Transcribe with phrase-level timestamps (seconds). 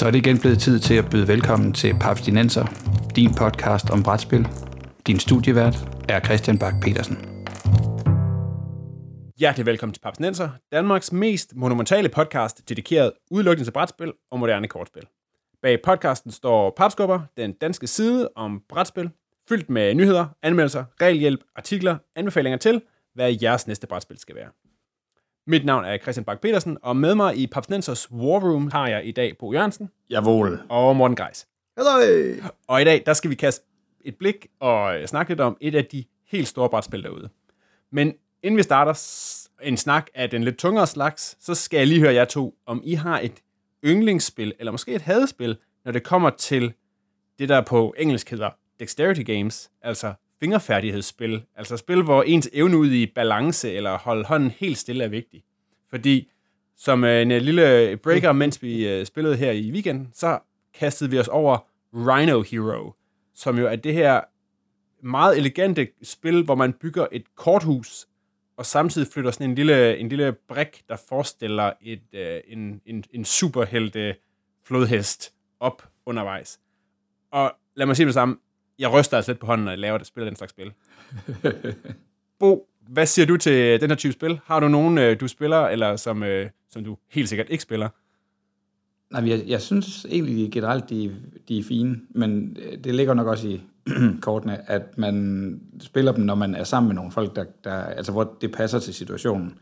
[0.00, 2.66] Så er det igen blevet tid til at byde velkommen til Paps Dinenser,
[3.16, 4.48] din podcast om brætspil.
[5.06, 5.76] Din studievært
[6.08, 7.16] er Christian Bak petersen
[9.38, 14.68] Hjertelig velkommen til Paps Nenser, Danmarks mest monumentale podcast, dedikeret udelukkende til brætspil og moderne
[14.68, 15.02] kortspil.
[15.62, 19.10] Bag podcasten står Papskubber, den danske side om brætspil,
[19.48, 22.82] fyldt med nyheder, anmeldelser, regelhjælp, artikler, anbefalinger til,
[23.14, 24.69] hvad jeres næste brætspil skal være.
[25.46, 29.06] Mit navn er Christian Bak petersen og med mig i Papsnensers War Room har jeg
[29.06, 30.60] i dag Bo Jørgensen Jawohl.
[30.68, 31.46] og Morten Greis.
[31.76, 31.90] Hallo.
[32.68, 33.64] Og i dag, der skal vi kaste
[34.04, 37.28] et blik og snakke lidt om et af de helt store brætspil derude.
[37.92, 38.92] Men inden vi starter
[39.62, 42.82] en snak af den lidt tungere slags, så skal jeg lige høre jer to, om
[42.84, 43.40] I har et
[43.84, 46.72] yndlingsspil, eller måske et hadespil, når det kommer til
[47.38, 52.90] det, der på engelsk hedder dexterity games, altså fingerfærdighedsspil, altså spil, hvor ens evne ud
[52.90, 55.44] i balance eller holde hånden helt stille er vigtig.
[55.90, 56.30] Fordi
[56.76, 60.38] som øh, en øh, lille breaker, mens vi øh, spillede her i weekenden, så
[60.74, 61.58] kastede vi os over
[61.94, 62.94] Rhino Hero,
[63.34, 64.20] som jo er det her
[65.02, 68.06] meget elegante spil, hvor man bygger et korthus,
[68.56, 73.04] og samtidig flytter sådan en lille, en lille brik, der forestiller et, øh, en, en,
[73.10, 74.16] en superhelte
[74.64, 76.60] flodhest op undervejs.
[77.30, 78.36] Og lad mig sige det samme,
[78.80, 80.72] jeg ryster altså lidt på hånden, når jeg laver det, spiller den slags spil.
[82.40, 84.40] Bo, hvad siger du til den her type spil?
[84.44, 87.88] Har du nogen, øh, du spiller, eller som, øh, som du helt sikkert ikke spiller?
[89.10, 91.16] Nej, jeg, jeg synes egentlig generelt, de,
[91.48, 93.60] de er fine, men øh, det ligger nok også i
[94.22, 98.12] kortene, at man spiller dem, når man er sammen med nogle folk, der, der, altså
[98.12, 99.58] hvor det passer til situationen.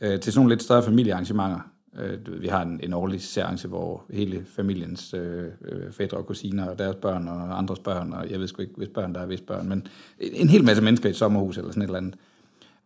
[0.00, 1.60] Øh, til sådan nogle lidt større familiearrangementer.
[1.98, 6.68] Øh, vi har en, en årlig seance, hvor hele familiens øh, øh, fædre og kusiner
[6.70, 9.26] og deres børn og andres børn, og jeg ved sgu ikke, hvis børn der er
[9.26, 9.86] hvis børn, men
[10.20, 12.14] en, en hel masse mennesker i et sommerhus eller sådan et eller andet.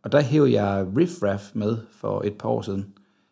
[0.03, 2.87] Og der hævde jeg Riff Raff med for et par år siden,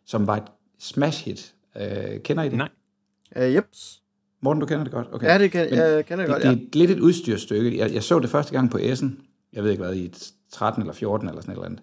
[0.07, 0.43] som var et
[0.79, 1.55] smash hit.
[1.81, 2.59] Øh, kender I det?
[2.59, 2.69] Nej.
[3.37, 4.03] Uh, jeps.
[4.41, 5.09] Morten, du kender det godt?
[5.13, 5.27] Okay.
[5.27, 6.53] Ja, det kan, Men jeg kender jeg det, godt, det ja.
[6.55, 7.79] er et- lidt et udstyrstykke.
[7.79, 9.21] Jeg, jeg så det første gang på Essen.
[9.53, 11.81] Jeg ved ikke hvad, i et 13 eller 14 eller sådan et eller andet.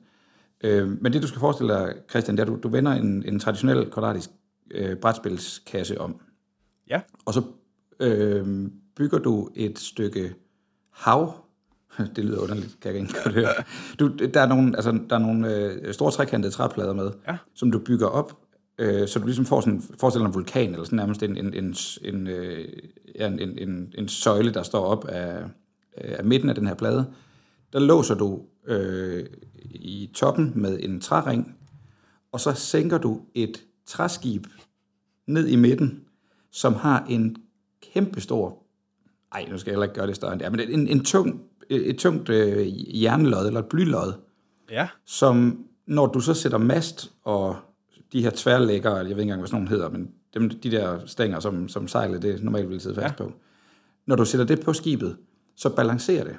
[0.64, 3.24] Øh, men det, du skal forestille dig, Christian, det er, at du, du vender en,
[3.28, 4.30] en traditionel kvadratisk
[4.72, 6.16] øh, brætspilskasse om.
[6.90, 7.02] Ja.
[7.26, 7.42] Og så
[8.00, 10.36] øh, bygger du et stykke
[10.92, 11.36] hav.
[12.16, 13.50] Det lyder underligt, kan jeg ikke godt høre.
[14.00, 17.38] Du, der er nogle, altså, der er nogle øh, store trekantede træplader med, Ja.
[17.56, 18.38] som du bygger op,
[18.78, 21.76] øh, så du ligesom får sådan, forestiller en vulkan, eller sådan nærmest en, en, en,
[22.02, 22.66] en, øh,
[23.16, 25.44] en, en, en, en søjle, der står op af,
[25.98, 27.06] af midten af den her plade.
[27.74, 29.26] Der låser du øh,
[29.82, 31.56] i toppen med en træring,
[32.32, 34.48] og så sænker du et træskib
[35.28, 36.04] ned i midten,
[36.52, 37.36] som har en
[37.94, 38.64] kæmpe stor,
[39.34, 41.06] ej, nu skal jeg heller ikke gøre det større end det er, men en, en
[41.06, 44.14] tung, et tungt øh, jernlod, eller et blylod,
[44.72, 44.88] Ja.
[45.06, 47.56] som når du så sætter mast og
[48.14, 51.00] de her tværlægger, jeg ved ikke engang, hvad sådan nogle hedder, men dem, de der
[51.06, 53.26] stænger, som, som sejlet det normalt vil sidde fast ja.
[53.26, 53.32] på.
[54.06, 55.18] Når du sætter det på skibet,
[55.56, 56.36] så balancerer det.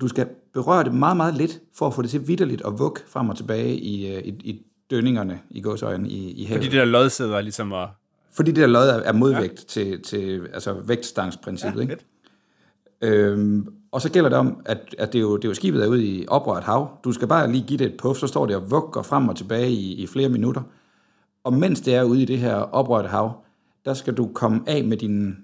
[0.00, 3.00] Du skal berøre det meget, meget lidt, for at få det til vidderligt og vugge
[3.06, 6.58] frem og tilbage i, øh, i, i dønningerne i gåsøjne i, i havet.
[6.62, 7.88] Fordi det der lodsæder ligesom og...
[8.32, 9.82] Fordi det der lod er, modvægt ja.
[9.82, 11.80] til, til altså vægtstangsprincippet.
[11.80, 12.04] Ja, ikke?
[13.02, 15.84] Øhm, og så gælder det om, at, at det, er jo, det er jo skibet
[15.84, 16.98] er ude i oprørt hav.
[17.04, 19.36] Du skal bare lige give det et puff, så står det og vugger frem og
[19.36, 20.62] tilbage i, i flere minutter.
[21.44, 23.44] Og mens det er ude i det her oprørte hav,
[23.84, 25.36] der skal du komme af med din,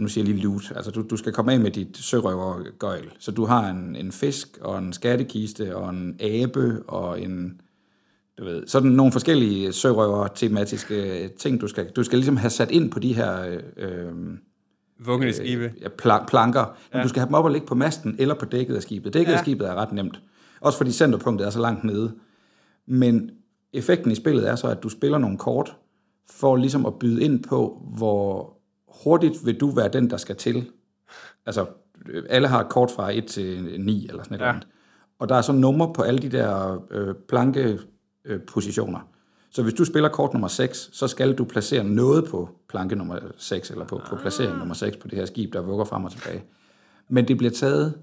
[0.00, 3.10] nu siger jeg lige loot, altså du, du skal komme af med dit sørøvergøjl.
[3.18, 7.60] Så du har en, en fisk og en skattekiste og en abe og en,
[8.38, 12.90] du ved, sådan nogle forskellige sørøver-tematiske ting, du skal, du skal ligesom have sat ind
[12.90, 14.12] på de her øh, øh,
[14.98, 15.72] Vuggende skibe.
[15.80, 16.76] ja, pla- planker.
[16.94, 17.02] Ja.
[17.02, 19.14] du skal have dem op og ligge på masten eller på dækket af skibet.
[19.14, 19.36] Dækket ja.
[19.36, 20.20] af skibet er ret nemt.
[20.60, 22.14] Også fordi centerpunktet er så langt nede.
[22.86, 23.30] Men
[23.72, 25.76] effekten i spillet er så, at du spiller nogle kort,
[26.30, 28.53] for ligesom at byde ind på, hvor
[29.02, 30.70] hurtigt vil du være den, der skal til.
[31.46, 31.66] Altså,
[32.28, 34.48] alle har et kort fra 1 til 9 eller sådan et ja.
[34.48, 34.66] andet.
[35.18, 37.88] Og der er så numre på alle de der øh, plankepositioner.
[38.24, 39.00] Øh, positioner.
[39.50, 43.18] så hvis du spiller kort nummer 6, så skal du placere noget på planke nummer
[43.36, 46.12] 6, eller på, på placering nummer 6 på det her skib, der vugger frem og
[46.12, 46.44] tilbage.
[47.08, 47.94] Men det bliver taget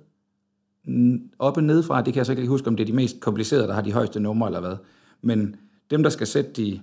[1.40, 3.20] op og nedefra, det kan jeg så ikke lige huske, om det er de mest
[3.20, 4.76] komplicerede, der har de højeste numre eller hvad.
[5.22, 5.56] Men
[5.92, 6.82] dem, der skal sætte de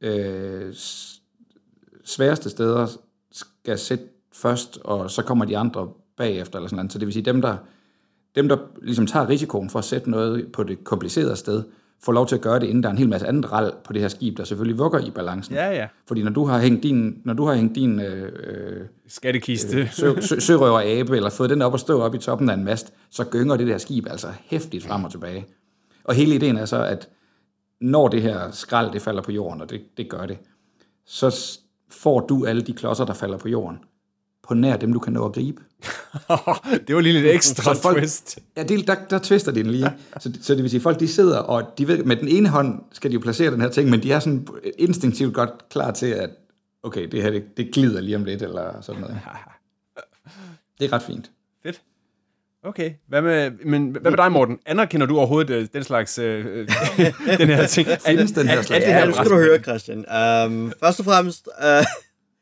[0.00, 0.74] øh,
[2.04, 2.86] sværeste steder,
[3.62, 6.92] skal sætte først, og så kommer de andre bagefter, eller sådan noget.
[6.92, 7.56] Så det vil sige, dem, der,
[8.34, 11.64] dem, der ligesom tager risikoen for at sætte noget på det komplicerede sted,
[12.02, 13.92] får lov til at gøre det, inden der er en hel masse andet ral på
[13.92, 15.54] det her skib, der selvfølgelig vugger i balancen.
[15.54, 15.86] Ja, ja.
[16.06, 19.88] Fordi når du har hængt din, når du har hængt din øh, øh, Skattekiste.
[19.92, 22.64] sø, sø, sørøver abe, eller fået den op at stå op i toppen af en
[22.64, 25.46] mast, så gynger det der skib altså hæftigt frem og tilbage.
[26.04, 27.08] Og hele ideen er så, at
[27.80, 30.38] når det her skrald, det falder på jorden, og det, det gør det,
[31.06, 31.58] så
[31.90, 33.78] får du alle de klodser, der falder på jorden,
[34.48, 35.62] på nær dem, du kan nå at gribe.
[36.86, 38.38] det var lige lidt ekstra Så folk- twist.
[38.56, 39.92] Ja, det, der, der twister de den lige.
[40.20, 42.82] Så, så det vil sige, folk de sidder, og de ved, med den ene hånd
[42.92, 44.46] skal de jo placere den her ting, men de er sådan
[44.78, 46.30] instinktivt godt klar til, at
[46.82, 49.20] okay, det her, det, det glider lige om lidt, eller sådan noget.
[50.78, 51.30] Det er ret fint.
[52.64, 52.92] Okay.
[53.08, 54.58] Hvad med, men hvad med dig, Morten?
[54.66, 56.68] Anerkender du overhovedet øh, den slags, øh, øh,
[57.38, 57.88] den her ting?
[58.06, 58.84] Findes den her er, er, slags?
[58.84, 59.98] det Ja, nu skal du høre, Christian.
[59.98, 61.84] Um, først og fremmest, uh,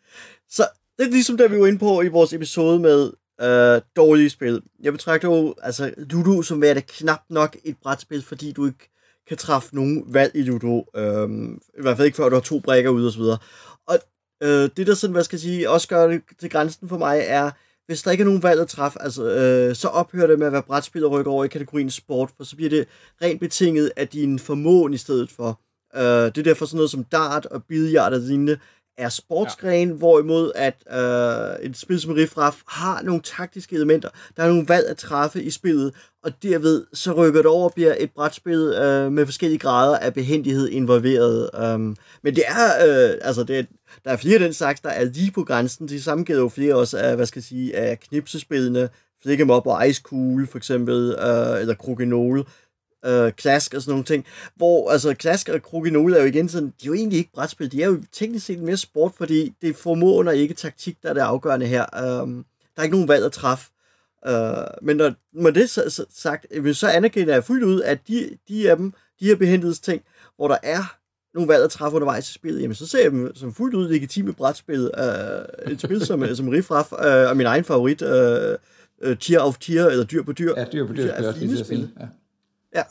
[0.57, 0.63] så
[0.99, 3.13] det er ligesom det, vi var inde på i vores episode med
[3.43, 4.63] uh, dårlige spil.
[4.83, 8.91] Jeg betragter jo altså, Ludo som værende knap nok et brætspil, fordi du ikke
[9.29, 10.85] kan træffe nogen valg i Ludo.
[10.99, 13.39] Um, I hvert fald ikke før du har to brækker ude og så videre.
[13.87, 13.99] Og
[14.45, 17.21] uh, det der sådan, hvad skal jeg sige, også gør det til grænsen for mig,
[17.27, 17.51] er,
[17.89, 20.53] hvis der ikke er nogen valg at træffe, altså, øh, så ophører det med at
[20.53, 22.87] være brætspil og rykker over i kategorien sport, for så bliver det
[23.23, 25.61] rent betinget af din formåen i stedet for.
[25.97, 28.59] Øh, det er derfor sådan noget som dart og billiard og lignende
[28.99, 29.95] er sportsgren, ja.
[29.95, 34.09] hvorimod at øh, et spil som Riff Raff har nogle taktiske elementer.
[34.37, 35.95] Der er nogle valg at træffe i spillet,
[36.25, 40.15] og derved så rykker det over og bliver et brætspil øh, med forskellige grader af
[40.15, 41.51] behendighed involveret.
[41.75, 43.65] Um, men det er, øh, altså det er,
[44.05, 45.89] der er flere af den slags, der er lige på grænsen.
[45.89, 48.89] Det samme gælder jo flere også af, hvad skal jeg sige, af knipsespillene,
[49.23, 52.45] Flick Up og Ice Cool for eksempel, øh, eller Krokinole
[53.05, 54.25] øh, Klask og sådan nogle ting.
[54.57, 57.73] Hvor, altså, Klask og Krokinole er jo igen sådan, de er jo egentlig ikke brætspil,
[57.73, 61.13] de er jo teknisk set mere sport, fordi det er formåen ikke taktik, der er
[61.13, 61.83] det afgørende her.
[61.95, 62.29] Øh,
[62.77, 63.71] der er ikke nogen valg at træffe.
[64.27, 64.33] Øh,
[64.83, 68.71] men når, når det er så, sagt, så anerkender jeg fuldt ud, at de, de
[68.71, 70.03] af dem, de her ting,
[70.37, 70.99] hvor der er
[71.39, 73.89] nogle valg at træffe undervejs i spillet, jamen så ser jeg dem som fuldt ud
[73.89, 74.91] legitime brætspil.
[74.99, 78.09] Uh, et spil som, som Riff Raff, uh, og min egen favorit, uh,
[79.09, 80.55] uh, Tier of Tier, eller Dyr på Dyr.
[80.57, 81.91] Ja, dyr på dyr, Det er fine spil.
[82.01, 82.07] Ja.
[82.75, 82.83] Ja,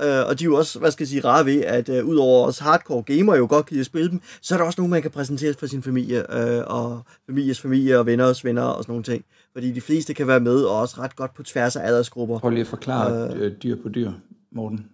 [0.00, 2.46] øh, og de er jo også, hvad skal jeg sige, rare ved, at øh, udover
[2.46, 5.02] os hardcore gamer jo godt kan at spille dem, så er der også nogen, man
[5.02, 9.04] kan præsentere for sin familie, øh, og families familie, og venners venner og sådan nogle
[9.04, 9.24] ting.
[9.52, 12.38] Fordi de fleste kan være med, og også ret godt på tværs af aldersgrupper.
[12.38, 14.12] Prøv lige at forklare øh, dyr på dyr,
[14.52, 14.86] Morten.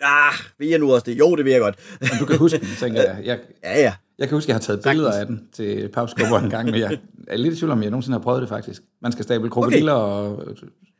[0.00, 1.18] Ah, ved jeg nu også det?
[1.18, 1.74] Jo, det vil jeg godt.
[2.02, 3.18] Om du kan huske den, tænker jeg.
[3.24, 3.38] jeg.
[3.64, 3.94] ja, ja.
[4.18, 6.80] Jeg kan huske, at jeg har taget billeder af den til papskubber en gang, men
[6.80, 6.98] jeg
[7.28, 8.82] er lidt i tvivl om, jeg nogensinde har prøvet det faktisk.
[9.02, 10.46] Man skal stable krokodiller okay.
[10.46, 10.56] og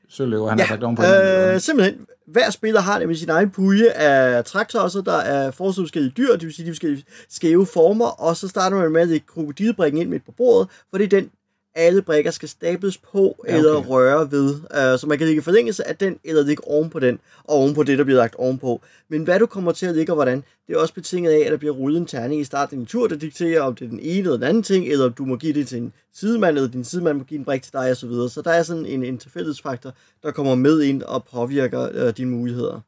[0.08, 1.02] søløver, han ja, har sagt ovenpå.
[1.02, 1.54] hinanden.
[1.54, 6.12] Øh, simpelthen, hver spiller har nemlig sin egen pulje af traktorser, der er foreslået forskellige
[6.16, 9.26] dyr, det vil sige de forskellige skæve former, og så starter man med at lægge
[9.26, 11.30] krokodillebrikken ind midt på bordet, for det er den,
[11.80, 13.58] alle brikker skal stables på Ja, okay.
[13.58, 14.54] eller røre ved.
[14.54, 17.74] Uh, så man kan lægge forlængelse af den, eller lægge oven på den, og oven
[17.74, 18.82] på det, der bliver lagt ovenpå.
[19.08, 21.50] Men hvad du kommer til at lægge og hvordan, det er også betinget af, at
[21.52, 23.88] der bliver rullet en terning i starten af din tur, der dikterer, om det er
[23.88, 26.56] den ene eller den anden ting, eller om du må give det til en sidemand,
[26.56, 28.10] eller din sidemand må give en brik til dig, osv.
[28.10, 29.92] Så, så der er sådan en, en tilfældighedsfaktor,
[30.22, 32.80] der kommer med ind og påvirker uh, dine muligheder.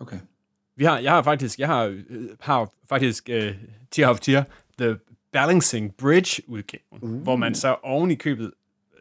[0.00, 0.18] Okay.
[0.76, 3.48] Vi har, jeg har faktisk, jeg har, øh, har faktisk uh,
[3.90, 4.44] Tier of Tier,
[4.78, 4.96] The
[5.32, 7.22] Balancing Bridge udgaven, uh.
[7.22, 8.52] hvor man så oven i købet,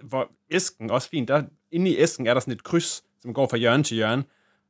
[0.04, 3.48] hvor æsken også fint, der, inde i æsken er der sådan et kryds, som går
[3.48, 4.24] fra hjørne til hjørne,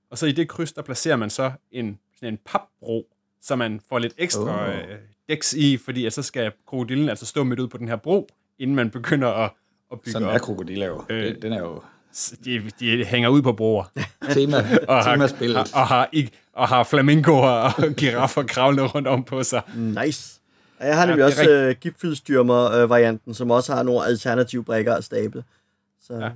[0.09, 3.07] og så i det kryds, der placerer man så en, sådan en papbro,
[3.41, 4.75] så man får lidt ekstra oh.
[4.75, 4.97] øh,
[5.29, 8.27] dæks i, fordi at så skal krokodillen altså stå midt ud på den her bro,
[8.59, 9.51] inden man begynder at,
[9.91, 10.33] at bygge Sådan op.
[10.33, 11.03] er krokodiller jo.
[11.09, 11.41] Øh.
[11.41, 11.81] Den er jo
[12.45, 13.83] De, de hænger ud på broer.
[14.33, 15.57] tema, og har, temaspillet.
[15.57, 19.61] og, og, har, ikke, og har flamingoer og giraffer kravlende rundt om på sig.
[19.75, 20.40] Nice.
[20.81, 24.93] Og jeg har nemlig det er også uh, gipfelstyrmer-varianten, som også har nogle alternative brækker
[24.95, 25.43] at stable.
[26.07, 26.25] Så Ja.
[26.25, 26.29] ja.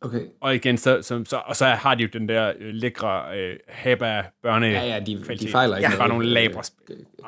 [0.00, 0.20] Okay.
[0.40, 3.56] Og igen, så, så, så, og så har de jo den der øh, lækre øh,
[3.68, 6.62] haba børne Ja, ja, de, de fejler ikke Ja, bare nogle labre.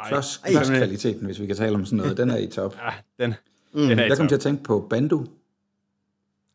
[0.09, 0.51] Klods, Ej.
[0.51, 2.77] klodskvaliteten, hvis vi kan tale om sådan noget, den er i top.
[3.19, 3.35] Ja, den,
[3.73, 3.81] mm.
[3.89, 4.29] den er i Jeg kom top.
[4.29, 5.27] til at tænke på Bandu.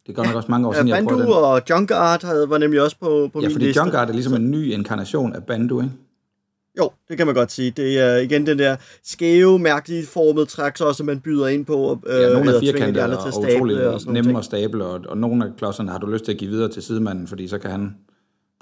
[0.07, 1.43] Det går nok også mange år siden, jeg prøvede Bandu den.
[1.43, 3.81] og Junkart havde, var nemlig også på, på Ja, min fordi liste.
[3.81, 5.93] Junkart er ligesom en ny inkarnation af Bandu, ikke?
[6.79, 7.71] Jo, det kan man godt sige.
[7.71, 11.99] Det er igen den der skæve, mærkeligt formede traktor, som man byder ind på.
[12.07, 15.17] Øh, Ja, nogle eller er firkantede og, og utrolig og nemme at stable, og, og
[15.17, 17.71] nogle af klodserne har du lyst til at give videre til sidemanden, fordi så kan
[17.71, 17.95] han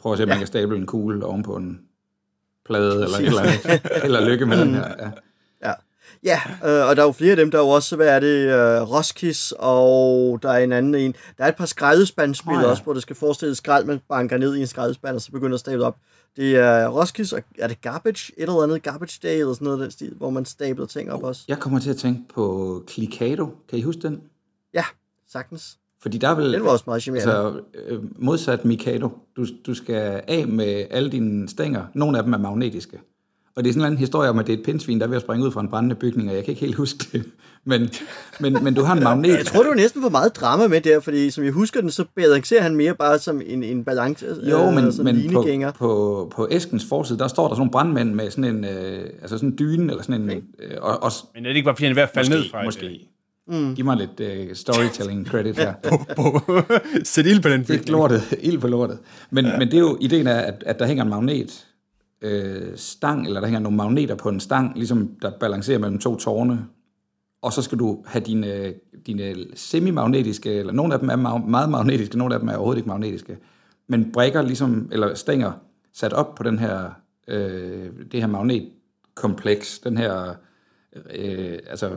[0.01, 0.33] prøve at se, om Ja.
[0.33, 1.79] man kan stable en kugle oven på en
[2.65, 3.81] plade, eller, eller, andet.
[4.03, 4.87] eller lykke med den her.
[5.01, 5.09] Ja.
[6.23, 8.19] Ja, øh, og der er jo flere af dem, der er jo også, hvad er
[8.19, 11.15] det, øh, Roskis, og der er en anden en.
[11.37, 12.69] Der er et par skraldespandspil Åh, oh, ja.
[12.69, 15.53] også, hvor det skal forestille skrald, man banker ned i en skraldespand, og så begynder
[15.53, 15.95] at stable op.
[16.37, 18.33] Det er Roskis, og er det Garbage?
[18.37, 21.23] Et eller andet Garbage Day, eller sådan noget den stil, hvor man stabler ting op
[21.23, 21.43] også.
[21.47, 23.49] Jeg kommer til at tænke på Clicado.
[23.69, 24.21] Kan I huske den?
[24.73, 24.83] Ja,
[25.31, 25.77] sagtens.
[26.01, 26.53] Fordi der er vel...
[26.53, 27.33] Den var også meget charmerende.
[27.33, 31.85] Altså, øh, modsat Mikado, du, du skal af med alle dine stænger.
[31.93, 32.99] Nogle af dem er magnetiske.
[33.55, 35.15] Og det er sådan en historie om, at det er et pindsvin, der er ved
[35.15, 37.25] at springe ud fra en brændende bygning, og jeg kan ikke helt huske det.
[37.67, 37.89] Men,
[38.39, 39.37] men, men du har en magnet.
[39.37, 42.05] Jeg tror, du næsten for meget drama med der, fordi som jeg husker den, så
[42.15, 45.45] balancerer han mere bare som en, en balance, Jo, men, øh, men på,
[45.77, 49.37] på, på æskens forside, der står der sådan nogle brandmænd med sådan en, øh, altså
[49.37, 51.83] sådan en dyne, eller sådan en, øh, og, og, Men er det ikke bare, fordi
[51.85, 53.09] han er ved at falde måske, ned fra måske.
[53.47, 53.75] Mm.
[53.75, 55.73] Giv mig lidt øh, storytelling credit her.
[55.85, 57.89] øh, Sæt ild på den Det er bygning.
[57.89, 58.99] lortet, ild på lortet.
[59.31, 59.57] Men, ja.
[59.57, 61.65] men det er jo, ideen er, at, at der hænger en magnet
[62.21, 66.15] øh, stang, eller der hænger nogle magneter på en stang, ligesom der balancerer mellem to
[66.15, 66.59] tårne,
[67.41, 68.73] og så skal du have dine,
[69.05, 72.79] dine semi-magnetiske, eller nogle af dem er ma- meget magnetiske, nogle af dem er overhovedet
[72.79, 73.37] ikke magnetiske,
[73.87, 75.51] men brækker ligesom, eller stænger
[75.93, 76.89] sat op på den her,
[77.27, 80.35] øh, det her magnetkompleks, den her
[81.15, 81.91] øh, altså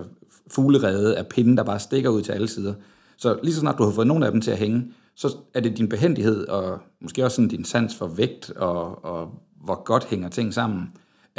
[0.50, 2.75] fuglerede af pinde, der bare stikker ud til alle sider.
[3.16, 5.61] Så lige så snart du har fået nogle af dem til at hænge, så er
[5.61, 10.04] det din behendighed, og måske også sådan din sans for vægt, og, og hvor godt
[10.04, 10.92] hænger ting sammen,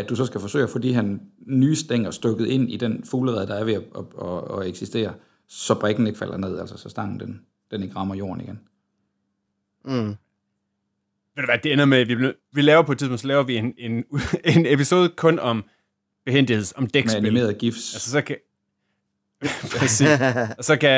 [0.03, 1.17] at du så skal forsøge at få de her
[1.47, 5.13] nye stænger stukket ind i den fuglerede, der er ved at, at, at, at eksistere,
[5.47, 7.41] så brikken ikke falder ned, altså så stangen den,
[7.71, 8.59] den ikke rammer jorden igen.
[9.85, 10.15] Mm.
[11.35, 13.43] Ved du hvad, det ender med, at vi, vi laver på et tidspunkt, så laver
[13.43, 14.03] vi en, en,
[14.55, 15.63] en episode kun om
[16.25, 17.17] behendigheds, om Med dækspil.
[17.17, 17.95] animerede gifs.
[17.95, 18.37] Altså, så kan...
[19.79, 20.07] Præcis.
[20.57, 20.89] Og så kan...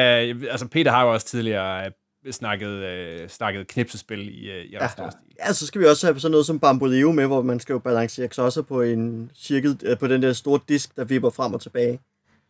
[0.50, 1.92] Altså, Peter har jo også tidligere øh,
[2.32, 5.22] snakket, øh, snakket knipsespil i, øh, i ret stor stil.
[5.40, 7.80] Ja, så skal vi også have sådan noget som Bamboleo med, hvor man skal jo
[7.80, 11.62] balancere klodser på en cirkel, øh, på den der store disk, der vipper frem og
[11.62, 12.00] tilbage.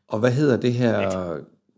[0.08, 1.38] Og hvad hedder det her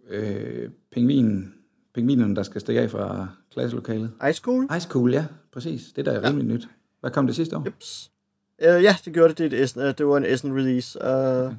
[0.09, 1.53] øh, pingvin,
[1.95, 4.11] pingvinen, der skal stikke af fra klasselokalet?
[4.29, 4.67] Ice Cool?
[4.77, 5.83] Ice Cool, ja, præcis.
[5.95, 6.67] Det der er rimelig nyt.
[7.01, 7.63] Hvad kom det sidste år?
[7.65, 8.11] Jeps.
[8.59, 9.51] Uh, ja, det gjorde det.
[9.51, 10.99] Det, er uh, det var en Essen release.
[10.99, 11.53] Uh,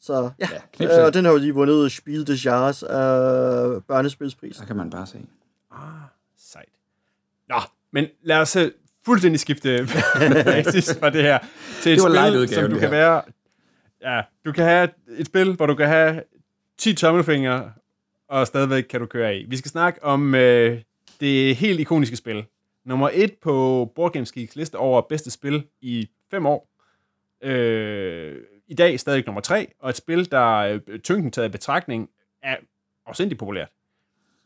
[0.00, 0.98] Så ja, Ja, knipsel.
[1.00, 2.88] uh, og den har jo lige vundet Spiel des Jahres uh,
[3.82, 4.56] børnespilspris.
[4.56, 5.18] Der kan man bare se.
[5.78, 6.68] Ah, sejt.
[7.48, 8.62] Nå, men lad os uh,
[9.04, 9.88] fuldstændig skifte
[10.44, 11.38] basis fra det her
[11.82, 13.22] til et spil, som du kan være...
[14.02, 16.22] Ja, du kan have et spil, hvor du kan have
[16.78, 17.72] 10 tommelfingre,
[18.28, 19.44] og stadigvæk kan du køre i.
[19.44, 20.80] Vi skal snakke om øh,
[21.20, 22.44] det helt ikoniske spil.
[22.84, 26.68] Nummer et på Board Games Geeks liste over bedste spil i fem år.
[27.42, 32.10] Øh, I dag stadig nummer tre, og et spil, der øh, tyngden taget i betragtning,
[32.42, 32.56] er
[33.06, 33.68] afsindig populært.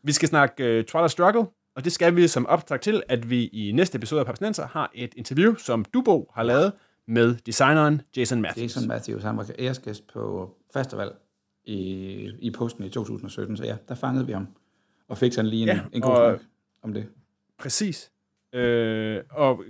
[0.03, 1.45] Vi skal snakke øh, Twilight Struggle,
[1.75, 4.91] og det skal vi som optag til, at vi i næste episode af Papsnenser har
[4.93, 6.71] et interview, som Dubo har lavet
[7.07, 8.63] med designeren Jason Matthews.
[8.75, 11.11] Jason Matthews, han var æresgæst på festival
[11.65, 11.75] i,
[12.39, 14.47] i posten i 2017, så ja, der fangede vi ham.
[15.07, 16.41] Og fik sådan lige en, Ja, en god snak
[16.83, 17.07] om det.
[17.59, 18.11] Præcis.
[18.53, 19.63] Øh, og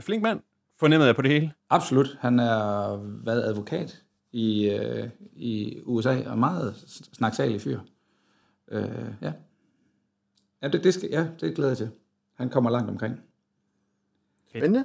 [0.00, 0.40] flink mand,
[0.80, 1.52] fornemmede jeg på det hele.
[1.70, 2.18] Absolut.
[2.20, 6.74] Han er været advokat i, øh, i USA, og meget
[7.12, 7.80] snaksalig fyr.
[8.70, 8.84] Øh,
[9.22, 9.32] ja.
[10.62, 11.90] Ja, det, det, skal, ja, det glæder jeg til.
[12.36, 13.20] Han kommer langt omkring.
[14.48, 14.84] Spændende.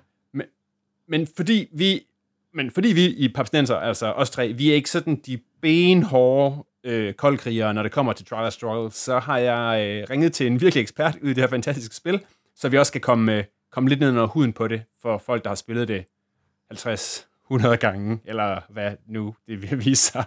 [1.07, 2.07] Men fordi vi,
[2.53, 7.13] men fordi vi i Papsnenser, altså os tre, vi er ikke sådan de benhårde øh,
[7.13, 10.81] koldkrigere, når det kommer til Trial Struggle, så har jeg øh, ringet til en virkelig
[10.81, 12.19] ekspert ud i det her fantastiske spil,
[12.55, 15.43] så vi også skal komme, øh, komme lidt ned under huden på det, for folk,
[15.43, 16.05] der har spillet det
[16.73, 20.23] 50-100 gange, eller hvad nu det vil vise sig.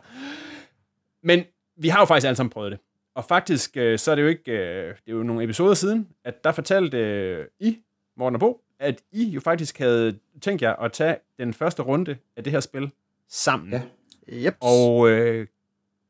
[1.23, 1.45] Men
[1.76, 2.81] vi har jo faktisk alle sammen prøvet det.
[3.18, 6.08] Og faktisk, øh, så er det jo ikke, øh, det er jo nogle episoder siden,
[6.25, 7.78] at der fortalte øh, I,
[8.16, 12.16] Morten og Bo, at I jo faktisk havde tænkt jer at tage den første runde
[12.37, 12.90] af det her spil
[13.28, 13.72] sammen.
[13.72, 13.80] Ja.
[14.32, 14.56] Yep.
[14.60, 15.46] Og øh,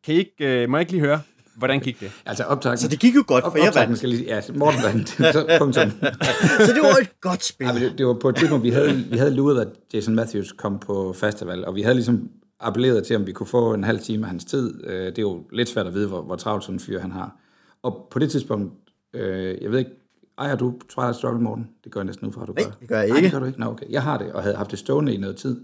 [0.05, 1.21] kan I ikke, øh, må jeg ikke lige høre,
[1.57, 2.13] hvordan gik det?
[2.27, 2.85] Altså optagelsen.
[2.85, 3.99] Så det gik jo godt, for jeg optagelsen vandt.
[3.99, 5.09] skal lige, ja, Morten vandt.
[5.35, 5.91] Så punktum.
[6.67, 7.67] Så det var et godt spil.
[7.67, 10.53] Ja, det, det, var på et tidspunkt, vi havde, vi havde luret, at Jason Matthews
[10.53, 14.01] kom på festival, og vi havde ligesom appelleret til, om vi kunne få en halv
[14.01, 14.87] time af hans tid.
[14.87, 17.13] Øh, Det er jo lidt svært at vide, hvor, hvor travlt sådan en fyr han
[17.13, 17.37] har.
[17.83, 18.73] Og på det tidspunkt,
[19.13, 19.91] øh, jeg ved ikke,
[20.39, 21.69] ejer du Twilight Struggle, Morten?
[21.85, 22.71] Det gør jeg næsten nu for, at du Nej, gør.
[22.81, 23.25] det gør jeg Nej, ikke.
[23.25, 23.61] det gør du ikke?
[23.61, 23.87] Nå, okay.
[23.91, 25.61] Jeg har det, og havde haft det stående i noget tid,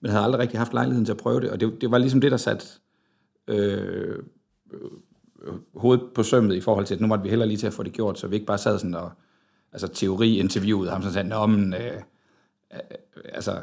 [0.00, 2.20] men havde aldrig rigtig haft lejligheden til at prøve det, og det, det var ligesom
[2.20, 2.66] det, der satte
[3.48, 4.18] øh,
[5.76, 7.82] hovedet på sømmet i forhold til, at nu måtte vi heller lige til at få
[7.82, 9.10] det gjort, så vi ikke bare sad sådan og
[9.72, 11.80] altså teori-interviewede ham, sådan sagde, Nå, men, øh,
[12.74, 12.80] øh,
[13.24, 13.60] altså,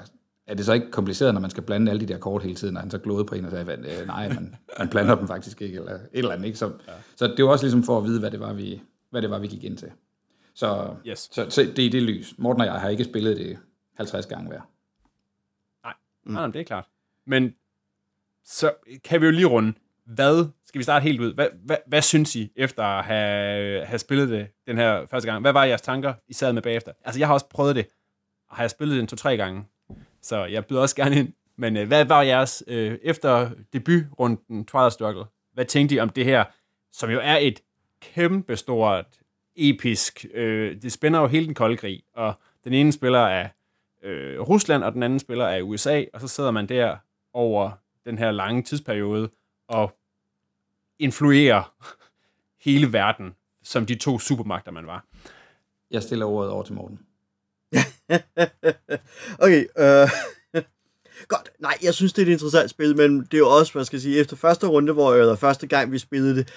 [0.47, 2.75] er det så ikke kompliceret, når man skal blande alle de der kort hele tiden,
[2.77, 5.61] og han så glodede på en og sagde, øh, nej, man, man blander dem faktisk
[5.61, 6.57] ikke, eller et eller andet, ikke?
[6.57, 6.93] Så, ja.
[7.15, 9.39] så det var også ligesom for at vide, hvad det var, vi, hvad det var,
[9.39, 9.91] vi gik ind til.
[10.53, 11.19] Så, Yes.
[11.31, 12.33] så, så det er det lys.
[12.37, 13.57] Morten og jeg har ikke spillet det
[13.97, 14.61] 50 gange hver.
[16.25, 16.33] Mm.
[16.33, 16.85] Nej, det er klart.
[17.27, 17.55] Men
[18.45, 18.73] så
[19.03, 19.73] kan vi jo lige runde.
[20.05, 21.33] Hvad, skal vi starte helt ud?
[21.33, 25.41] Hvad, hvad, hvad synes I, efter at have, have spillet det den her første gang?
[25.41, 26.91] Hvad var jeres tanker, I sad med bagefter?
[27.05, 27.87] Altså, jeg har også prøvet det,
[28.49, 29.63] og har jeg spillet det en to-tre gange.
[30.23, 31.33] Så jeg byder også gerne ind.
[31.55, 36.25] Men øh, hvad var jeres, øh, efter debutrunden Twilight Struggle, hvad tænkte I om det
[36.25, 36.43] her,
[36.91, 37.61] som jo er et
[38.01, 39.05] kæmpestort,
[39.55, 43.49] episk, øh, det spænder jo hele den kolde krig, og den ene spiller er
[44.03, 46.97] øh, Rusland, og den anden spiller er USA, og så sidder man der
[47.33, 47.71] over
[48.05, 49.29] den her lange tidsperiode
[49.67, 49.97] og
[50.99, 51.75] influerer
[52.63, 55.05] hele verden, som de to supermagter, man var.
[55.91, 56.99] Jeg stiller ordet over til Morten.
[59.43, 60.09] okay, øh,
[61.33, 61.49] godt.
[61.59, 64.01] Nej, jeg synes, det er et interessant spil, men det er jo også, hvad skal
[64.01, 66.49] sige, efter første runde, hvor, eller første gang, vi spillede det,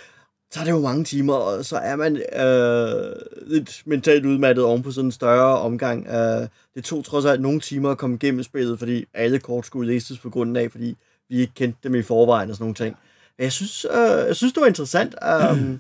[0.51, 4.83] så er det jo mange timer, og så er man øh, lidt mentalt udmattet oven
[4.83, 6.07] på sådan en større omgang.
[6.07, 9.93] Øh, det tog trods alt nogle timer at komme igennem spillet, fordi alle kort skulle
[9.93, 10.97] læses på grunden af, fordi
[11.29, 12.97] vi ikke kendte dem i forvejen og sådan nogle ting.
[13.39, 15.15] Men jeg synes, øh, jeg synes det var interessant.
[15.25, 15.79] Øh,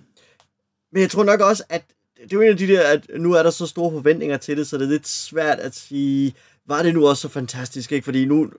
[0.92, 1.84] men jeg tror nok også, at
[2.22, 4.56] det er jo en af de der, at nu er der så store forventninger til
[4.56, 6.34] det, så det er lidt svært at sige,
[6.68, 8.04] var det nu også så fantastisk, ikke?
[8.04, 8.50] Fordi nu,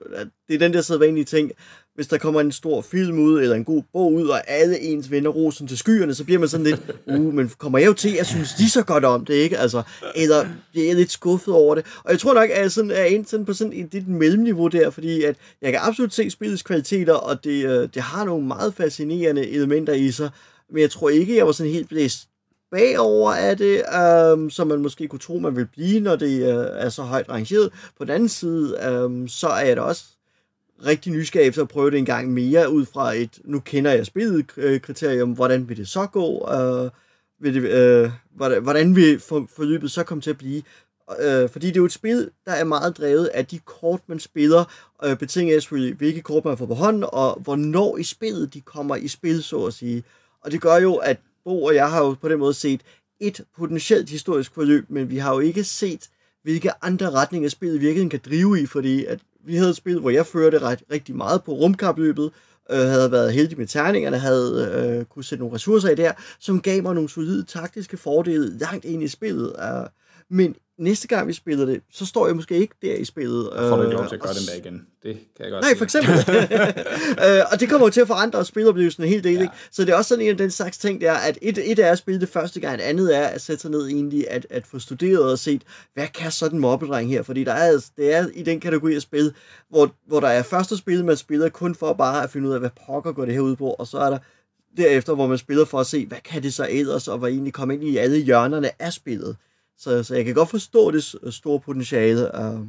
[0.48, 1.50] det er den der sædvanlige ting,
[1.94, 5.10] hvis der kommer en stor film ud, eller en god bog ud, og alle ens
[5.10, 8.12] venner rosen til skyerne, så bliver man sådan lidt, uh, men kommer jeg jo til,
[8.12, 9.58] jeg synes de så godt om det, ikke?
[9.58, 9.82] Altså,
[10.14, 11.86] eller bliver jeg lidt skuffet over det.
[12.04, 14.68] Og jeg tror nok, at jeg sådan er ind sådan på sådan et, et mellemniveau
[14.68, 18.46] der, fordi at jeg kan absolut se spillets kvaliteter, og det, øh, det har nogle
[18.46, 20.30] meget fascinerende elementer i sig,
[20.70, 22.28] men jeg tror ikke, jeg var sådan helt blæst
[22.70, 26.66] bagover af det, øhm, som man måske kunne tro, man vil blive, når det øh,
[26.72, 27.72] er så højt rangeret.
[27.98, 30.04] På den anden side, øhm, så er jeg da også
[30.86, 34.06] rigtig nysgerrig efter at prøve det en gang mere, ud fra et, nu kender jeg
[34.06, 36.90] spillet øh, kriterium, hvordan vil det så gå, øh,
[37.40, 40.62] vil det, øh, hvordan, hvordan vil for, forløbet så komme til at blive.
[41.20, 44.20] Øh, fordi det er jo et spil, der er meget drevet af de kort, man
[44.20, 44.64] spiller,
[45.04, 48.60] øh, betinget af selvfølgelig, hvilke kort man får på hånden, og hvornår i spillet de
[48.60, 50.04] kommer i spil, så at sige.
[50.40, 52.80] Og det gør jo, at Bo og jeg har jo på den måde set
[53.20, 56.08] et potentielt historisk forløb, men vi har jo ikke set,
[56.42, 60.10] hvilke andre retninger spillet virkelig kan drive i, fordi at vi havde et spil, hvor
[60.10, 62.30] jeg førte ret, rigtig meget på rumkapløbet,
[62.70, 66.60] øh, havde været heldig med terningerne, havde øh, kunne sætte nogle ressourcer i der, som
[66.60, 69.56] gav mig nogle solide taktiske fordele langt ind i spillet.
[69.62, 69.86] Øh,
[70.30, 73.50] men næste gang vi spiller det, så står jeg måske ikke der i spillet.
[73.54, 74.86] Jeg får du ikke lov til at gøre den der igen.
[75.02, 76.14] Det kan jeg godt Nej, for eksempel.
[77.26, 79.34] øh, og det kommer jo til at forandre spiloplevelsen en hel del.
[79.34, 79.42] Ja.
[79.42, 79.54] Ikke?
[79.70, 81.92] Så det er også sådan en af den slags ting, der, at et, et er
[81.92, 84.66] at spille det første gang, et andet er at sætte sig ned egentlig, at, at
[84.66, 85.62] få studeret og set,
[85.94, 87.22] hvad kan sådan en mobbedreng her?
[87.22, 89.34] Fordi der er, det er i den kategori af spil,
[89.70, 92.60] hvor, hvor der er første spil, man spiller kun for bare at finde ud af,
[92.60, 94.18] hvad pokker går det her ud på, og så er der
[94.76, 97.52] derefter, hvor man spiller for at se, hvad kan det så ellers, og hvad egentlig
[97.52, 99.36] komme ind i alle hjørnerne af spillet.
[99.78, 102.42] Så, så jeg kan godt forstå det store potentiale.
[102.42, 102.60] Øh,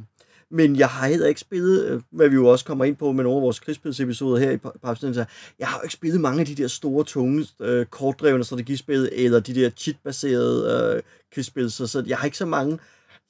[0.50, 3.24] men jeg har heller ikke spillet, øh, hvad vi jo også kommer ind på med
[3.24, 5.24] nogle af vores krigsspilsepisoder her i Papsnenser,
[5.58, 9.40] jeg har jo ikke spillet mange af de der store, tunge, øh, kortdrevne strategispil, eller
[9.40, 11.02] de der cheat-baserede
[11.34, 12.78] krigsspil, så, så jeg har ikke så mange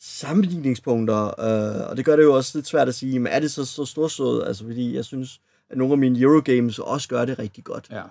[0.01, 3.64] sammenligningspunkter, og det gør det jo også lidt svært at sige, men er det så,
[3.64, 5.40] så storsået, altså fordi jeg synes,
[5.71, 7.88] at nogle af mine Eurogames også gør det rigtig godt.
[7.90, 8.03] Ja.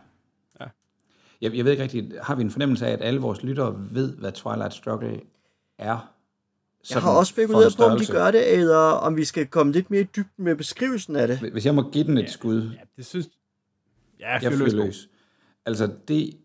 [0.59, 0.65] ja.
[1.41, 4.13] Jeg, jeg ved ikke rigtigt, har vi en fornemmelse af, at alle vores lyttere ved,
[4.15, 5.19] hvad Twilight Struggle
[5.79, 6.13] er.
[6.89, 9.91] Jeg har også spekuleret på, om de gør det, eller om vi skal komme lidt
[9.91, 11.37] mere i dybden med beskrivelsen af det.
[11.37, 12.61] Hvis jeg må give den et skud.
[12.61, 13.29] Ja, det synes
[14.19, 14.53] ja, jeg.
[14.53, 15.09] fyrer løs.
[15.65, 16.37] Altså det,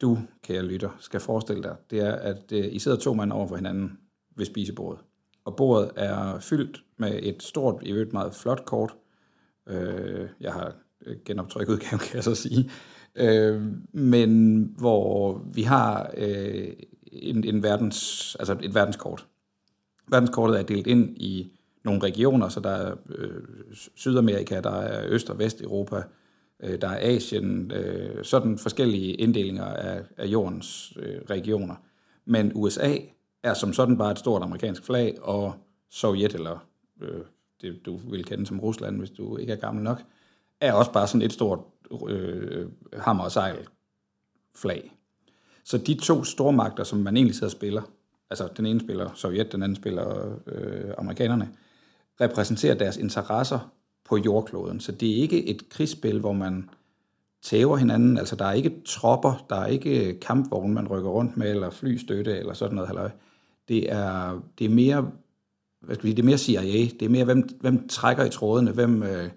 [0.00, 3.48] du, kære lytter, skal forestille dig, det er, at uh, I sidder to mand over
[3.48, 3.98] for hinanden
[4.36, 5.00] ved spisebordet.
[5.44, 8.94] Og bordet er fyldt med et stort, i øvrigt meget flot kort.
[9.66, 9.74] Uh,
[10.40, 10.74] jeg har
[11.24, 12.70] genoptrykket udgaven, kan jeg så sige.
[13.20, 13.62] Uh,
[13.92, 16.72] men hvor vi har uh,
[17.22, 19.26] en, en verdens, altså et verdenskort.
[20.08, 21.52] Verdenskortet er delt ind i
[21.84, 23.42] nogle regioner, så der er øh,
[23.94, 26.02] Sydamerika, der er Øst- og Vesteuropa,
[26.60, 31.74] øh, der er Asien, øh, sådan forskellige inddelinger af, af jordens øh, regioner.
[32.24, 32.96] Men USA
[33.42, 35.54] er som sådan bare et stort amerikansk flag, og
[35.90, 36.66] Sovjet, eller
[37.02, 37.20] øh,
[37.60, 40.02] det du vil kende som Rusland, hvis du ikke er gammel nok,
[40.60, 41.58] er også bare sådan et stort
[42.08, 43.68] øh, øh hammer og sejl
[44.54, 44.95] flag.
[45.66, 47.82] Så de to stormagter, som man egentlig sidder og spiller,
[48.30, 51.48] altså den ene spiller Sovjet, den anden spiller øh, amerikanerne,
[52.20, 53.72] repræsenterer deres interesser
[54.08, 54.80] på jordkloden.
[54.80, 56.70] Så det er ikke et krigsspil, hvor man
[57.42, 58.18] tæver hinanden.
[58.18, 62.38] Altså der er ikke tropper, der er ikke kampvogne, man rykker rundt med, eller flystøtte,
[62.38, 62.88] eller sådan noget.
[62.88, 63.10] Halløj.
[63.68, 65.10] Det er, det er mere
[65.80, 66.88] hvad skal vi sige, det er mere CIA.
[67.00, 69.28] Det er mere, hvem, hvem trækker i trådene, hvem, øh,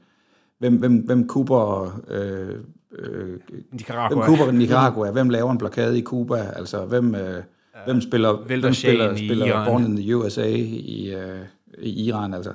[0.57, 2.55] hvem, hvem, hvem kuber øh,
[2.91, 3.39] øh,
[3.71, 4.25] Nicaragua.
[4.25, 7.41] Hvem Cuba, Nicaragua, hvem laver en blokade i Cuba, altså hvem, øh, ja,
[7.85, 11.39] hvem spiller, hvem spiller, spiller Born in the USA i, øh,
[11.77, 12.53] i Iran, altså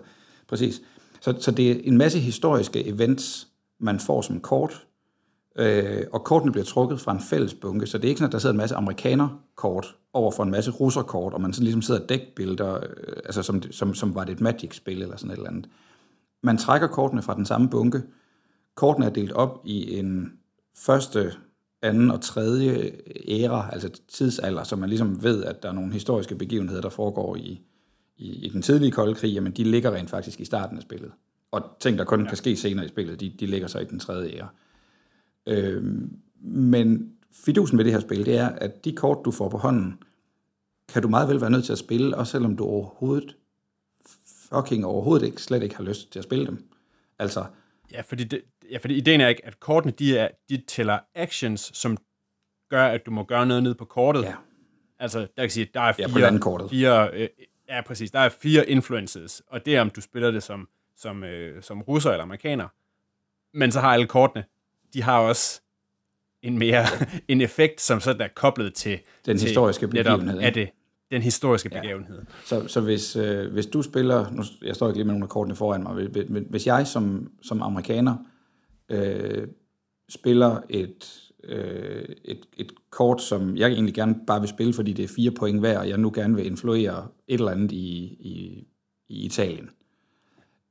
[0.48, 0.82] præcis.
[1.20, 3.48] Så, så det er en masse historiske events,
[3.80, 4.86] man får som kort,
[5.58, 8.32] øh, og kortene bliver trukket fra en fælles bunke, så det er ikke sådan, at
[8.32, 12.00] der sidder en masse amerikaner-kort over for en masse russer-kort, og man sådan ligesom sidder
[12.00, 15.50] og dækbilleder, øh, altså som, som, som var det et Magic-spil eller sådan et eller
[15.50, 15.68] andet.
[16.42, 18.02] Man trækker kortene fra den samme bunke,
[18.74, 20.32] Kortene er delt op i en
[20.76, 21.32] første,
[21.84, 22.92] anden og tredje
[23.28, 27.36] æra, altså tidsalder, så man ligesom ved, at der er nogle historiske begivenheder, der foregår
[27.36, 27.62] i,
[28.16, 31.12] i, i den tidlige kolde krig, jamen de ligger rent faktisk i starten af spillet.
[31.50, 32.28] og ting, der kun ja.
[32.28, 34.48] kan ske senere i spillet, de, de ligger så i den tredje ære.
[35.46, 35.84] Øh,
[36.40, 39.98] men fidusen ved det her spil, det er, at de kort, du får på hånden,
[40.88, 43.36] kan du meget vel være nødt til at spille, også selvom du overhovedet,
[44.26, 46.64] fucking overhovedet ikke, slet ikke har lyst til at spille dem.
[47.18, 47.44] Altså,
[47.92, 51.70] Ja, fordi, det, ja, fordi ideen er ikke, at kortene de, er, de tæller actions,
[51.74, 51.96] som
[52.70, 54.22] gør, at du må gøre noget ned på kortet.
[54.22, 54.34] ja,
[54.98, 57.28] Altså, der kan sige, der er Ja, på fire, fire øh,
[57.68, 61.24] ja, præcis, der er fire influences, og det er, om du spiller det som, som,
[61.24, 62.68] øh, som russer eller amerikaner.
[63.58, 64.44] Men så har alle kortene,
[64.94, 65.60] de har også
[66.42, 66.84] en mere
[67.28, 70.60] en effekt, som sådan er koblet til Den til historiske netop, begivenhed, Er ikke?
[70.60, 70.70] det
[71.10, 71.80] den historiske Ja.
[71.80, 72.22] begivenhed.
[72.44, 75.28] Så, så hvis, øh, hvis du spiller, nu, jeg står ikke lige med nogle af
[75.28, 78.16] kortene foran mig, hvis- hvis- hvis jeg som, som amerikaner
[78.88, 79.48] øh,
[80.08, 85.02] spiller et, øh, et, et kort, som jeg egentlig gerne bare vil spille, fordi det
[85.04, 88.66] er fire point hver, og jeg nu gerne vil influere et eller andet i, i,
[89.08, 89.70] i Italien,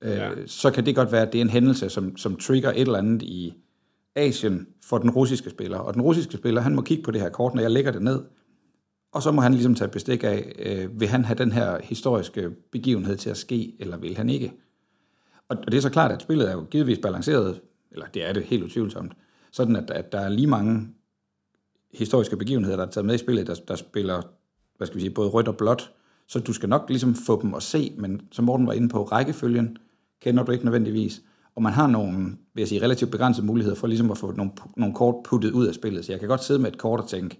[0.03, 0.29] øh, Ja.
[0.45, 2.99] så kan det godt være, at det er en hændelse, som, som trigger et eller
[2.99, 3.53] andet i
[4.15, 5.77] Asien for den russiske spiller.
[5.77, 8.01] Og den russiske spiller, han må kigge på det her kort, når jeg lægger det
[8.01, 8.23] ned,
[9.11, 12.49] og så må han ligesom tage bestik af, øh, vil han have den her historiske
[12.71, 14.53] begivenhed til at ske, eller vil han ikke?
[15.49, 17.61] Og, og det er så klart, at spillet er jo givetvis balanceret,
[17.93, 19.11] eller det er det helt utvivlsomt,
[19.51, 20.87] sådan at, at der er lige mange
[21.93, 24.21] historiske begivenheder, der er taget med i spillet, der, der spiller,
[24.77, 25.91] hvad skal vi sige, både rødt og blåt,
[26.27, 29.03] så du skal nok ligesom få dem at se, men som Morten var inde på,
[29.03, 29.77] rækkefølgen
[30.21, 31.21] kender du ikke nødvendigvis,
[31.55, 32.17] og man har nogle,
[32.53, 35.67] vil jeg sige, relativt begrænsede muligheder for ligesom at få nogle, nogle kort puttet ud
[35.67, 36.05] af spillet.
[36.05, 37.39] Så jeg kan godt sidde med et kort og tænke,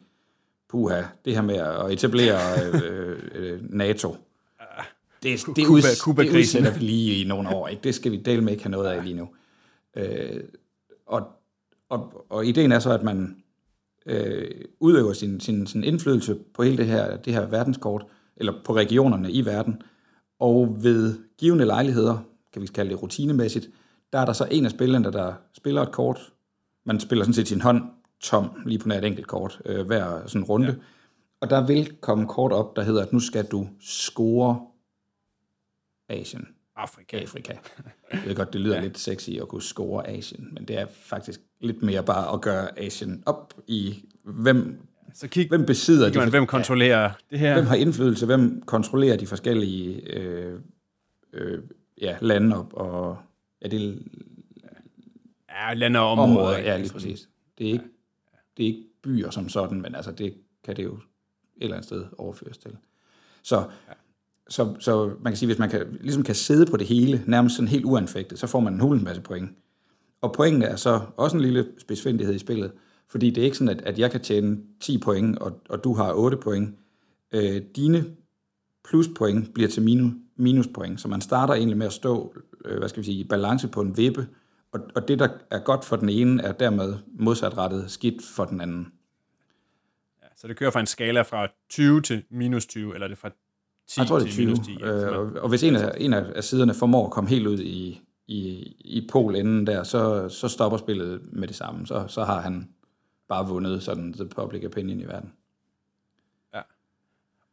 [0.69, 2.37] puha, det her med at etablere
[2.83, 4.15] øh, øh, NATO,
[5.23, 6.39] det, det, Cuba- uds, det Cuba-krisen.
[6.39, 7.67] udsætter vi lige i nogle år.
[7.67, 7.81] Ikke?
[7.83, 9.27] Det skal vi dele med ikke have noget af lige nu.
[9.95, 10.43] Øh,
[11.05, 11.27] og,
[11.89, 13.43] og, og ideen er så, at man
[14.05, 18.75] øh, udøver sin, sin, sin indflydelse på hele det her, det her verdenskort, eller på
[18.75, 19.81] regionerne i verden,
[20.39, 22.17] og ved givende lejligheder,
[22.53, 23.69] kan vi kalde det rutinemæssigt,
[24.13, 26.33] der er der så en af spillerne, der spiller et kort.
[26.85, 27.83] Man spiller sådan set sin hånd
[28.19, 30.67] tom, lige på nær et enkelt kort, øh, hver sådan runde.
[30.67, 30.73] Ja.
[31.41, 34.67] Og der vil komme kort op, der hedder, at nu skal du score
[36.09, 36.47] Asien.
[36.75, 37.17] Afrika.
[37.17, 37.53] Afrika.
[38.13, 38.81] Jeg ved godt, det lyder ja.
[38.81, 42.79] lidt sexy at kunne score Asien, men det er faktisk lidt mere bare at gøre
[42.79, 44.81] Asien op i, hvem,
[45.13, 47.53] Så kig, hvem besidder kigger man, de, hvem kontrollerer det her.
[47.53, 50.59] hvem har indflydelse, hvem kontrollerer de forskellige øh,
[51.33, 51.59] øh,
[52.01, 53.17] ja, lande og, og
[53.61, 53.93] ja, det er
[55.67, 56.29] Ja, lande og områder.
[56.31, 56.57] områder.
[56.57, 57.29] Ja, lige præcis.
[57.57, 57.85] Det er, ikke,
[58.57, 61.01] det er ikke byer som sådan, men altså det kan det jo et
[61.61, 62.77] eller andet sted overføres til.
[63.43, 63.93] Så, ja
[64.49, 67.55] så, så man kan sige, hvis man kan, ligesom kan sidde på det hele, nærmest
[67.55, 69.49] sådan helt uanfægtet, så får man en hulens masse point.
[70.21, 72.71] Og pointene er så også en lille spidsfindighed i spillet,
[73.09, 75.93] fordi det er ikke sådan, at, at jeg kan tjene 10 point, og, og du
[75.93, 76.75] har 8 point.
[77.33, 78.05] Øh, dine
[78.89, 82.33] pluspoint bliver til minus, minuspoint, så man starter egentlig med at stå,
[82.65, 84.27] øh, hvad skal vi sige, i balance på en vippe,
[84.71, 88.61] og, og det, der er godt for den ene, er dermed modsatrettet skidt for den
[88.61, 88.87] anden.
[90.21, 93.17] Ja, Så det kører fra en skala fra 20 til minus 20, eller er det
[93.17, 93.29] fra
[93.87, 94.45] 10 Jeg tror, det er til 20.
[94.45, 94.77] minus 10?
[94.79, 97.59] ja, Øh, og, og hvis en af, en af siderne formår at komme helt ud
[97.59, 98.41] i, i,
[98.79, 101.87] i polenden der, så, så stopper spillet med det samme.
[101.87, 102.69] Så, så har han
[103.29, 105.33] bare vundet sådan the public opinion i verden.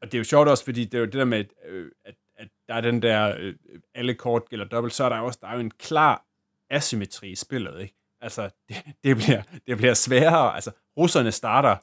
[0.01, 2.14] Og det er jo sjovt også, fordi det er jo det der med, øh, at,
[2.35, 3.55] at der er den der, øh,
[3.95, 6.25] alle kort gælder dobbelt, så er der jo også der er jo en klar
[6.71, 7.95] asymmetri i spillet, ikke?
[8.21, 10.55] Altså, det, det, bliver, det bliver sværere.
[10.55, 11.77] Altså, russerne starter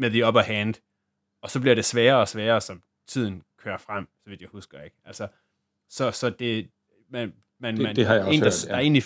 [0.00, 0.74] med the upper hand,
[1.42, 4.80] og så bliver det sværere og sværere, som tiden kører frem, så vidt jeg husker,
[4.80, 4.96] ikke?
[5.04, 5.26] Altså,
[5.88, 6.66] så, så det,
[7.10, 8.68] man, man, Det- man, det har jeg også en, der, hørt, ja.
[8.70, 9.02] der, er egentlig,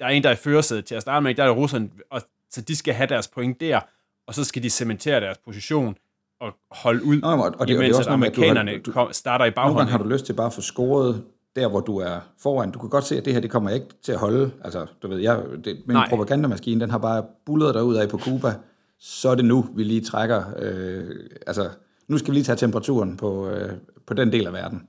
[0.00, 1.90] der er en, der er i førersædet til at starte med, der er det russerne,
[2.10, 3.80] og, så de skal have deres point der,
[4.26, 5.96] og så skal de cementere deres position
[6.40, 8.40] og holde ud, Nå, og, og det, og det er imens også med, at du
[8.40, 9.90] har- amerikanerne du- kom, starter i Nogle gange baghånden.
[9.92, 11.24] har du lyst til bare at få scoret
[11.56, 12.70] der, hvor du er foran.
[12.70, 14.50] Du kan godt se, at det her, det kommer ikke til at holde.
[14.64, 16.08] Altså, du ved, jeg, det, min Nej.
[16.08, 18.54] propagandamaskine, den har bare bullet derud af på Cuba.
[18.98, 20.44] Så er det nu, vi lige trækker.
[20.58, 21.04] Øh,
[21.46, 21.70] altså,
[22.08, 23.72] nu skal vi lige tage temperaturen på, øh,
[24.06, 24.82] på den del af verden.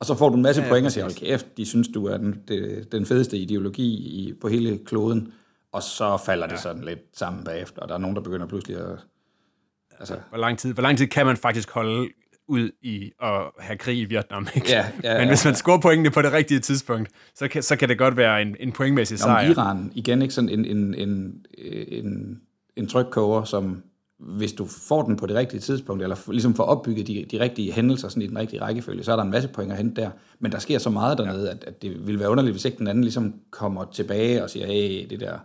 [0.00, 1.66] Og så får du en masse Ja, ja, ja, point og siger, hold kæft, de
[1.66, 5.32] synes, du er den, det, den fedeste ideologi i, på hele kloden.
[5.72, 8.76] Og så falder det sådan lidt sammen bagefter, og der er nogen, der begynder pludselig
[8.76, 8.98] at...
[9.98, 12.08] Altså, Hvor lang, tid, hvor lang tid kan man faktisk holde
[12.48, 14.46] ud i at have krig i Vietnam?
[14.54, 14.68] Ikke?
[14.70, 17.76] Ja, ja, Men ja, hvis man scorer pointene på det rigtige tidspunkt, så kan, så
[17.76, 19.50] kan det godt være en, en pointmæssig Om sejr.
[19.50, 21.44] Iran, igen ikke sådan en, en, en,
[21.88, 22.40] en,
[22.76, 23.82] en trykkoger, som
[24.24, 27.72] hvis du får den på det rigtige tidspunkt, eller ligesom får opbygget de, de rigtige
[27.72, 30.10] hændelser sådan i den rigtige rækkefølge, så er der en masse point at hente der.
[30.38, 32.86] Men der sker så meget dernede, at, at det ville være underligt, hvis ikke den
[32.86, 35.38] anden ligesom kommer tilbage og siger, hey, det der...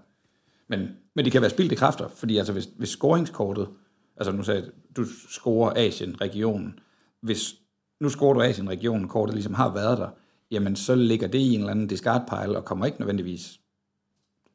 [0.68, 3.68] Men, men det kan være spildte kræfter, fordi altså hvis, hvis scoringskortet,
[4.18, 6.80] altså nu sagde jeg, du scorer Asien-regionen,
[7.22, 7.56] hvis
[8.02, 10.10] nu scorer du Asien-regionen, kortet ligesom har været der,
[10.52, 13.60] jamen så ligger det i en eller anden discard pile, og kommer ikke nødvendigvis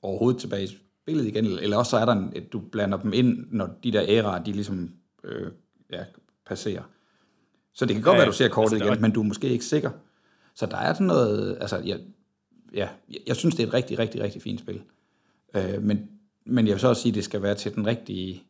[0.03, 0.69] overhovedet tilbage
[1.05, 3.93] spillet igen, eller også så er der en, at du blander dem ind, når de
[3.93, 4.91] der æraer, de ligesom
[5.25, 5.51] øh,
[5.93, 6.05] ja,
[6.47, 6.83] passerer.
[7.73, 9.49] Så det kan godt ja, være, du ser kortet altså, igen, men du er måske
[9.49, 9.91] ikke sikker.
[10.55, 12.01] Så der er sådan noget, altså, jeg,
[12.75, 12.89] ja,
[13.27, 14.83] jeg synes, det er et rigtig, rigtig, rigtig fint spil.
[15.57, 16.09] Øh, men,
[16.45, 18.43] men jeg vil så også sige, at det skal være til den rigtige,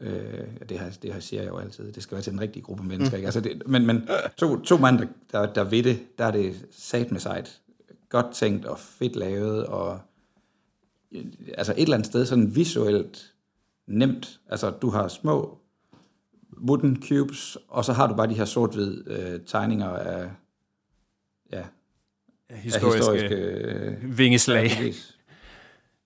[0.00, 2.62] øh, det, her, det her siger jeg jo altid, det skal være til den rigtige
[2.62, 3.16] gruppe mennesker.
[3.16, 3.26] Ikke?
[3.26, 6.66] Altså det, men men to, to mand, der, der, der ved det, der er det
[6.70, 7.60] sat med sejt.
[8.08, 10.00] Godt tænkt og fedt lavet, og
[11.58, 13.34] altså et eller andet sted sådan visuelt
[13.86, 14.40] nemt.
[14.48, 15.58] Altså du har små
[16.68, 20.30] wooden cubes, og så har du bare de her sort-hvid øh, tegninger af,
[21.52, 21.64] ja,
[22.50, 24.70] historiske, af historiske øh, vingeslag.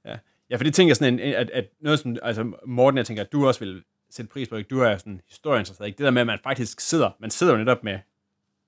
[0.04, 0.18] Ja,
[0.50, 3.22] ja, for det tænker jeg sådan, en, at, at noget som, altså Morten, jeg tænker,
[3.22, 4.68] at du også vil sætte pris på, ikke?
[4.68, 5.98] du er sådan historieinteresseret, ikke?
[5.98, 7.98] det der med, at man faktisk sidder, man sidder jo netop med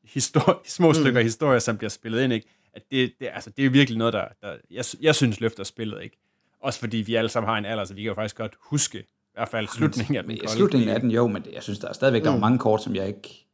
[0.05, 0.95] histori- små mm.
[0.95, 2.49] stykker historie, som bliver spillet ind, ikke?
[2.73, 6.03] at det, det, altså, det er virkelig noget, der, der jeg, jeg synes løfter spillet,
[6.03, 6.17] ikke?
[6.61, 8.99] Også fordi vi alle sammen har en alder, så vi kan jo faktisk godt huske,
[8.99, 11.89] i hvert fald slutningen af den kolde Slutningen af den, jo, men jeg synes, der
[11.89, 12.35] er stadigvæk, der mm.
[12.35, 13.47] var mange kort, som jeg ikke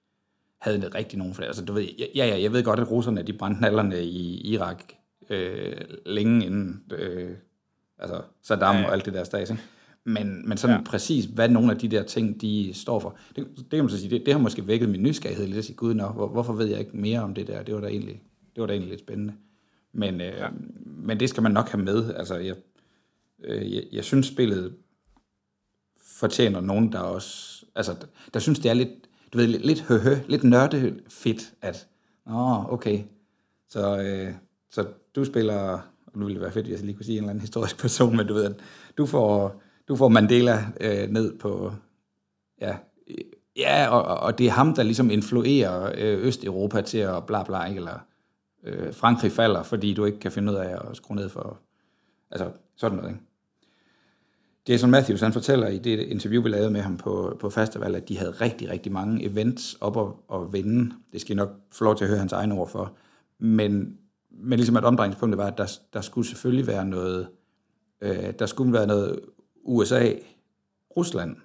[0.61, 1.47] havde rigtig nogen for det.
[1.47, 4.83] Altså, du ved, ja, ja, jeg ved godt, at russerne, de brændte nallerne i Irak
[5.31, 7.31] øh, længe inden øh,
[7.99, 8.87] altså Saddam ja, ja.
[8.87, 9.63] og alt det der stats, ikke?
[10.05, 10.83] Men, men sådan ja.
[10.85, 13.99] præcis, hvad nogle af de der ting, de står for, det, det kan man så
[13.99, 16.53] sige, det, det har måske vækket min nysgerrighed lidt at sige, gud nok, hvor, hvorfor
[16.53, 17.63] ved jeg ikke mere om det der?
[17.63, 18.23] Det var da egentlig,
[18.55, 19.35] det var da egentlig lidt spændende.
[19.93, 20.47] Men, øh, ja.
[20.85, 22.15] men det skal man nok have med.
[22.15, 22.55] Altså, jeg,
[23.45, 24.77] øh, jeg, jeg synes, spillet
[26.07, 27.97] fortjener nogen, der også, altså,
[28.35, 28.91] der synes, det er lidt,
[29.33, 31.89] du ved, lidt høhø, lidt nørde fedt, at,
[32.27, 33.01] åh, okay,
[33.69, 34.35] så, øh,
[34.71, 37.25] så du spiller, og nu ville det være fedt, hvis jeg lige kunne sige en
[37.25, 38.61] eller anden historisk person, men du ved, at
[38.99, 41.73] du får, du får Mandela øh, ned på,
[42.61, 42.77] ja,
[43.57, 47.65] ja og, og det er ham, der ligesom influerer øh, Østeuropa til at bla bla,
[47.65, 47.79] ikke?
[47.79, 47.99] eller
[48.65, 51.61] øh, Frankrig falder, fordi du ikke kan finde ud af at skrue ned for,
[52.31, 53.23] altså sådan noget, ikke?
[54.69, 58.09] Jason Matthews, han fortæller i det interview, vi lavede med ham på, på festival, at
[58.09, 60.95] de havde rigtig, rigtig mange events op at, og vinde.
[61.13, 62.97] Det skal I nok få lov til at høre hans egne ord for.
[63.39, 63.99] Men,
[64.31, 67.29] men ligesom at omdrejningspunktet var, at der, der skulle selvfølgelig være noget,
[68.01, 69.21] øh, der skulle være noget
[69.65, 70.13] USA,
[70.97, 71.37] Rusland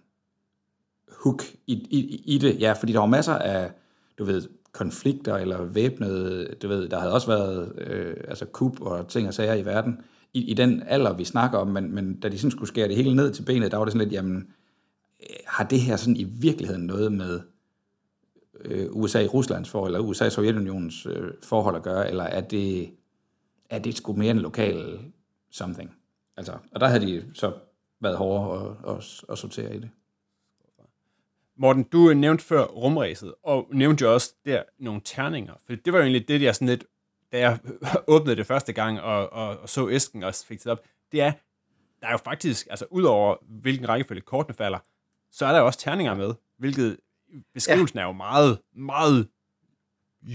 [1.24, 2.62] hook i, i, i det.
[2.62, 3.72] Ja, fordi der var masser af,
[4.20, 9.08] du ved, konflikter eller væbnede, du ved, der havde også været øh, altså kup og
[9.08, 10.00] ting og sager i verden,
[10.34, 12.96] i, i den alder, vi snakker om, men, men da de sådan skulle skære det
[12.96, 14.54] hele ned til benet, der var det sådan lidt, jamen,
[15.22, 17.42] øh, har det her sådan i virkeligheden noget med
[18.66, 22.90] øh, USA-Ruslands forhold, eller USA-Sovjetunionens øh, forhold at gøre, eller er det,
[23.70, 25.00] er det sgu mere en lokal
[25.52, 25.92] something?
[26.38, 27.54] Altså, og der havde de så
[28.00, 29.90] været hårdere at, at, at sortere i det.
[31.56, 35.94] Morten, du øh, nævnte før rumræset, og nævnte jo også der nogle terninger, for det
[35.94, 36.86] var jo egentlig det, jeg sådan lidt
[37.32, 37.60] da jeg
[38.08, 40.80] åbnede det første gang og, og, og så æsken og fik det op,
[41.12, 41.32] det er,
[42.02, 44.80] der er jo faktisk, altså udover hvilken rækkefølge kortene falder,
[45.32, 46.98] så er der jo også terninger med, hvilket
[47.54, 48.04] beskrivelsen ja.
[48.04, 49.28] er jo meget, meget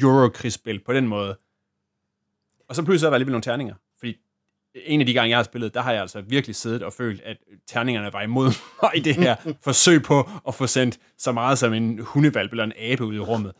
[0.01, 1.39] Eurokrigsspil på den måde.
[2.69, 4.17] Og så pludselig er der alligevel nogle terninger, fordi
[4.75, 7.21] en af de gange, jeg har spillet, der har jeg altså virkelig siddet og følt,
[7.21, 8.47] at terningerne var imod
[8.83, 12.65] mig i det her forsøg på at få sendt så meget som en hundevalp eller
[12.65, 13.53] en abe ud i rummet.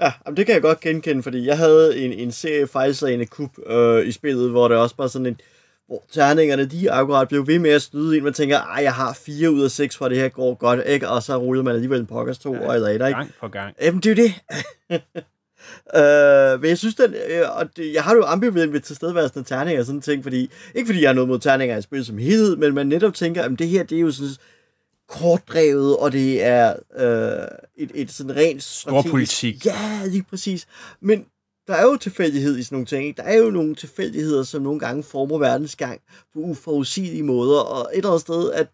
[0.00, 3.50] Ja, jamen det kan jeg godt genkende, fordi jeg havde en, en serie fejlsagende kub
[3.66, 5.40] øh, i spillet, hvor det også bare sådan en,
[5.86, 8.24] hvor terningerne, de akkurat blev ved med at snyde ind.
[8.24, 11.08] Man tænker, ej, jeg har fire ud af seks, for det her går godt, ikke?
[11.08, 13.04] Og så ruller man alligevel en pokkers to ja, eller et, ikke?
[13.04, 13.74] Gang på gang.
[13.82, 14.34] Jamen, det er jo det.
[15.96, 19.46] Uh, men jeg synes, den, uh, og det, jeg har jo ambivalent ved tilstedeværelsen af
[19.46, 22.18] terninger og sådan ting, fordi, ikke fordi jeg har noget mod terninger i spil som
[22.18, 24.28] helhed, men man netop tænker, at det her, det er jo sådan
[25.08, 28.62] kortdrevet, og det er øh, et, et sådan rent...
[28.62, 29.66] Storpolitik.
[29.66, 30.66] Ja, lige præcis.
[31.00, 31.26] Men
[31.66, 33.06] der er jo tilfældighed i sådan nogle ting.
[33.06, 33.16] Ikke?
[33.16, 36.00] Der er jo nogle tilfældigheder, som nogle gange former verdensgang
[36.34, 38.66] på uforudsigelige måder, og et eller andet sted, at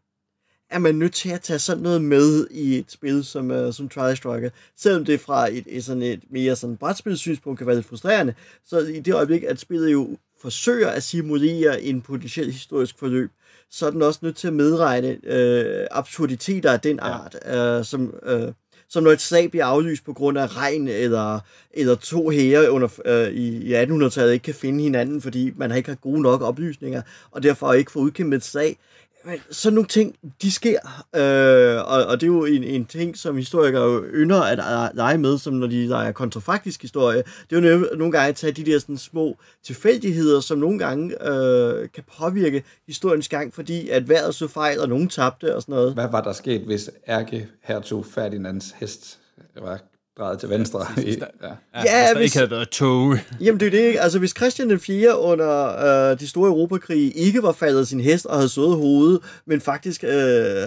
[0.71, 3.89] er man nødt til at tage sådan noget med i et spil som, uh, som
[3.89, 4.53] Trial Struggle.
[4.77, 8.79] Selvom det fra et, et, sådan et mere sådan brætspilssynspunkt kan være lidt frustrerende, så
[8.79, 13.31] i det øjeblik, at spillet jo forsøger at simulere en potentiel historisk forløb,
[13.73, 17.79] så er den også nødt til at medregne øh, absurditeter af den art, ja.
[17.79, 18.53] øh, som, øh,
[18.89, 22.89] som når et slag bliver aflyst på grund af regn, eller, eller to hære under,
[23.05, 27.03] øh, i, i 1800-tallet ikke kan finde hinanden, fordi man ikke har gode nok oplysninger,
[27.31, 28.79] og derfor ikke får udkæmpet et slag.
[29.25, 30.79] Men sådan nogle ting, de sker,
[31.17, 35.39] øh, og, og det er jo en, en ting, som historikere ynder at lege med,
[35.39, 37.23] som når de leger kontrafaktisk historie.
[37.51, 41.29] Det er jo nogle gange at tage de der sådan små tilfældigheder, som nogle gange
[41.29, 45.75] øh, kan påvirke historiens gang, fordi at vejret så fejl, og nogen tabte og sådan
[45.75, 45.95] noget.
[45.95, 49.19] Hvad var der sket, hvis ærkehertog Ferdinands hest
[49.63, 49.81] var
[50.19, 50.87] drejet til venstre.
[50.97, 51.13] Ja, ja.
[51.13, 53.17] ja, Ja, hvis der hvis- ikke havde været tog.
[53.41, 54.01] Jamen det er det ikke.
[54.01, 55.19] Altså hvis Christian den 4.
[55.19, 55.79] under
[56.11, 60.05] øh, de store Europakrige ikke var faldet sin hest og havde sået hovedet, men faktisk
[60.05, 60.11] øh,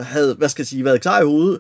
[0.06, 1.60] havde, hvad skal jeg sige, været klar i hovedet,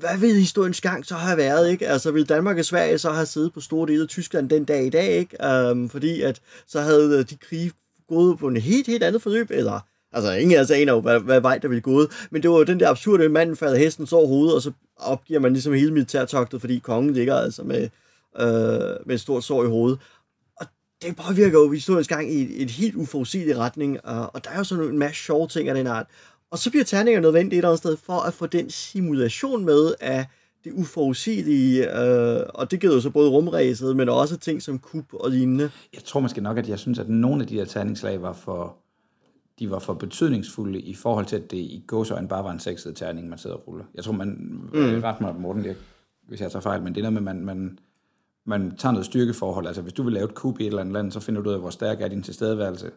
[0.00, 1.88] hvad ville historiens gang så have været, ikke?
[1.88, 4.86] Altså ville Danmark og Sverige så have siddet på store dele af Tyskland den dag
[4.86, 5.70] i dag, ikke?
[5.70, 7.72] Um, fordi at så havde øh, de krige
[8.08, 9.80] gået på en helt, helt andet forløb, eller
[10.16, 12.08] Altså, ingen af os aner jo, hvad, hvad vej der ville gået.
[12.30, 15.40] Men det var jo den der absurde, manden falder hesten, så hovedet, og så opgiver
[15.40, 17.82] man ligesom hele militærtogtet, fordi kongen ligger altså med,
[18.40, 19.98] øh, med et stort sår i hovedet.
[20.60, 20.66] Og
[21.02, 24.56] det påvirker jo historisk gang i et, et helt uforudsigeligt retning, og, og der er
[24.58, 26.06] jo sådan en masse sjove ting af den art.
[26.50, 29.94] Og så bliver terninger nødvendigt et eller andet sted for at få den simulation med
[30.00, 30.26] af
[30.64, 35.04] det uforudsigelige, øh, og det giver jo så både rumræset, men også ting som kub
[35.12, 35.70] og lignende.
[35.94, 38.76] Jeg tror måske nok, at jeg synes, at nogle af de der terningslag var for,
[39.58, 42.96] de var for betydningsfulde i forhold til, at det i gåsøjne bare var en sekset
[42.96, 43.84] terning, man sidder og ruller.
[43.94, 44.28] Jeg tror, man
[44.72, 45.02] mm.
[45.02, 45.76] ret mig, Morten, det,
[46.28, 47.78] hvis jeg tager fejl, men det er noget med, man, man,
[48.44, 49.66] man tager noget styrkeforhold.
[49.66, 51.48] Altså, hvis du vil lave et kub i et eller andet land, så finder du
[51.48, 52.90] ud af, hvor stærk er din tilstedeværelse,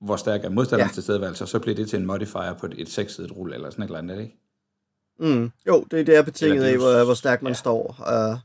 [0.00, 0.94] hvor stærk er modstanderens ja.
[0.94, 3.82] Tilstedeværelse, og så bliver det til en modifier på et, et seksedet rulle, eller sådan
[3.82, 4.38] et eller andet, det ikke?
[5.20, 5.50] Mm.
[5.66, 7.54] Jo, det, det er betinget af, hvor, hvor stærkt man ja.
[7.54, 7.96] står.
[7.98, 8.38] Uh,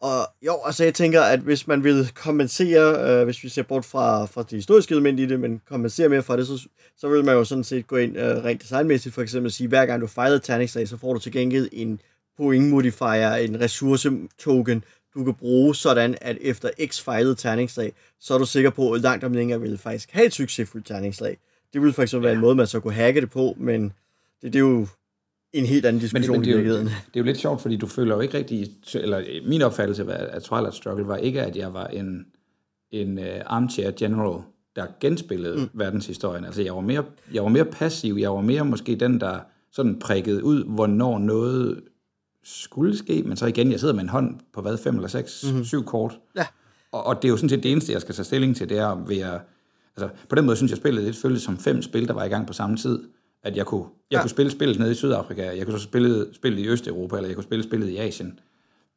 [0.00, 3.84] og jo, altså jeg tænker, at hvis man vil kompensere, uh, hvis vi ser bort
[3.84, 7.24] fra, fra det historiske element i det, men kompensere mere fra det, så, så vil
[7.24, 10.00] man jo sådan set gå ind uh, rent designmæssigt, for eksempel at sige, hver gang
[10.00, 12.00] du fejler et terningslag, så får du til gengæld en
[12.36, 14.84] point modifier, en ressource token,
[15.14, 19.00] du kan bruge sådan, at efter x fejlet terningslag, så er du sikker på, at
[19.00, 21.38] langt om længere vil faktisk have et succesfuldt terningslag.
[21.72, 23.92] Det vil for eksempel være en måde, man så kunne hacke det på, men
[24.42, 24.86] det, det er jo
[25.52, 26.86] en helt anden Men, diskussion men det, i er jo, virkeligheden.
[26.86, 30.42] det er jo lidt sjovt, fordi du føler jo ikke rigtig, eller min opfattelse af
[30.42, 32.26] Twilight Struggle var ikke, at jeg var en,
[32.90, 34.42] en uh, armchair general,
[34.76, 35.68] der genspillede mm.
[35.72, 36.44] verdenshistorien.
[36.44, 39.38] Altså jeg var, mere, jeg var mere passiv, jeg var mere måske den, der
[39.72, 41.80] sådan prikkede ud, hvornår noget
[42.44, 45.44] skulle ske, men så igen, jeg sidder med en hånd på hvad, fem eller seks,
[45.44, 45.64] mm-hmm.
[45.64, 46.18] syv kort.
[46.36, 46.46] Ja.
[46.92, 48.78] Og, og det er jo sådan set det eneste, jeg skal tage stilling til, det
[48.78, 49.40] er ved at,
[49.96, 52.28] altså på den måde synes jeg, spillet lidt føltes som fem spil, der var i
[52.28, 53.02] gang på samme tid.
[53.42, 54.20] At jeg kunne, jeg ja.
[54.20, 57.36] kunne spille spillet nede i Sydafrika, jeg kunne så spille spillet i Østeuropa, eller jeg
[57.36, 58.38] kunne spille spillet i Asien.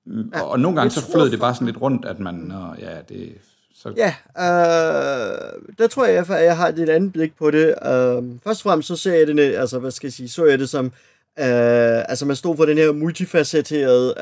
[0.08, 0.42] Ja.
[0.42, 2.98] Og, og nogle gange så flød det bare sådan lidt rundt, at man, nå, ja,
[3.10, 3.32] det...
[3.76, 7.68] Så, Ja, øh, der tror jeg, at jeg har et lidt andet blik på det.
[7.68, 10.60] Øh, først og fremmest så ser jeg det, altså hvad skal jeg sige, så jeg
[10.60, 10.86] det som,
[11.40, 14.14] øh, altså man stod for den her multifacetterede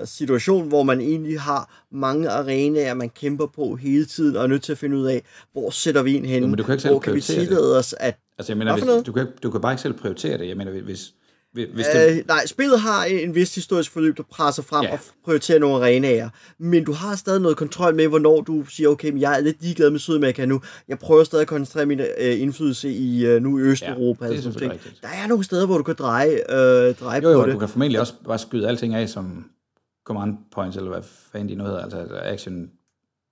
[0.00, 4.46] øh, situation, hvor man egentlig har mange arenaer, man kæmper på hele tiden, og er
[4.46, 6.74] nødt til at finde ud af, hvor sætter vi en hen, Jo, men du kan
[6.74, 7.24] ikke hvor kan vi det.
[7.24, 10.38] tillade os at Altså, jeg mener, hvis, du, kan, du kan bare ikke selv prioritere
[10.38, 10.48] det.
[10.48, 11.14] Jeg mener, hvis,
[11.52, 12.10] hvis, hvis det...
[12.18, 14.92] Øh, nej, spillet har en vis historisk forløb, der presser frem Ja.
[14.92, 16.28] og prioriterer nogle arenaer.
[16.58, 19.62] Men du har stadig noget kontrol med, hvornår du siger, okay, men jeg er lidt
[19.62, 20.60] ligeglad med Sydamerika nu.
[20.88, 24.24] Jeg prøver stadig at koncentrere min øh, indflydelse i øh, nu i Østeuropa.
[24.24, 24.62] Ja, det er noget.
[24.72, 24.98] rigtigt.
[25.02, 27.54] Der er nogle steder, hvor du kan dreje, øh, dreje Jo, jo, på det.
[27.54, 29.44] du kan formentlig også bare skyde alting af som
[30.06, 32.70] command points, eller hvad fanden de nu hedder, altså action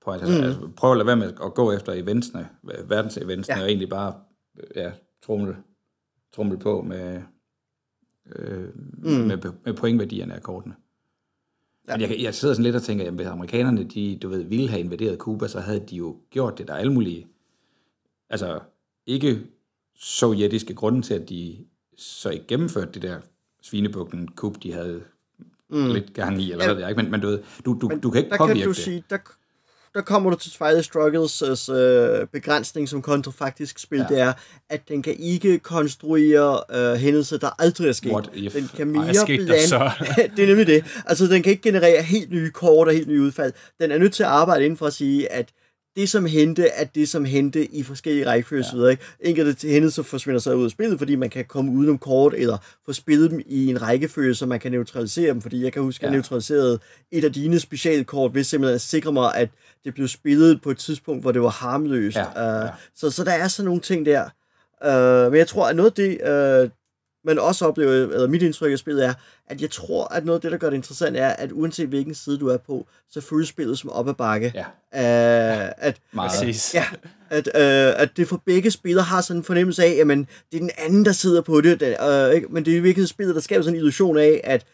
[0.04, 0.22] points.
[0.24, 0.44] Altså, mm.
[0.44, 2.48] altså prøv at lade være med at gå efter eventsene,
[2.88, 3.58] verdenseventsene, ja.
[3.58, 3.64] Ja.
[3.64, 4.14] og egentlig bare
[4.76, 5.56] ja, trumle,
[6.32, 7.22] trumle på med,
[8.36, 9.10] øh, mm.
[9.10, 10.74] med, med pointværdierne af kortene.
[11.88, 11.96] Ja.
[11.96, 14.68] Men jeg, jeg sidder sådan lidt og tænker, jamen hvis amerikanerne, de, du ved, ville
[14.68, 16.68] have invaderet Cuba, så havde de jo gjort det.
[16.68, 17.26] Der er alle mulige,
[18.30, 18.60] altså
[19.06, 19.42] ikke
[19.94, 21.64] sovjetiske grunde til, at de
[21.96, 23.20] så ikke gennemførte det der
[23.62, 25.02] svinebukken kub, de havde
[25.68, 25.86] mm.
[25.86, 26.68] lidt gang i, eller Ja.
[26.68, 28.58] hvad ved jeg ikke, men, men du, ved, du, du, du kan ikke der påvirke
[28.58, 28.76] kan du det.
[28.76, 29.18] sige, der,
[29.94, 34.06] der kommer du til Twilight Struggles øh, begrænsning som kontrafaktisk spil, Ja.
[34.14, 34.32] det er,
[34.70, 38.12] at den kan ikke konstruere øh, hændelser, der aldrig er sket.
[38.12, 38.52] What if?
[38.52, 39.90] Den kan Ej, mere skete der så?
[40.36, 40.84] det er nemlig det.
[41.06, 43.52] Altså, den kan ikke generere helt nye kort og helt nye udfald.
[43.80, 45.48] Den er nødt til at arbejde inden for at sige, at
[45.96, 48.88] det, som hente, er det, som hente i forskellige rækkefølge ja.
[48.88, 49.02] ikke?
[49.20, 52.92] Enkelte hændelser forsvinder så ud af spillet, fordi man kan komme udenom kort, eller få
[52.92, 55.42] spillet dem i en rækkefølge, så man kan neutralisere dem.
[55.42, 56.16] Fordi jeg kan huske, at jeg Ja.
[56.16, 56.78] neutraliserede
[57.10, 59.48] et af dine specialkort, ved simpelthen at sikre mig, at
[59.84, 62.16] det blev spillet på et tidspunkt, hvor det var harmløst.
[62.16, 62.64] Ja, ja.
[62.64, 64.24] Uh, så, så der er sådan nogle ting der.
[64.86, 66.70] Uh, men jeg tror, at noget af det, uh,
[67.24, 69.14] man også oplever, eller mit indtryk af spillet er,
[69.46, 72.14] at jeg tror, at noget af det, der gør det interessant, er, at uanset hvilken
[72.14, 74.52] side du er på, så føles spillet som op ad bakke.
[74.54, 76.30] Ja, Uh, at, meget.
[76.30, 76.74] Præcis.
[76.74, 76.84] ja,
[77.30, 80.58] at, uh, at det for begge spillere har sådan en fornemmelse af, at det er
[80.58, 81.94] den anden, der sidder på det, den,
[82.28, 82.46] uh, ikke?
[82.50, 84.66] men det er i virkeligheden spillet, der skaber sådan en illusion af, at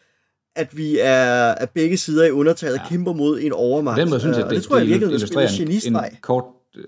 [0.56, 4.00] at vi er at begge sider i undertal og kæmper mod en overmagt.
[4.00, 6.08] Den måde synes jeg, det, det, tror jeg det virkelig, illustrerer en, genistreg.
[6.12, 6.44] en kort,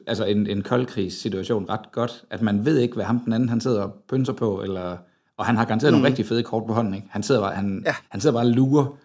[0.07, 3.61] altså en, en koldkrigssituation ret godt, at man ved ikke, hvad ham den anden han
[3.61, 4.97] sidder og pynser på, eller,
[5.41, 5.95] og han har garanteret mm.
[5.95, 7.07] nogle rigtig fede kort på hånden, ikke?
[7.11, 7.91] Han sidder bare, han, ja.
[7.91, 7.97] Ja.
[8.09, 8.97] han sidder bare og lurer, og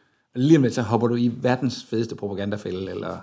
[0.41, 3.17] lige om lidt, så hopper du i verdens fedeste propagandafælde, eller...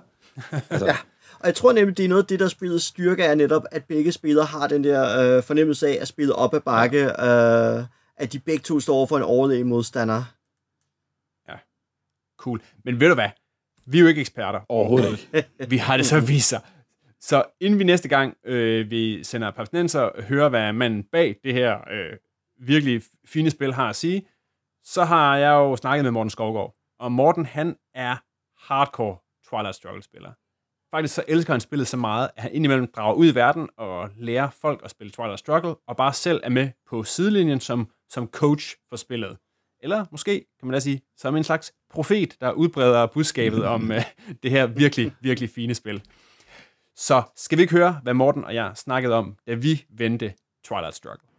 [0.70, 0.96] Altså, ja.
[1.40, 3.84] Og jeg tror nemlig, det er noget af det, der spillets styrke er netop, at
[3.84, 7.78] begge spillere har den der øh, fornemmelse af at spille op ad bakke, ja.
[7.78, 7.84] øh,
[8.16, 10.24] at de begge to står over for en overlegen modstander.
[12.42, 12.60] Cool.
[12.84, 13.28] Men ved du hvad?
[13.86, 14.60] Vi er jo ikke eksperter.
[14.68, 15.48] Overhovedet ikke.
[15.72, 16.60] vi har det så vist sig.
[17.20, 21.78] Så inden vi næste gang, øh, vi sender papsnenser, hører, hvad manden bag det her
[21.78, 22.16] øh,
[22.66, 24.26] virkelig fine spil har at sige,
[24.84, 26.74] så har jeg jo snakket med Morten Skovgaard.
[26.98, 28.16] Og Morten, han er
[28.66, 29.16] hardcore
[29.48, 30.32] Twilight Struggle-spiller.
[30.90, 34.10] Faktisk så elsker han spillet så meget, at han indimellem drager ud i verden og
[34.16, 38.26] lærer folk at spille Twilight Struggle, og bare selv er med på sidelinjen som, som
[38.26, 39.38] coach for spillet.
[39.80, 43.96] Eller måske, kan man da sige, som en slags profet, der udbreder budskabet om uh,
[44.42, 46.02] det her virkelig, virkelig fine spil.
[46.96, 50.34] Så skal vi ikke høre, hvad Morten og jeg snakkede om, da vi vendte
[50.64, 51.31] Twilight Struggle.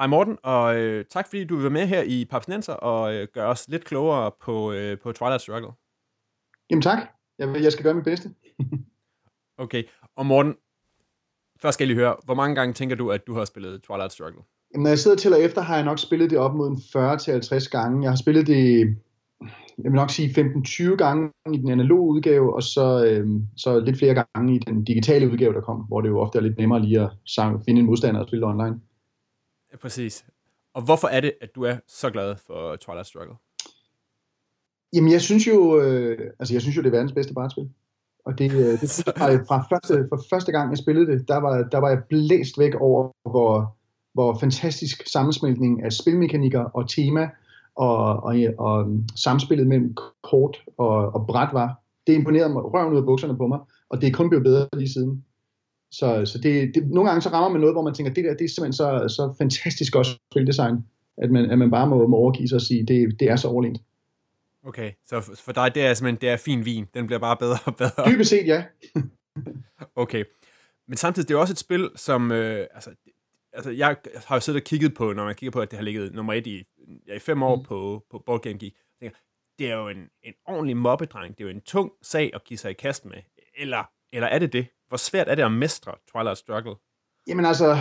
[0.00, 3.28] Hej Morten, og øh, tak fordi du vil være med her i Papsnenser og øh,
[3.34, 5.68] gøre os lidt klogere på, øh, på Twilight Struggle.
[6.70, 6.98] Jamen tak.
[7.38, 8.28] Jeg, jeg skal gøre mit bedste.
[9.64, 9.82] okay,
[10.16, 10.54] og Morten,
[11.62, 14.12] først skal jeg lige høre, hvor mange gange tænker du, at du har spillet Twilight
[14.12, 14.42] Struggle?
[14.74, 16.70] Jamen, når jeg sidder til og efter, har jeg nok spillet det op mod
[17.66, 18.02] 40-50 gange.
[18.02, 18.78] Jeg har spillet det,
[19.78, 23.98] jeg vil nok sige 15-20 gange i den analoge udgave, og så, øh, så lidt
[23.98, 26.82] flere gange i den digitale udgave, der kom, hvor det jo ofte er lidt nemmere
[26.82, 27.10] lige at
[27.66, 28.80] finde en modstander og spille online.
[29.72, 30.24] Ja, præcis.
[30.74, 33.34] Og hvorfor er det, at du er så glad for Twilight Struggle?
[34.94, 37.68] Jamen, jeg synes jo, øh, altså jeg synes jo, det er verdens bedste brætspil.
[38.24, 41.62] Og det, øh, det jeg, fra første, fra første gang, jeg spillede det, der var,
[41.62, 43.76] der var jeg blæst væk over, hvor,
[44.14, 47.30] hvor fantastisk sammensmeltning af spilmekanikker og tema
[47.74, 51.80] og, og, og samspillet mellem kort og, og bræt var.
[52.06, 53.58] Det imponerede mig røven ud af bukserne på mig,
[53.88, 55.24] og det er kun blevet bedre lige siden.
[55.90, 58.34] Så, så det, det, nogle gange så rammer man noget, hvor man tænker, det der
[58.34, 60.76] det er simpelthen så, så fantastisk godt spildesign,
[61.22, 63.48] at man, at man bare må, må overgive sig og sige, det, det er så
[63.48, 63.78] overlænt.
[64.66, 66.86] Okay, så for dig, det er simpelthen det er fin vin.
[66.94, 68.10] Den bliver bare bedre og bedre.
[68.10, 68.64] Dybest set, ja.
[70.02, 70.24] okay.
[70.88, 72.32] Men samtidig, det er også et spil, som...
[72.32, 72.90] Øh, altså,
[73.52, 75.84] altså, jeg har jo siddet og kigget på, når man kigger på, at det har
[75.84, 76.64] ligget nummer et i,
[77.06, 77.62] ja, i fem år mm.
[77.62, 78.74] på, på Board Game Geek.
[79.00, 79.16] Tænker,
[79.58, 81.38] det er jo en, en ordentlig mobbedreng.
[81.38, 83.18] Det er jo en tung sag at give sig i kast med.
[83.58, 84.66] Eller, eller er det det?
[84.88, 86.74] Hvor svært er det at mestre Twilight Struggle?
[87.28, 87.76] Jamen altså,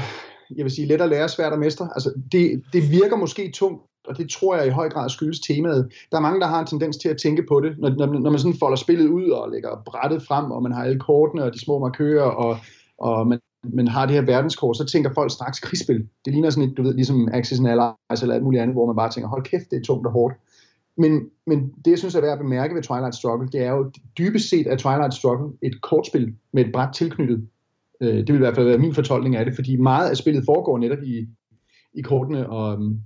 [0.55, 1.89] jeg vil sige, let at lære, svært at mestre.
[1.95, 5.93] Altså, det, det virker måske tungt, og det tror jeg i høj grad skyldes temaet.
[6.11, 8.29] Der er mange, der har en tendens til at tænke på det, når, når, når
[8.29, 11.53] man sådan folder spillet ud og lægger brættet frem, og man har alle kortene og
[11.53, 12.57] de små markører, og,
[12.97, 16.07] og man, man har det her verdenskort, så tænker folk straks krigsspil.
[16.25, 18.85] Det ligner sådan et, du ved, ligesom Axis and Allies eller alt muligt andet, hvor
[18.85, 20.35] man bare tænker, hold kæft, det er tungt og hårdt.
[20.97, 23.91] Men, men det, jeg synes er værd at bemærke ved Twilight Struggle, det er jo
[24.17, 27.47] dybest set at Twilight Struggle et kortspil med et bræt tilknyttet.
[28.01, 30.45] Øh, det vil i hvert fald være min fortolkning af det, fordi meget af spillet
[30.45, 31.27] foregår netop i,
[31.93, 32.99] i kortene, og, øhm,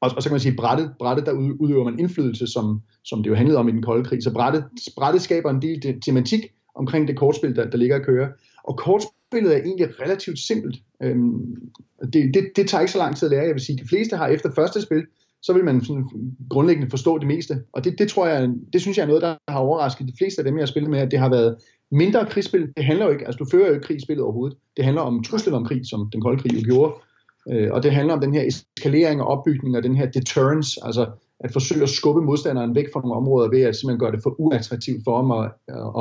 [0.00, 3.30] og, og så kan man sige, brættet, brættet der udøver man indflydelse, som, som det
[3.30, 4.22] jo handlede om i den kolde krig.
[4.22, 4.64] Så brættet,
[4.96, 6.40] brættet skaber en del tematik
[6.74, 8.28] omkring det kortspil, der, der ligger at køre.
[8.64, 10.76] Og kortspillet er egentlig relativt simpelt.
[11.02, 11.70] Øhm,
[12.12, 13.46] det, det, det tager ikke så lang tid at lære.
[13.46, 15.06] Jeg vil sige, de fleste har efter første spil
[15.46, 16.08] så vil man sådan
[16.50, 17.54] grundlæggende forstå det meste.
[17.72, 20.40] Og det, det tror jeg, det synes jeg er noget, der har overrasket de fleste
[20.40, 21.56] af dem, jeg har spillet med, at det har været
[21.90, 22.72] mindre krigsspil.
[22.76, 24.58] Det handler jo ikke, altså du fører jo ikke krigsspillet overhovedet.
[24.76, 26.92] Det handler om truslen om krig, som den kolde krig jo gjorde.
[27.50, 31.06] Øh, og det handler om den her eskalering og opbygning og den her deterrence, altså
[31.40, 34.34] at forsøge at skubbe modstanderen væk fra nogle områder ved at simpelthen gøre det for
[34.38, 35.46] uattraktivt for dem at,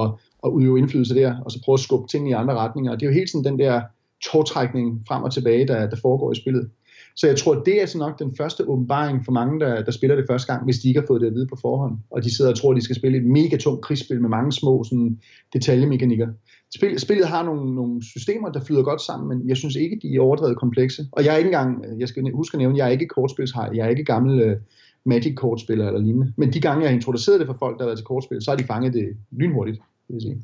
[0.01, 0.09] at,
[0.45, 2.91] at udøve indflydelse der, og så prøve at skubbe ting i andre retninger.
[2.91, 3.81] Og det er jo helt sådan den der
[4.23, 6.69] tårtrækning frem og tilbage, der, der foregår i spillet.
[7.16, 10.16] Så jeg tror, det er så nok den første åbenbaring for mange, der, der spiller
[10.16, 11.93] det første gang, hvis de ikke har fået det at vide på forhånd.
[12.11, 14.51] Og de sidder og tror, at de skal spille et mega tungt krigsspil med mange
[14.51, 15.20] små sådan,
[15.53, 16.28] detaljemekanikker.
[16.76, 20.16] Spil, spillet har nogle, nogle systemer, der flyder godt sammen, men jeg synes ikke, de
[20.16, 21.07] er overdrevet komplekse.
[21.11, 23.86] Og jeg er ikke engang, jeg skal huske at nævne, jeg er ikke kortspilshej, jeg
[23.86, 24.57] er ikke gammel uh,
[25.05, 26.34] Magic-kortspiller eller lignende.
[26.38, 28.51] Men de gange, jeg har introduceret det for folk, der har været til kortspil, så
[28.51, 30.43] har de fanget det lynhurtigt, vil jeg sige.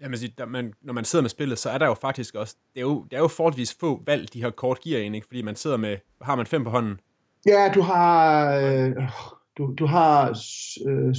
[0.00, 2.80] Jamen, der, man, når man sidder med spillet, så er der jo faktisk også, det
[2.80, 5.26] er jo, det er jo forholdsvis få valg, de her kort giver en, ikke?
[5.26, 7.00] fordi man sidder med, har man fem på hånden?
[7.46, 8.92] Ja, du har, øh,
[9.58, 10.28] du, du har
[10.86, 11.14] øh,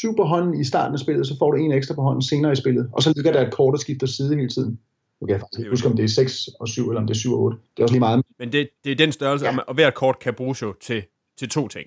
[0.00, 2.52] syv på hånden i starten af spillet, så får du en ekstra på hånden senere
[2.52, 4.78] i spillet, og så ligger der et kort, der skifter side hele tiden.
[5.20, 7.14] Nu kan jeg faktisk ikke huske, om det er 6 og 7, eller om det
[7.14, 7.58] er 7 og 8.
[7.76, 8.22] Det er også lige meget.
[8.38, 9.58] Men det, det er den størrelse, ja.
[9.58, 11.02] og hvert kort kan bruges jo til,
[11.38, 11.86] til to ting.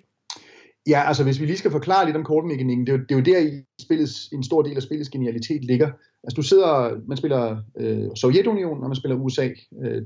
[0.90, 3.16] Ja, altså hvis vi lige skal forklare lidt om kortmekanikken, det er jo, det er
[3.16, 5.90] jo der i spillets, en stor del af spillets genialitet ligger.
[6.24, 9.50] Altså du sidder, man spiller øh, Sovjetunionen, og man spiller USA,
[9.82, 10.02] øh,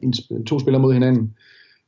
[0.00, 0.12] en,
[0.46, 1.34] to spillere mod hinanden.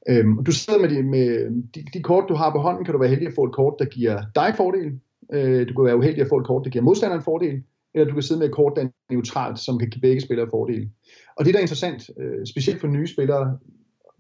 [0.09, 2.93] Øhm, og du sidder med, de, med de, de kort, du har på hånden, kan
[2.93, 5.01] du være heldig at få et kort, der giver dig fordel.
[5.33, 7.63] Øh, du kan være uheldig at få et kort, der giver modstanderen fordel.
[7.95, 10.49] Eller du kan sidde med et kort, der er neutralt, som kan give begge spillere
[10.51, 10.91] fordel.
[11.37, 13.59] Og det, der er interessant, øh, specielt for nye spillere,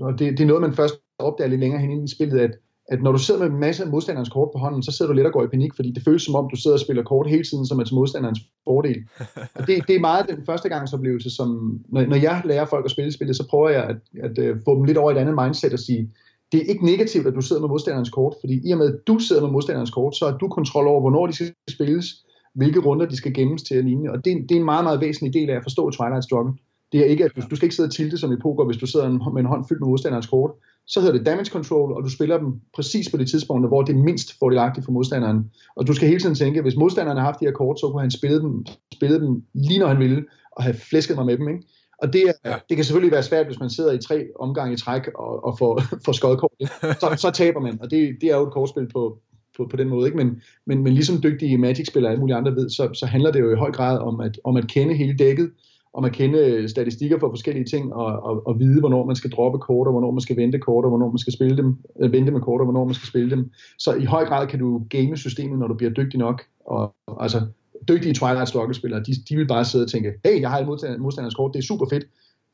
[0.00, 2.58] og det, det er noget, man først opdager lidt længere hen i spillet, at
[2.90, 5.26] at når du sidder med en masse modstanderens kort på hånden, så sidder du lidt
[5.26, 7.44] og går i panik, fordi det føles som om, du sidder og spiller kort hele
[7.44, 8.96] tiden, som er til modstanderens fordel.
[9.56, 12.84] Og det, det er meget den første gangs oplevelse, som når, når jeg lærer folk
[12.84, 15.34] at spille spillet, så prøver jeg at, at, at få dem lidt over et andet
[15.34, 16.10] mindset og sige,
[16.52, 19.06] det er ikke negativt, at du sidder med modstanderens kort, fordi i og med, at
[19.06, 22.24] du sidder med modstanderens kort, så har du kontrol over, hvornår de skal spilles,
[22.54, 24.12] hvilke runder de skal gemmes til at ligne.
[24.12, 26.52] Og det, det er en meget, meget væsentlig del af at forstå Twilight Struggle.
[26.92, 28.76] Det er ikke, at du, du skal ikke sidde og tilte som i poker, hvis
[28.76, 30.50] du sidder med en hånd fyldt med modstanderens kort.
[30.92, 33.92] Så hedder det damage control, og du spiller dem præcis på det tidspunkt, hvor det
[33.94, 35.50] er mindst fordelagtigt for modstanderen.
[35.76, 38.00] Og du skal hele tiden tænke, hvis modstanderen har haft de her kort, så kunne
[38.00, 41.48] han spille dem, spille dem lige når han ville, og have flæsket mig med dem.
[41.48, 41.62] Ikke?
[42.02, 42.54] Og det, er, ja.
[42.68, 45.58] det kan selvfølgelig være svært, hvis man sidder i tre omgange i træk og, og
[45.58, 46.52] får, får skodkort.
[46.82, 49.18] Så, så taber man, og det, det er jo et kortspil på,
[49.56, 50.06] på, på den måde.
[50.06, 50.16] Ikke?
[50.16, 53.40] Men, men, men ligesom dygtige Magic-spillere og alle mulige andre ved, så, så handler det
[53.40, 55.50] jo i høj grad om at, om at kende hele dækket,
[55.94, 59.58] om at kende statistikker for forskellige ting, og, og, og vide, hvornår man skal droppe
[59.58, 62.32] kort, og hvornår man skal vente kort, og hvornår man skal spille dem, øh, vente
[62.32, 63.50] med kort, og hvornår man skal spille dem.
[63.78, 66.42] Så i høj grad kan du game systemet, når du bliver dygtig nok.
[66.66, 67.46] Og, altså,
[67.88, 71.34] dygtige Twilight Struggle-spillere, de, de vil bare sidde og tænke, hey, jeg har et modstanders
[71.34, 72.04] kort, det er super fedt,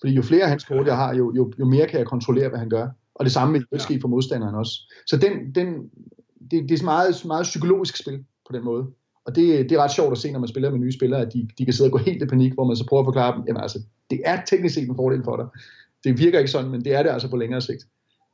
[0.01, 2.49] fordi jo flere af hans kort jeg har, jo, jo, jo mere kan jeg kontrollere,
[2.49, 2.89] hvad han gør.
[3.15, 4.73] Og det samme vil ske for modstanderen også.
[5.07, 5.91] Så den, den,
[6.51, 8.87] det, det er meget, meget psykologisk spil på den måde.
[9.27, 11.33] Og det, det er ret sjovt at se, når man spiller med nye spillere, at
[11.33, 13.37] de, de kan sidde og gå helt i panik, hvor man så prøver at forklare
[13.37, 13.79] dem, jamen altså,
[14.11, 15.47] det er teknisk set en fordel for dig.
[16.05, 17.85] Det virker ikke sådan, men det er det altså på længere sigt.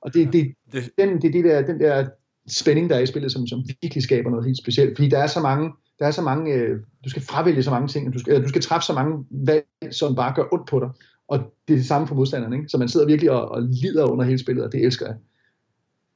[0.03, 0.55] Og det, det,
[0.99, 2.07] den, det, det der, den der
[2.49, 4.97] spænding, der er i spillet, som, som virkelig skaber noget helt specielt.
[4.97, 7.89] Fordi der er så mange, der er så mange øh, du skal fravælge så mange
[7.89, 10.81] ting, du skal, eller du skal træffe så mange valg, som bare gør ondt på
[10.81, 10.91] dig.
[11.29, 12.69] Og det er det samme for modstanderen, ikke?
[12.69, 15.17] Så man sidder virkelig og, og lider under hele spillet, og det elsker jeg.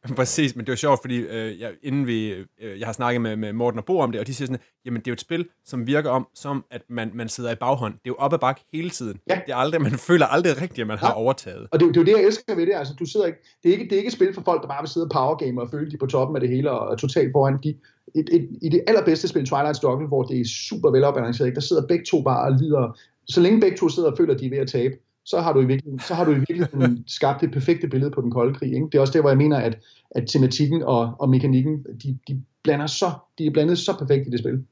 [0.17, 2.29] Præcis, men det var sjovt, fordi øh, jeg, inden vi,
[2.63, 4.61] øh, jeg har snakket med, med Morten og Bo om det, og de siger sådan,
[4.85, 7.55] jamen det er jo et spil, som virker om, som at man, man sidder i
[7.55, 7.95] baghånd.
[7.95, 9.21] Det er jo op ad bak hele tiden.
[9.31, 9.41] Ja.
[9.47, 11.17] Det er aldrig, man føler aldrig rigtigt, at man har ja.
[11.17, 11.69] overtaget.
[11.73, 12.75] Og det, det er jo det, jeg elsker ved det.
[12.75, 14.69] Altså, du sidder ikke, det, er ikke, det er ikke et spil for folk, der
[14.69, 16.97] bare vil sidde og powergame og føle, de på toppen af det hele og er
[16.97, 17.59] totalt foran.
[17.65, 17.75] De,
[18.15, 21.87] et, et, I det allerbedste spil, Twilight Struggle, hvor det er super velopbalanceret, der sidder
[21.87, 22.99] begge to bare og lider.
[23.29, 24.95] Så længe begge to sidder og føler, at de er ved at tabe,
[25.27, 28.21] så har du i virkeligheden, så har du i virkeligheden skabt det perfekte billede på
[28.21, 28.73] den kolde krig.
[28.73, 28.87] Ikke?
[28.87, 29.79] Det er også der, hvor jeg mener, at,
[30.11, 34.31] at tematikken og, og mekanikken, de, de, blander så, de er blandet så perfekt i
[34.31, 34.65] det spil.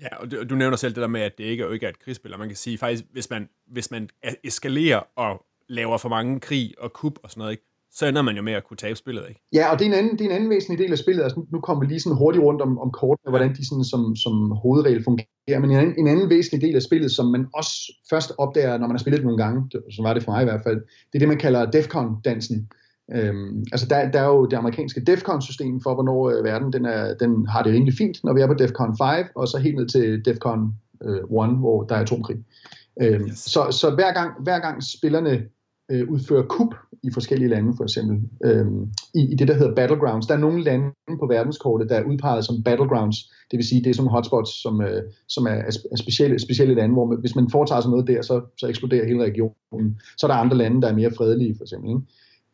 [0.00, 1.90] Ja, og du, du nævner selv det der med, at det ikke, jo ikke er
[1.90, 4.08] et krigsspil, og man kan sige faktisk, hvis man, hvis man
[4.44, 7.64] eskalerer og laver for mange krig og kup og sådan noget, ikke,
[7.94, 9.40] så ender man jo med at kunne tabe spillet, ikke?
[9.52, 11.22] Ja, og det er en anden, det er en anden væsentlig del af spillet.
[11.22, 14.16] Altså, nu, kommer vi lige sådan hurtigt rundt om, om kortene, hvordan de sådan som,
[14.16, 15.58] som hovedregel fungerer.
[15.60, 18.86] Men en anden, en anden væsentlig del af spillet, som man også først opdager, når
[18.86, 21.14] man har spillet det nogle gange, så var det for mig i hvert fald, det
[21.14, 22.68] er det, man kalder DEFCON-dansen.
[23.14, 27.14] Øhm, altså der, der er jo det amerikanske DEFCON-system for, hvornår øh, verden den, er,
[27.14, 29.88] den har det rimelig fint, når vi er på DEFCON 5, og så helt ned
[29.88, 30.74] til DEFCON
[31.04, 31.24] øh, 1,
[31.58, 32.36] hvor der er atomkrig.
[33.02, 33.38] Øhm, yes.
[33.38, 35.42] så, så hver gang, hver gang spillerne
[35.90, 38.66] øh, udfører kup i forskellige lande, for eksempel, øh,
[39.14, 40.26] i, i det, der hedder battlegrounds.
[40.26, 43.16] Der er nogle lande på verdenskortet, der er udpeget som battlegrounds,
[43.50, 45.50] det vil sige, det er som hotspots, som, øh, som er,
[45.92, 49.06] er specielle, specielle lande, hvor man, hvis man foretager sig noget der, så, så eksploderer
[49.06, 50.00] hele regionen.
[50.18, 51.90] Så er der andre lande, der er mere fredelige, for eksempel.
[51.90, 52.00] Ikke?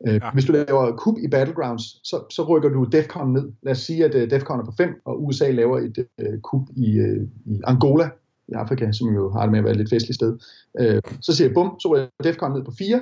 [0.07, 0.31] Øh, ja.
[0.33, 3.51] Hvis du laver kup i Battlegrounds, så, så rykker du DEFCON ned.
[3.63, 6.61] Lad os sige, at uh, DEFCON er på 5, og USA laver et uh, kup
[6.75, 8.09] i, uh, i Angola
[8.47, 10.37] i Afrika, som jo har det med at være et lidt festligt sted.
[10.81, 13.01] Uh, så siger jeg, bum, så rykker DEFCON ned på 4,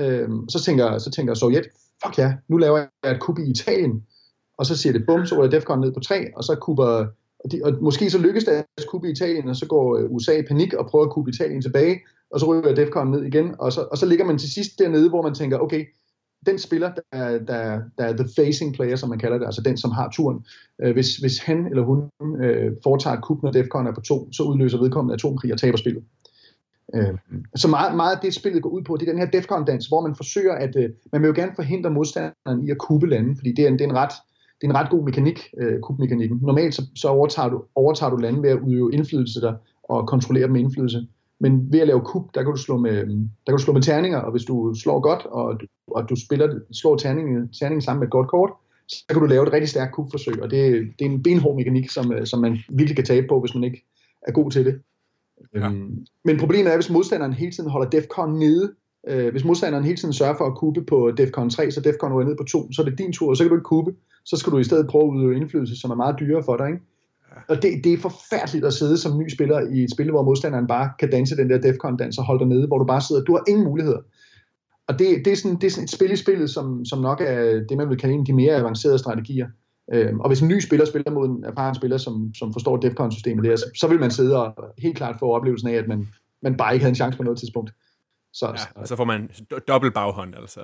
[0.00, 1.68] Øhm, så, tænker, så tænker Sovjet,
[2.04, 4.02] fuck ja, nu laver jeg et kub i Italien.
[4.58, 7.06] Og så siger det bum, så ruller Defcon ned på 3, og så kubber,
[7.44, 10.38] og, de, og måske så lykkes deres kub i Italien, og så går øh, USA
[10.38, 13.72] i panik og prøver at kubbe Italien tilbage, og så ryger Defcon ned igen, og
[13.72, 15.84] så, og så ligger man til sidst dernede, hvor man tænker, okay,
[16.46, 19.76] den spiller, der, der, der er the facing player, som man kalder det, altså den,
[19.76, 20.44] som har turen,
[20.82, 22.10] øh, hvis, hvis han eller hun
[22.44, 25.78] øh, foretager et kub, når Defcon er på 2, så udløser vedkommende atomkrig og taber
[25.78, 26.04] spillet.
[26.94, 27.18] Øh,
[27.56, 30.00] så meget, meget af det, spillet går ud på, det er den her Defcon-dans, hvor
[30.00, 33.52] man forsøger at, øh, man vil jo gerne forhindre modstanderen i at kubbe lande, fordi
[33.52, 34.12] det er en, det er en ret,
[34.60, 36.38] det er en ret god mekanik, øh, kubmekanikken.
[36.42, 40.44] Normalt så, så overtager, du, overtager du lande ved at udøve indflydelse der, og kontrollere
[40.44, 41.06] dem med indflydelse.
[41.40, 43.72] Men ved at lave kub, der kan du slå med, øh, der kan du slå
[43.72, 48.00] med terninger, og hvis du slår godt, og, og du spiller, slår terningen, terningen sammen
[48.00, 48.50] med et godt kort,
[48.88, 51.90] så kan du lave et rigtig stærkt kubforsøg, og det, det er en benhård mekanik,
[51.90, 53.84] som, øh, som man virkelig kan tabe på, hvis man ikke
[54.22, 54.80] er god til det.
[55.54, 55.68] Ja.
[55.68, 58.72] Øhm, men problemet er, hvis modstanderen hele tiden holder DEFCON nede,
[59.08, 62.28] øh, hvis modstanderen hele tiden sørger for at kubbe på DEFCON 3, så DEFCON ryger
[62.28, 64.36] ned på 2, så er det din tur, og så kan du ikke kubbe, så
[64.36, 66.80] skal du i stedet prøve at udøve indflydelse, som er meget dyrere for dig, ikke?
[67.48, 70.66] Og det, det er forfærdeligt at sidde som ny spiller i et spil, hvor modstanderen
[70.66, 73.32] bare kan danse den der Defcon-dans og holde dig nede, hvor du bare sidder, du
[73.32, 73.98] har ingen muligheder.
[74.88, 77.20] Og det, det, er sådan, det er sådan et spil i spillet, som, som nok
[77.20, 79.46] er det, man vil kalde en af de mere avancerede strategier.
[79.92, 83.44] Øhm, og hvis en ny spiller spiller mod en erfaren spiller, som, som forstår Defcon-systemet
[83.44, 86.08] der, så, så vil man sidde og helt klart få oplevelsen af, at man,
[86.42, 87.72] man bare ikke havde en chance på noget tidspunkt.
[88.32, 89.30] Så, ja, og så får man
[89.68, 90.60] dobbelt baghånd, altså.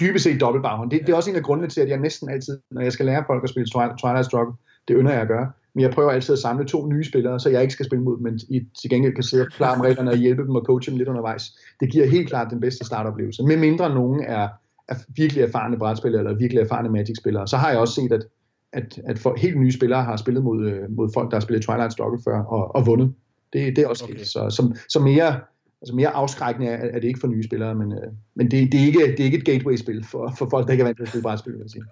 [0.00, 0.90] Dybest set dobbelt baghånd.
[0.90, 1.02] Det, ja.
[1.02, 3.24] det er også en af grundene til, at jeg næsten altid, når jeg skal lære
[3.26, 3.66] folk at spille
[4.00, 4.54] Twilight Struggle,
[4.88, 5.52] det ynder jeg at gøre.
[5.74, 8.16] Men jeg prøver altid at samle to nye spillere, så jeg ikke skal spille mod
[8.16, 10.90] dem, men I til gengæld kan sidde og klare reglerne og hjælpe dem og coache
[10.90, 11.42] dem lidt undervejs.
[11.80, 13.42] Det giver helt klart den bedste startoplevelse.
[13.42, 14.48] Med mindre nogen er
[14.90, 17.46] er virkelig erfarne brætspillere, eller virkelig erfarne Magic-spillere.
[17.46, 18.24] Så har jeg også set, at,
[18.72, 21.64] at, at for helt nye spillere har spillet mod, øh, mod folk, der har spillet
[21.64, 23.14] Twilight Struggle før, og, og vundet.
[23.52, 24.24] Det, det er også okay.
[24.24, 25.40] Så, som, så mere,
[25.82, 28.80] altså mere afskrækkende er, er det ikke for nye spillere, men, øh, men det, det,
[28.80, 31.02] er ikke, det er ikke et gateway-spil for, for folk, der ikke er vant til
[31.02, 31.84] at spille brætspil, vil jeg sige.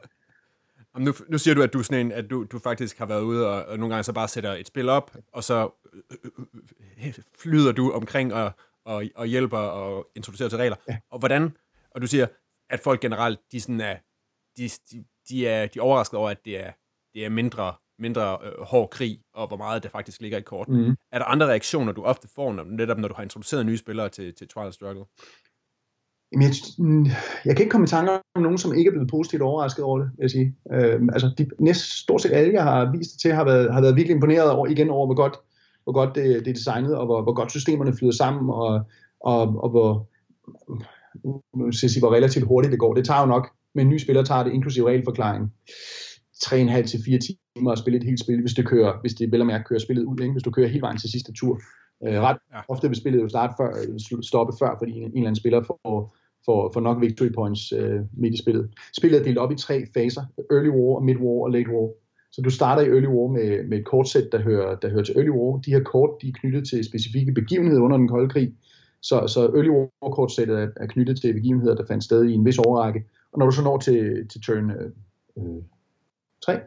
[0.99, 3.49] Nu, nu siger du, at du, sådan en, at du, du faktisk har været ude
[3.49, 5.71] og, og nogle gange så bare sætter et spil op, og så
[6.13, 6.31] øh,
[7.07, 8.53] øh, flyder du omkring og,
[8.85, 10.77] og, og hjælper og introducerer til regler.
[10.89, 10.97] Ja.
[11.11, 11.57] Og hvordan,
[11.91, 12.27] og du siger,
[12.71, 13.97] at folk generelt, de, sådan er,
[14.57, 16.71] de, de, de er, de er overrasket over, at det er,
[17.15, 20.69] det er mindre, mindre øh, hård krig, og hvor meget det faktisk ligger i kort.
[20.69, 20.97] Mm.
[21.13, 24.09] Er der andre reaktioner, du ofte får, når, netop når du har introduceret nye spillere
[24.09, 25.05] til, til Twilight Struggle?
[26.33, 26.55] Jamen, jeg,
[27.45, 29.99] jeg kan ikke komme i tanker om nogen, som ikke er blevet positivt overrasket over
[29.99, 30.55] det, vil jeg sige.
[30.73, 33.81] Øh, altså, de, næst, stort set alle, jeg har vist det til, har været, har
[33.81, 35.37] været virkelig imponeret over, igen over, hvor godt,
[35.85, 38.83] hvor godt det, det er designet, og hvor, hvor godt systemerne flyder sammen, og,
[39.21, 40.09] og, og hvor,
[41.73, 42.95] skal sige, hvor relativt hurtigt det går.
[42.95, 45.53] Det tager jo nok, med en ny spiller tager det, inklusive regelforklaring,
[46.45, 49.41] 3,5 til 4 timer at spille et helt spil, hvis det kører, hvis det vel
[49.41, 50.33] og mærke kører spillet ud, ikke?
[50.33, 51.61] hvis du kører helt vejen til sidste tur.
[52.07, 52.61] Øh, ret ja.
[52.69, 53.71] ofte vil spillet jo starte før,
[54.23, 58.01] stoppe før, fordi en, en eller anden spiller får, får, får nok victory points øh,
[58.13, 58.71] midt i spillet.
[58.97, 61.89] Spillet er delt op i tre faser, early war, mid war og late war.
[62.33, 65.17] Så du starter i early war med, med et kortsæt, der hører, der hører til
[65.17, 65.61] early war.
[65.61, 68.55] De her kort de er knyttet til specifikke begivenheder under den kolde krig.
[69.03, 72.45] Så, så early war kortsættet er, er knyttet til begivenheder, der fandt sted i en
[72.45, 73.05] vis overrække.
[73.33, 74.91] Og når du så når til, til turn øh,
[75.39, 75.63] øh,
[76.43, 76.61] 3,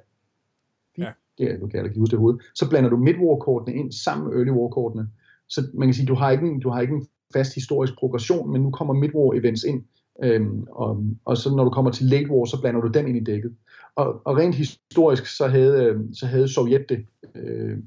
[0.96, 1.12] 4, ja.
[1.38, 4.28] det er, nu kan ikke huske det hovedet, så blander du mid kortene ind sammen
[4.28, 5.10] med early war kortene.
[5.50, 8.52] Så man kan sige, du har ikke en, du har ikke en fast historisk progression,
[8.52, 9.84] men nu kommer mid war events ind,
[10.24, 13.18] øhm, og, og så når du kommer til late war, så blander du dem ind
[13.18, 13.56] i dækket.
[13.96, 17.06] Og, og rent historisk, så havde, øh, så havde Sovjet det
[17.36, 17.78] øh,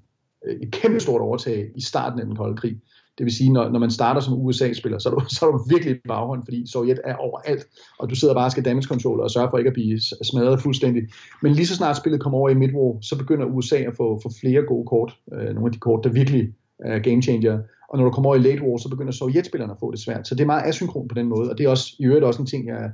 [0.62, 2.80] et kæmpe stort overtag i starten af den kolde krig.
[3.18, 5.64] Det vil sige, når, når man starter som USA-spiller, så er, du, så er du
[5.68, 7.66] virkelig i baghånd, fordi Sovjet er overalt,
[7.98, 10.62] og du sidder bare og skal damage control og sørge for ikke at blive smadret
[10.62, 11.02] fuldstændig.
[11.42, 14.30] Men lige så snart spillet kommer over i midwar, så begynder USA at få, få
[14.40, 17.58] flere gode kort, øh, nogle af de kort, der virkelig er game changer.
[17.88, 20.28] Og når du kommer over i late war, så begynder Sovjetspillerne at få det svært.
[20.28, 22.40] Så det er meget asynkron på den måde, og det er også i øvrigt også
[22.40, 22.90] en ting, jeg,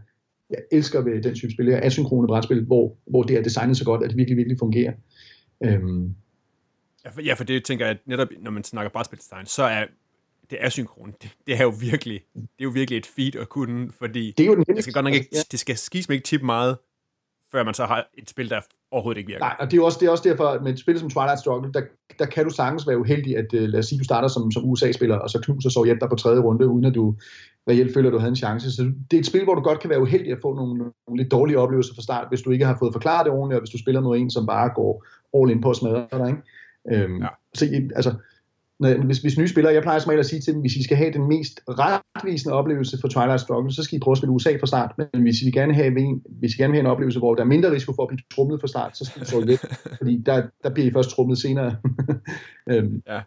[0.51, 3.85] jeg elsker ved den type spil, er asynkrone brætspil, hvor, hvor det er designet så
[3.85, 4.93] godt, at det virkelig, virkelig fungerer.
[5.64, 6.14] Øhm.
[7.05, 9.85] Ja, for, ja, for det tænker jeg, at netop når man snakker brætspildesign, så er
[10.51, 13.92] det asynkrone, det, det er jo virkelig, det er jo virkelig et feed at kunne,
[13.98, 15.38] fordi det, er jo den det skal godt nok ikke, ja.
[15.51, 16.76] det skal skisme ikke tippe meget,
[17.53, 19.44] før man så har et spil, der overhovedet ikke virker.
[19.44, 21.40] Nej, og det er også, det er også derfor, at med et spil som Twilight
[21.40, 21.82] Struggle, der,
[22.18, 24.64] der kan du sagtens være uheldig, at uh, lad os sige, du starter som, som
[24.64, 27.16] USA-spiller, og så knuser Sovjet dig på tredje runde, uden at du
[27.68, 28.72] reelt føler, at du havde en chance.
[28.72, 31.22] Så det er et spil, hvor du godt kan være uheldig at få nogle, nogle
[31.22, 33.70] lidt dårlige oplevelser fra start, hvis du ikke har fået forklaret det ordentligt, og hvis
[33.70, 36.28] du spiller mod en, som bare går all in på at smadre dig.
[36.28, 37.05] Ikke?
[37.05, 37.28] Øhm, ja.
[37.55, 37.64] Så
[37.96, 38.14] altså,
[38.81, 41.12] hvis, hvis nye spillere, jeg plejer som at sige til dem, hvis I skal have
[41.12, 44.66] den mest retvisende oplevelse for Twilight Struggle, så skal I prøve at spille USA fra
[44.66, 44.93] start.
[44.99, 47.43] Men hvis I gerne have en, hvis I gerne vil have en oplevelse, hvor der
[47.43, 49.61] er mindre risiko for at blive trumlet fra start, så skal I så lidt,
[49.99, 51.76] fordi der, der bliver I først trumlet senere.
[52.70, 53.03] øhm.
[53.07, 53.20] Ja.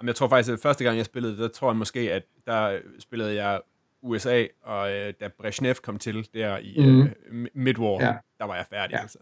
[0.00, 2.78] Men jeg tror faktisk, at første gang jeg spillede, der tror jeg måske, at der
[2.98, 3.60] spillede jeg
[4.02, 7.00] USA, og øh, da Brezhnev kom til der i mm.
[7.00, 8.14] øh, Midwar, ja.
[8.38, 8.94] der var jeg færdig.
[8.94, 9.00] Ja.
[9.00, 9.18] Altså.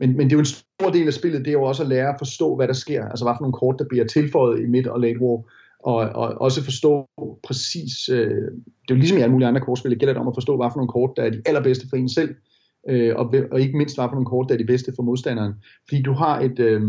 [0.00, 1.88] Men, men det er jo en stor del af spillet, det er jo også at
[1.88, 3.04] lære at forstå, hvad der sker.
[3.08, 5.42] Altså hvad for nogle kort, der bliver tilføjet i midt og late war.
[5.80, 7.08] Og, og også forstå
[7.42, 10.28] præcis, øh, det er jo ligesom i alle mulige andre kortspil, det gælder det om
[10.28, 12.34] at forstå, hvad for nogle kort, der er de allerbedste for en selv,
[12.88, 15.54] øh, og, og ikke mindst, hvad for nogle kort, der er de bedste for modstanderen.
[15.88, 16.82] Fordi du har et, øh,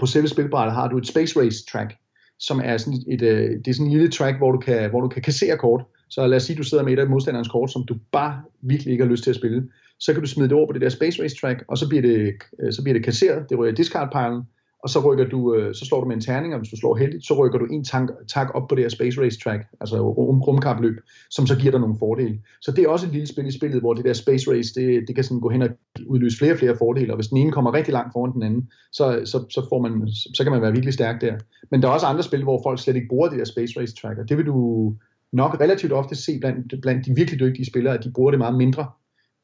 [0.00, 1.96] på selve spilbrættet har du et Space Race track,
[2.38, 5.00] som er sådan et, øh, det er sådan en lille track, hvor du kan, hvor
[5.00, 5.84] du kan kassere kort.
[6.08, 8.42] Så lad os sige, at du sidder med et af modstanderens kort, som du bare
[8.62, 9.68] virkelig ikke har lyst til at spille
[10.00, 12.02] så kan du smide det over på det der Space Race track, og så bliver
[12.02, 12.32] det,
[12.62, 14.42] øh, så bliver det kasseret, det ryger discard-pilen,
[14.82, 16.96] og så rykker du, øh, så slår du med en terning, og hvis du slår
[16.96, 20.00] heldigt, så rykker du en tank, tak op på det her Space Race track, altså
[20.00, 20.96] rum, rumkapløb,
[21.30, 22.38] som så giver dig nogle fordele.
[22.60, 25.04] Så det er også et lille spil i spillet, hvor det der Space Race, det,
[25.08, 25.68] det kan sådan gå hen og
[26.06, 28.70] udløse flere og flere fordele, og hvis den ene kommer rigtig langt foran den anden,
[28.92, 31.34] så, så, så, får man, så kan man være virkelig stærk der.
[31.70, 33.94] Men der er også andre spil, hvor folk slet ikke bruger det der Space Race
[33.94, 34.94] track, og det vil du
[35.32, 38.56] nok relativt ofte se blandt, blandt de virkelig dygtige spillere, at de bruger det meget
[38.56, 38.86] mindre,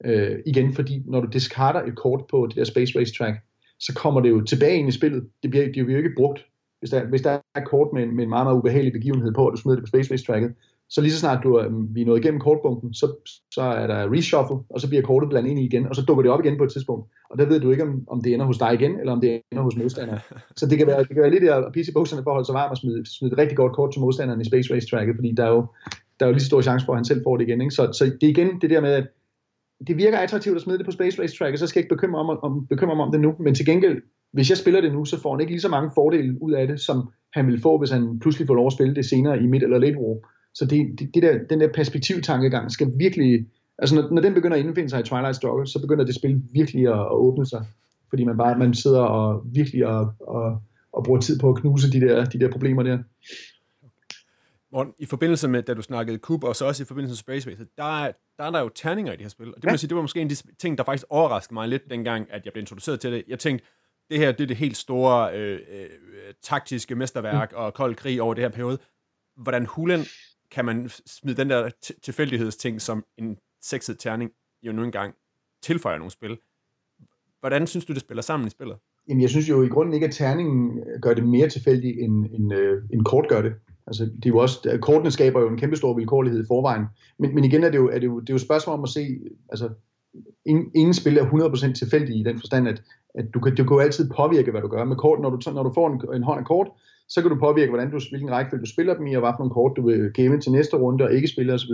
[0.05, 3.37] Øh, igen, fordi når du discarder et kort på det der Space Race track,
[3.81, 5.29] så kommer det jo tilbage ind i spillet.
[5.43, 6.47] Det bliver, det bliver jo ikke brugt.
[6.79, 9.47] Hvis der, hvis der er et kort med, med en meget, meget ubehagelig begivenhed på,
[9.47, 10.55] og du smider det på Space Race tracket,
[10.89, 13.07] så lige så snart du er, vi er nået igennem kortbunken, så,
[13.51, 16.23] så er der reshuffle, og så bliver kortet blandet ind i igen, og så dukker
[16.23, 17.11] det op igen på et tidspunkt.
[17.31, 19.43] Og der ved du ikke, om, om det ender hos dig igen, eller om det
[19.53, 20.21] ender hos modstanderen.
[20.59, 22.55] Så det kan være, det kan være lidt at pisse bukserne for at holde sig
[22.55, 25.33] varm og smide, smide et rigtig godt kort til modstanderen i Space Race tracket, fordi
[25.37, 25.67] der er jo,
[26.21, 27.61] der er jo lige så stor chance for, at han selv får det igen.
[27.61, 27.75] Ikke?
[27.75, 29.07] Så, så det er igen det der med, at
[29.87, 32.21] det virker attraktivt at smide det på Space Race Track, så skal jeg ikke bekymre,
[32.21, 33.35] om, om, bekymre mig om det nu.
[33.41, 34.03] Men til gengæld,
[34.33, 36.67] hvis jeg spiller det nu, så får han ikke lige så mange fordele ud af
[36.67, 39.47] det, som han vil få, hvis han pludselig får lov at spille det senere i
[39.47, 40.29] midt eller late war.
[40.55, 43.47] Så det, det, det der, den der perspektivtankegang skal virkelig
[43.79, 46.43] Altså, når, når den begynder at indfinde sig i Twilight Struggle, så begynder det spil
[46.53, 47.65] virkelig at, at åbne sig.
[48.09, 50.61] Fordi man bare man sidder og virkelig og, og,
[50.93, 52.99] og bruger tid på at knuse de der, de der problemer der.
[54.77, 57.51] Morten, i forbindelse med, da du snakkede Kub, og så også i forbindelse med Space
[57.51, 59.49] Race, der er, der er der jo terninger i det her spil.
[59.49, 59.71] Og det, ja.
[59.71, 62.27] må sige, det var måske en af de ting, der faktisk overraskede mig lidt dengang,
[62.31, 63.25] at jeg blev introduceret til det.
[63.29, 63.67] Jeg tænkte,
[64.11, 65.89] det her det er det helt store øh, øh,
[66.43, 67.59] taktiske mesterværk mm.
[67.59, 68.79] og kold krig over det her periode.
[69.37, 70.01] Hvordan hulen
[70.51, 71.71] kan man smide den der
[72.03, 74.31] tilfældighedsting, som en sexet terning
[74.63, 75.15] jo nu engang
[75.63, 76.39] tilføjer nogle spil.
[77.41, 78.77] Hvordan synes du, det spiller sammen i spillet?
[79.09, 82.55] Jamen, jeg synes jo i grunden ikke, at terningen gør det mere tilfældigt, end, end,
[82.55, 83.55] øh, end kort gør det.
[83.87, 86.85] Altså, det er jo også, kortene skaber jo en kæmpe stor vilkårlighed i forvejen.
[87.19, 88.83] Men, men igen er det jo, er det jo, det er jo et spørgsmål om
[88.83, 89.19] at se,
[89.49, 89.69] altså,
[90.47, 92.83] ingen, ingen spil er 100% tilfældig i den forstand, at,
[93.15, 95.21] at du, kan, du kan jo altid påvirke, hvad du gør med kort.
[95.21, 96.69] Når du, når du får en, en hånd af kort,
[97.09, 99.39] så kan du påvirke, hvordan du, hvilken rækkefølge du spiller dem i, og hvad for
[99.39, 101.73] nogle kort du vil game til næste runde, og ikke spille osv.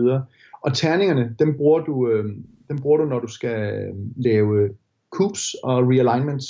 [0.62, 2.24] Og terningerne, dem bruger du, øh,
[2.68, 4.70] dem bruger du, når du skal øh, lave
[5.10, 6.46] coups og realignments.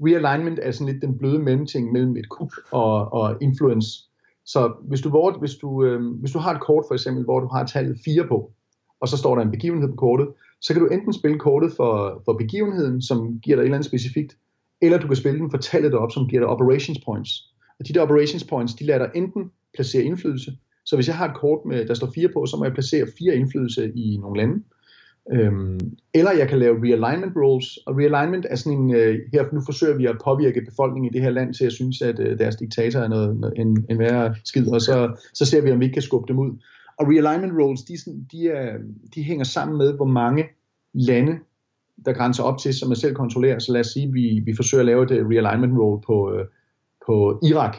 [0.00, 3.88] Realignment er sådan lidt den bløde mellemting mellem et coup og, og influence.
[4.46, 7.40] Så hvis du, hvor, hvis, du, øh, hvis du har et kort for eksempel, hvor
[7.40, 8.52] du har tallet 4 på,
[9.00, 10.28] og så står der en begivenhed på kortet,
[10.60, 13.86] så kan du enten spille kortet for, for begivenheden, som giver dig et eller andet
[13.86, 14.36] specifikt,
[14.82, 17.30] eller du kan spille den for tallet op, som giver dig operations points.
[17.78, 20.52] Og de der operations points, de lader dig enten placere indflydelse.
[20.84, 23.06] Så hvis jeg har et kort, med, der står 4 på, så må jeg placere
[23.18, 24.62] fire indflydelse i nogle lande.
[25.32, 25.80] Øhm,
[26.14, 29.96] eller jeg kan lave realignment rules, og realignment er sådan en, øh, her nu forsøger
[29.96, 33.00] vi at påvirke befolkningen i det her land til at synes, at øh, deres diktator
[33.00, 36.02] er noget, en, en værre skid, og så, så ser vi, om vi ikke kan
[36.02, 36.50] skubbe dem ud.
[36.98, 37.96] Og realignment rules, de,
[38.32, 38.78] de, er,
[39.14, 40.44] de hænger sammen med, hvor mange
[40.94, 41.38] lande,
[42.04, 43.58] der grænser op til, som man selv kontrollerer.
[43.58, 46.32] Så lad os sige, at vi, vi forsøger at lave et øh, realignment rule på,
[46.32, 46.46] øh,
[47.06, 47.76] på Irak.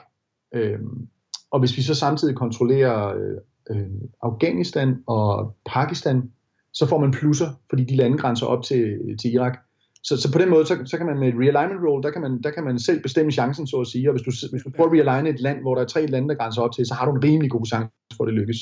[0.54, 1.08] Øhm,
[1.52, 3.38] og hvis vi så samtidig kontrollerer øh,
[3.70, 3.88] øh
[4.22, 6.32] Afghanistan og Pakistan,
[6.76, 9.58] så får man plusser, fordi de lande grænser op til, til Irak.
[10.04, 12.22] Så, så på den måde, så, så kan man med et realignment roll, der kan,
[12.22, 14.10] man, der kan man selv bestemme chancen, så at sige.
[14.10, 16.30] Og hvis du, hvis du prøver at realigne et land, hvor der er tre lande,
[16.30, 18.58] der grænser op til, så har du en rimelig god chance for, at det lykkes.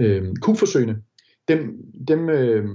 [0.00, 0.96] Øh, kubforsøgene,
[1.48, 1.58] dem,
[2.08, 2.68] dem, øh,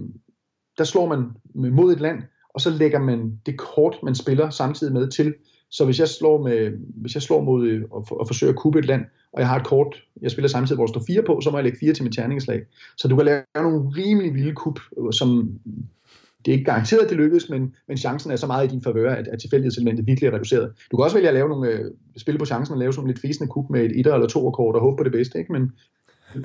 [0.78, 1.24] der slår man
[1.72, 2.24] mod et land,
[2.54, 5.34] og så lægger man det kort, man spiller samtidig med til.
[5.74, 8.80] Så hvis jeg slår, med, hvis jeg slår mod øh, og, og forsøger at kubbe
[8.80, 11.41] et land, og jeg har et kort, jeg spiller samtidig, hvor der står fire på,
[11.41, 12.61] så må jeg lægge fire til mit terningslag.
[12.97, 15.59] Så du kan lave nogle rimelig vilde kub, øh, som
[16.45, 18.82] det er ikke garanteret, at det lykkes, men, men chancen er så meget i din
[18.82, 20.74] favør, at, at tilfældighedselementet virkelig er reduceret.
[20.91, 23.21] Du kan også vælge at lave nogle, øh, spille på chancen og lave sådan lidt
[23.21, 25.51] fisende kub med et etter eller to kort og håbe på det bedste, ikke?
[25.51, 25.71] Men,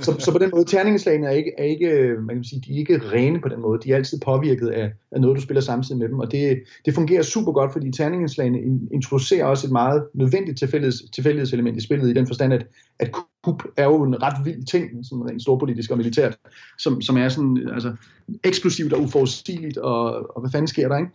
[0.01, 2.79] så, så på den måde, terningslagene er ikke, er ikke, man kan sige, de er
[2.79, 3.81] ikke rene på den måde.
[3.85, 6.19] De er altid påvirket af, af noget, du spiller samtidig med dem.
[6.19, 8.59] Og det, det fungerer super godt, fordi terningslagene
[8.93, 12.67] introducerer også et meget nødvendigt tilfældigheds, tilfældighedselement i spillet, i den forstand, at,
[12.99, 13.13] at
[13.43, 16.39] kub er jo en ret vild ting, som rent storpolitisk og militært,
[16.79, 17.97] som, som er sådan altså,
[18.45, 21.11] eksplosivt og uforudsigeligt, og, og hvad fanden sker der, ikke?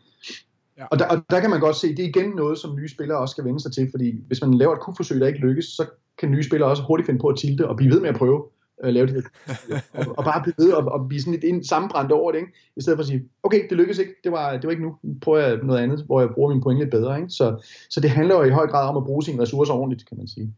[0.77, 0.85] Ja.
[0.85, 3.17] Og, der, og der kan man godt se, det er igen noget, som nye spillere
[3.17, 5.85] også skal vende sig til, fordi hvis man laver et kubforsøg, der ikke lykkes, så
[6.17, 8.43] kan nye spillere også hurtigt finde på at tilte og blive ved med at prøve
[8.83, 9.25] øh, lave det
[9.93, 12.51] og, og bare blive ved og, og blive sådan lidt ind, sammenbrændt over det, ikke?
[12.75, 14.95] i stedet for at sige, okay, det lykkedes ikke, det var, det var ikke nu,
[15.03, 17.17] nu prøver jeg noget andet, hvor jeg bruger min point lidt bedre.
[17.17, 17.29] Ikke?
[17.29, 20.17] Så, så det handler jo i høj grad om at bruge sine ressourcer ordentligt, kan
[20.17, 20.53] man sige.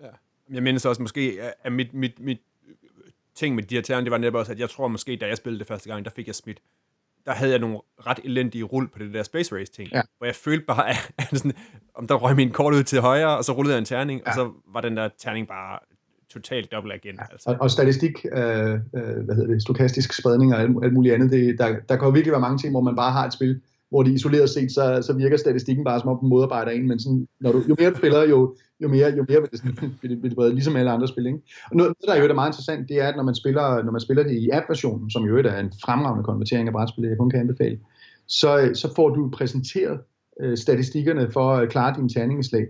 [0.00, 0.06] Ja.
[0.50, 2.38] Jeg mindes også måske, at mit, mit, mit
[3.34, 5.36] ting med de her terner, det var netop også, at jeg tror måske, da jeg
[5.36, 6.58] spillede det første gang, der fik jeg smidt
[7.26, 10.02] der havde jeg nogle ret elendige rull på det der Space Race ting, ja.
[10.18, 10.88] hvor jeg følte bare,
[11.18, 11.52] at sådan,
[11.94, 14.30] om der røg min kort ud til højre, og så rullede jeg en terning, ja.
[14.30, 15.78] og så var den der terning bare
[16.32, 17.14] totalt dobbelt igen.
[17.14, 17.50] Ja, altså.
[17.50, 21.30] og, og statistik, øh, øh, hvad hedder det, stokastisk spredning og alt, alt muligt andet,
[21.30, 23.60] det, der, der kan jo virkelig være mange ting, hvor man bare har et spil,
[23.90, 26.98] hvor det isoleret set, så, så virker statistikken bare som om den modarbejder en, men
[26.98, 29.76] sådan, når du, jo mere du spiller, jo, jo mere, jo mere vil det, sådan,
[30.02, 31.26] vil det, vil det brede, ligesom alle andre spil.
[31.26, 31.38] Ikke?
[31.70, 34.00] Og noget, der jo er meget interessant, det er, at når man spiller, når man
[34.00, 37.40] spiller det i app-versionen, som jo er en fremragende konvertering af brætspil, jeg kun kan
[37.40, 37.78] anbefale,
[38.28, 40.00] så, så får du præsenteret
[40.40, 42.66] øh, statistikkerne for at klare dine terningeslag.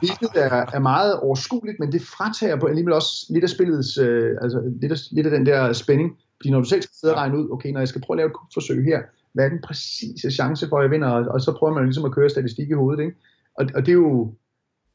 [0.00, 4.36] Hvilket er, er meget overskueligt, men det fratager på alligevel også lidt af spillets, øh,
[4.42, 6.10] altså lidt af, lidt af den der spænding.
[6.36, 8.18] Fordi når du selv skal sidde og regne ud, okay, når jeg skal prøve at
[8.18, 11.08] lave et forsøg her, hvad er den præcise chance for, at jeg vinder?
[11.08, 13.16] Og, og så prøver man ligesom at køre statistik i hovedet, ikke?
[13.58, 14.34] Og, og det er jo,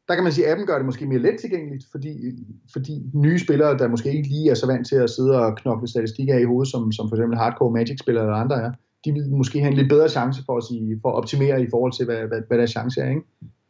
[0.07, 2.13] der kan man sige, at appen gør det måske mere let tilgængeligt, fordi,
[2.73, 5.87] fordi nye spillere, der måske ikke lige er så vant til at sidde og knokle
[5.87, 8.71] statistik af i hovedet, som, som for eksempel hardcore Magic-spillere eller andre er,
[9.05, 11.67] de vil måske have en lidt bedre chance for at, sige, for at optimere i
[11.69, 13.09] forhold til, hvad, hvad, hvad deres chance er.
[13.09, 13.21] Ikke?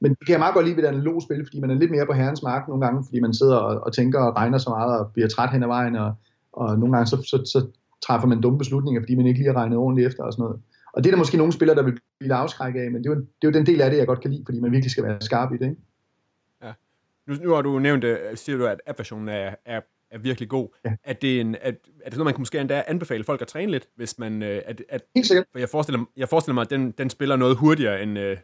[0.02, 1.92] Men det kan jeg meget godt lide ved et analog spil, fordi man er lidt
[1.92, 4.70] mere på herrens mark nogle gange, fordi man sidder og, og tænker og regner så
[4.70, 6.14] meget og bliver træt hen ad vejen, og,
[6.54, 7.68] og nogle gange så, så, så
[8.06, 10.62] træffer man dumme beslutninger, fordi man ikke lige har regnet ordentligt efter og sådan noget.
[10.94, 13.16] Og det er der måske nogle spillere, der vil blive afskrækket af, men det er,
[13.16, 14.92] jo, det er jo den del af det, jeg godt kan lide, fordi man virkelig
[14.92, 15.70] skal være skarp i det.
[15.70, 15.82] Ikke?
[16.64, 16.74] Ja.
[17.28, 19.82] Nu, nu har du nævnt, siger du, at app-versionen er, er
[20.12, 20.68] er virkelig god.
[20.86, 20.92] Ja.
[21.04, 21.76] At det er, en, at,
[22.06, 24.44] er det noget, man kan måske endda anbefale folk at træne lidt, hvis man...
[24.44, 25.46] Øh, at, at, Helt sikkert.
[25.52, 28.38] For jeg forestiller, jeg forestiller mig, at den, den spiller noget hurtigere end øh,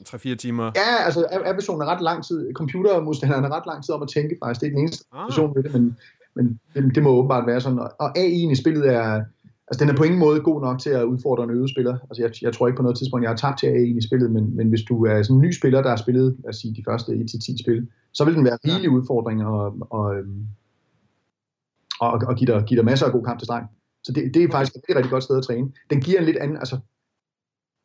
[0.00, 0.64] 3-4 timer.
[0.64, 4.36] Ja, altså applicationen er ret lang tid, computermodstanderen er ret lang tid om at tænke
[4.44, 5.26] faktisk, det er den eneste ah.
[5.26, 5.98] version ved det, men,
[6.36, 7.78] men det, det må åbenbart være sådan.
[7.78, 9.24] Og AI'en i spillet er,
[9.68, 11.98] altså den er på ingen måde god nok til at udfordre en øvet spiller.
[12.10, 14.30] Altså jeg, jeg tror ikke på noget tidspunkt, jeg har tabt til AI'en i spillet,
[14.30, 16.74] men, men hvis du er sådan en ny spiller, der har spillet, lad os sige,
[16.74, 20.46] de første 1-10 spil, så vil den være rigelig udfordring og, og, øhm,
[22.00, 23.66] og, og give, dig, give dig masser af god kamp til streng.
[24.04, 25.72] Så det, det er faktisk et rigtig godt sted at træne.
[25.90, 26.78] Den giver en lidt anden, altså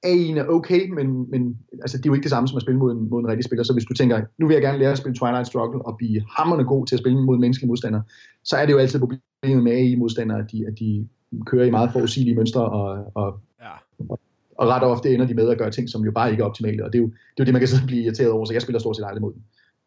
[0.06, 2.80] A'en er okay, men, men altså, det er jo ikke det samme som at spille
[2.80, 3.64] mod en, mod en rigtig spiller.
[3.64, 6.22] Så hvis du tænker, nu vil jeg gerne lære at spille Twilight Struggle og blive
[6.30, 8.04] hammerende god til at spille mod menneskelige modstandere,
[8.43, 11.08] så er det jo altid problemet med AI-modstandere, at de, at de
[11.45, 13.72] kører i meget forudsigelige mønstre, og, og, ja.
[14.10, 14.20] og,
[14.58, 16.86] og ret ofte ender de med at gøre ting, som jo bare ikke er optimale,
[16.86, 18.54] og det er jo det, er jo det man kan sidde blive irriteret over, så
[18.54, 19.41] jeg spiller stort set aldrig mod dem.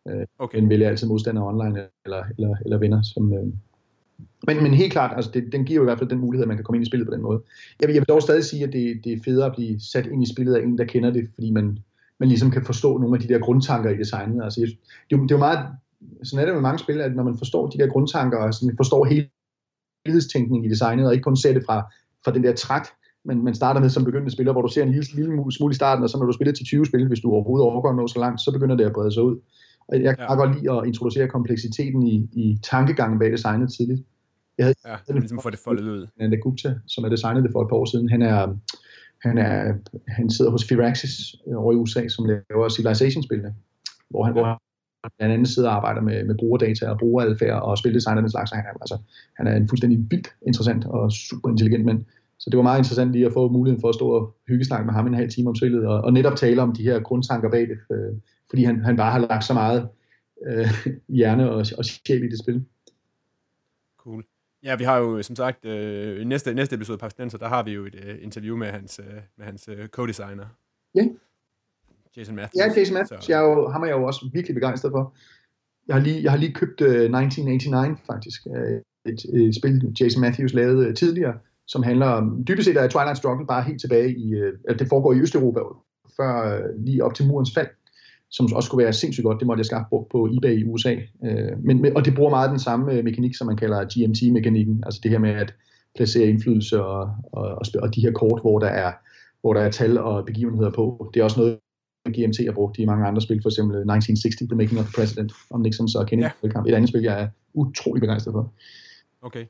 [0.08, 0.58] Øh, okay.
[0.58, 3.46] Men vælger altid modstandere online eller, eller, eller venner, som, øh,
[4.46, 6.48] men, men helt klart, altså det, den giver jo i hvert fald den mulighed, at
[6.48, 7.42] man kan komme ind i spillet på den måde.
[7.80, 10.06] Jeg vil, jeg vil dog stadig sige, at det, det er federe at blive sat
[10.06, 11.78] ind i spillet af en, der kender det, fordi man,
[12.20, 14.44] man ligesom kan forstå nogle af de der grundtanker i designet.
[14.44, 14.78] Altså, det,
[15.10, 15.66] det, er jo meget,
[16.22, 18.76] sådan er det med mange spil, at når man forstår de der grundtanker, og sådan,
[18.76, 19.28] forstår hele
[20.06, 21.92] helhedstænkning i designet, og ikke kun ser det fra,
[22.24, 22.82] fra den der træk,
[23.24, 25.74] man, man starter med som begyndende spiller, hvor du ser en lille, lille smule i
[25.74, 28.18] starten, og så når du spiller til 20 spil, hvis du overhovedet overgår noget så
[28.18, 29.36] langt, så begynder det at brede sig ud.
[29.88, 30.34] Og jeg kan ja.
[30.34, 34.02] godt lide at introducere kompleksiteten i, i tankegangen bag designet tidligt.
[34.58, 36.06] Jeg havde, ja, det ligesom få det foldet ud.
[36.16, 38.56] Nanda Gupta, som er designet det for et par år siden, han er,
[39.22, 39.74] han, er,
[40.08, 43.54] han sidder hos Firaxis over i USA, som laver Civilization-spillene,
[44.10, 47.78] hvor han, hvor han blandt andet sidder og arbejder med, med brugerdata og brugeradfærd og
[47.78, 48.50] spildesign og den slags.
[48.50, 48.98] Han er, altså,
[49.36, 52.04] han er en fuldstændig vildt interessant og super intelligent mand.
[52.38, 54.94] Så det var meget interessant lige at få muligheden for at stå og hyggesnakke med
[54.94, 57.60] ham en halv time om spillet, og, og netop tale om de her grundtanker bag
[57.68, 58.12] det, øh,
[58.50, 59.88] fordi han, han bare har lagt så meget
[60.46, 60.68] øh,
[61.08, 62.64] hjerne og, og sjæl i det spil.
[63.98, 64.24] Cool.
[64.64, 67.70] Ja, vi har jo som sagt øh, næste, næste episode af Pastenser, der har vi
[67.70, 70.46] jo et øh, interview med hans, øh, med hans øh, co-designer.
[70.94, 71.04] Ja.
[72.16, 72.56] Jason Matthews.
[72.56, 73.24] Ja, Jason Matthews.
[73.24, 73.32] Så.
[73.32, 75.14] Jeg er jo, ham er jeg jo også virkelig begejstret for.
[75.88, 78.46] Jeg har lige, jeg har lige købt øh, 1989 faktisk.
[78.56, 78.80] Øh,
[79.12, 83.18] et, et spil, Jason Matthews lavede øh, tidligere, som handler om, dybest set er Twilight
[83.18, 85.60] Struggle bare helt tilbage i, øh, det foregår i Østeuropa,
[86.16, 87.68] før øh, lige op til murens fald
[88.36, 89.38] som også skulle være sindssygt godt.
[89.40, 90.94] Det måtte jeg skaffe brugt på eBay i USA.
[91.24, 94.82] Øh, men, og det bruger meget den samme øh, mekanik, som man kalder GMT-mekanikken.
[94.86, 95.54] Altså det her med at
[95.96, 97.00] placere indflydelse og,
[97.32, 98.92] og, og, og de her kort, hvor der er
[99.44, 101.10] hvor der er tal og begivenheder på.
[101.14, 101.58] Det er også noget,
[102.08, 105.32] GMT har brugt i mange andre spil, for eksempel 1960, The Making of the President,
[105.50, 106.60] om Nixons og Kennedy ja.
[106.68, 108.52] Et andet spil, jeg er utrolig begejstret for.
[109.22, 109.44] Okay.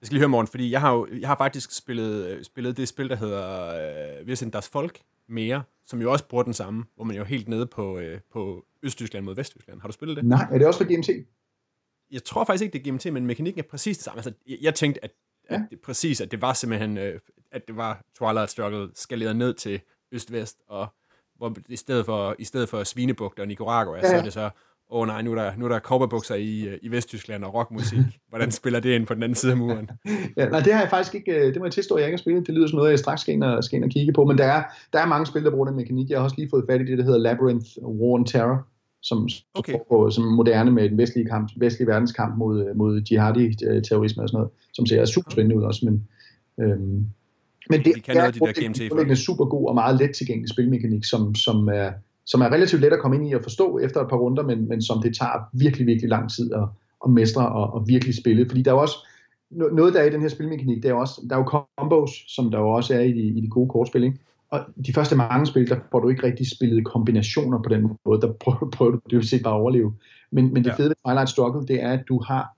[0.00, 2.76] Jeg skal lige høre, morgen, fordi jeg har, jo, jeg har faktisk spillet, øh, spillet
[2.76, 3.44] det spil, der hedder
[4.20, 7.22] uh, Wir sind das Folk, mere, som jo også bruger den samme, hvor man jo
[7.22, 9.80] er helt nede på, øh, på Østtyskland mod Vesttyskland.
[9.80, 10.24] Har du spillet det?
[10.24, 11.26] Nej, er det også for GMT?
[12.10, 14.18] Jeg tror faktisk ikke, det er GMT, men mekanikken er præcis det samme.
[14.18, 15.10] Altså, jeg, jeg tænkte, at,
[15.48, 15.64] at ja.
[15.70, 17.20] det, præcis, at det var simpelthen, øh,
[17.52, 19.80] at det var Twilight Struggle skaleret ned til
[20.12, 20.86] øst-vest, og
[21.36, 24.08] hvor i stedet for, i stedet for Svinebugt og Nicaragua, ja.
[24.08, 24.50] så er det så
[24.90, 27.54] åh oh, nej, nu er der, nu er der cowboybukser i, øh, i Vesttyskland og
[27.54, 27.98] rockmusik.
[28.28, 29.90] Hvordan spiller det ind på den anden side af muren?
[30.36, 32.18] ja, nej, det har jeg faktisk ikke, øh, det må jeg tilstå, jeg ikke har
[32.18, 32.46] spillet.
[32.46, 34.38] Det lyder som noget, jeg straks skal ind og, skal ind og kigge på, men
[34.38, 34.62] der er,
[34.92, 36.10] der er mange spil, der bruger den mekanik.
[36.10, 38.66] Jeg har også lige fået fat i det, der hedder Labyrinth War and Terror,
[39.02, 39.74] som, okay.
[39.90, 44.38] på, som moderne med den vestlige, kamp, vestlige verdenskamp mod, øh, mod jihadi-terrorisme og sådan
[44.38, 46.08] noget, som ser super spændende ud også, men
[46.60, 47.06] øhm,
[47.70, 50.00] men det, de kan noget, de der GMT det er en super god og meget
[50.00, 51.92] let tilgængelig spilmekanik, som, som er,
[52.26, 54.68] som er relativt let at komme ind i og forstå efter et par runder, men,
[54.68, 56.68] men som det tager virkelig, virkelig lang tid at,
[57.04, 58.48] at mestre og, og virkelig spille.
[58.48, 58.96] Fordi der er også,
[59.50, 62.50] noget der er i den her spilmekanik, det er også, der er jo combos, som
[62.50, 64.18] der jo også er i de, i de gode kortspil, ikke?
[64.50, 68.20] Og de første mange spil, der får du ikke rigtig spillet kombinationer på den måde,
[68.20, 69.94] der prøver, prøver du vil sige bare at overleve.
[70.30, 70.76] Men, men det ja.
[70.76, 72.56] fede ved Twilight Struggle, det er, at du har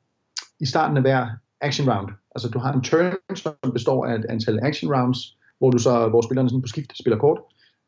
[0.60, 1.26] i starten af hver
[1.60, 5.70] action round, altså du har en turn, som består af et antal action rounds, hvor
[5.70, 7.38] du så, hvor spillerne sådan på skift spiller kort,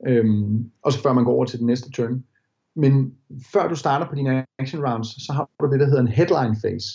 [0.06, 2.24] øhm, og så før man går over til den næste turn.
[2.76, 3.14] Men
[3.52, 6.56] før du starter på dine action rounds, så har du det, der hedder en headline
[6.62, 6.88] phase.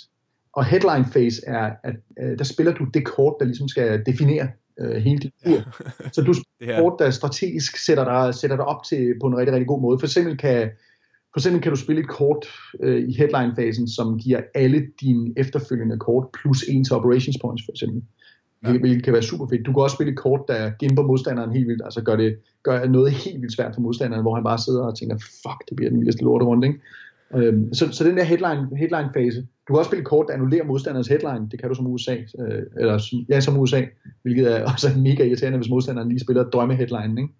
[0.54, 4.48] Og headline phase er, at øh, der spiller du det kort, der ligesom skal definere
[4.80, 5.62] øh, hele dit tur.
[6.14, 9.54] Så du spiller kort, der strategisk sætter dig, sætter dig op til på en rigtig,
[9.54, 10.00] rigtig god måde.
[10.00, 10.70] For eksempel kan,
[11.34, 12.48] for eksempel kan du spille et kort
[12.80, 17.72] øh, i headline-fasen, som giver alle dine efterfølgende kort plus en til operations points, for
[17.72, 18.02] eksempel
[18.66, 18.78] ja.
[18.78, 19.66] hvilket kan være super fedt.
[19.66, 22.86] Du kan også spille et kort, der gimper modstanderen helt vildt, altså gør, det, gør
[22.86, 25.90] noget helt vildt svært for modstanderen, hvor han bare sidder og tænker, fuck, det bliver
[25.90, 26.80] den vildeste lorterunde, ikke?
[27.36, 30.34] Øhm, så, så den der headline, headline fase, du kan også spille et kort, der
[30.34, 33.82] annullerer modstanderens headline, det kan du som USA, øh, eller ja, som USA,
[34.22, 37.34] hvilket er også mega irriterende, hvis modstanderen lige spiller drømme headline, ikke?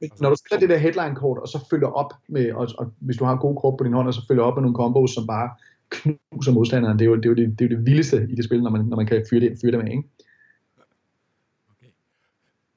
[0.00, 2.92] Men når du spiller det der headline kort, og så følger op med, og, og
[3.00, 5.10] hvis du har gode kort på din hånd, og så følger op med nogle combos,
[5.10, 5.50] som bare
[5.90, 6.98] knuser modstanderen.
[6.98, 8.62] Det er jo det, er jo det, det, er jo det vildeste i det spil,
[8.62, 10.02] når man, når man kan fyre det, fyre det med, ikke?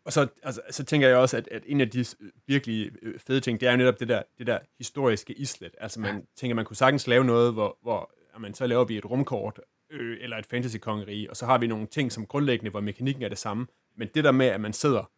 [0.10, 2.05] Og så, altså, så tænker jeg også, at, at en af de
[2.47, 5.76] virkelig øh, fede ting, det er jo netop det der, det der historiske islet.
[5.78, 6.22] Altså man ja.
[6.36, 10.18] tænker, man kunne sagtens lave noget, hvor, hvor man så laver vi et rumkort, øh,
[10.22, 13.38] eller et fantasy-kongerige, og så har vi nogle ting som grundlæggende, hvor mekanikken er det
[13.38, 13.68] samme.
[13.95, 15.12] Men det der med, at man sidder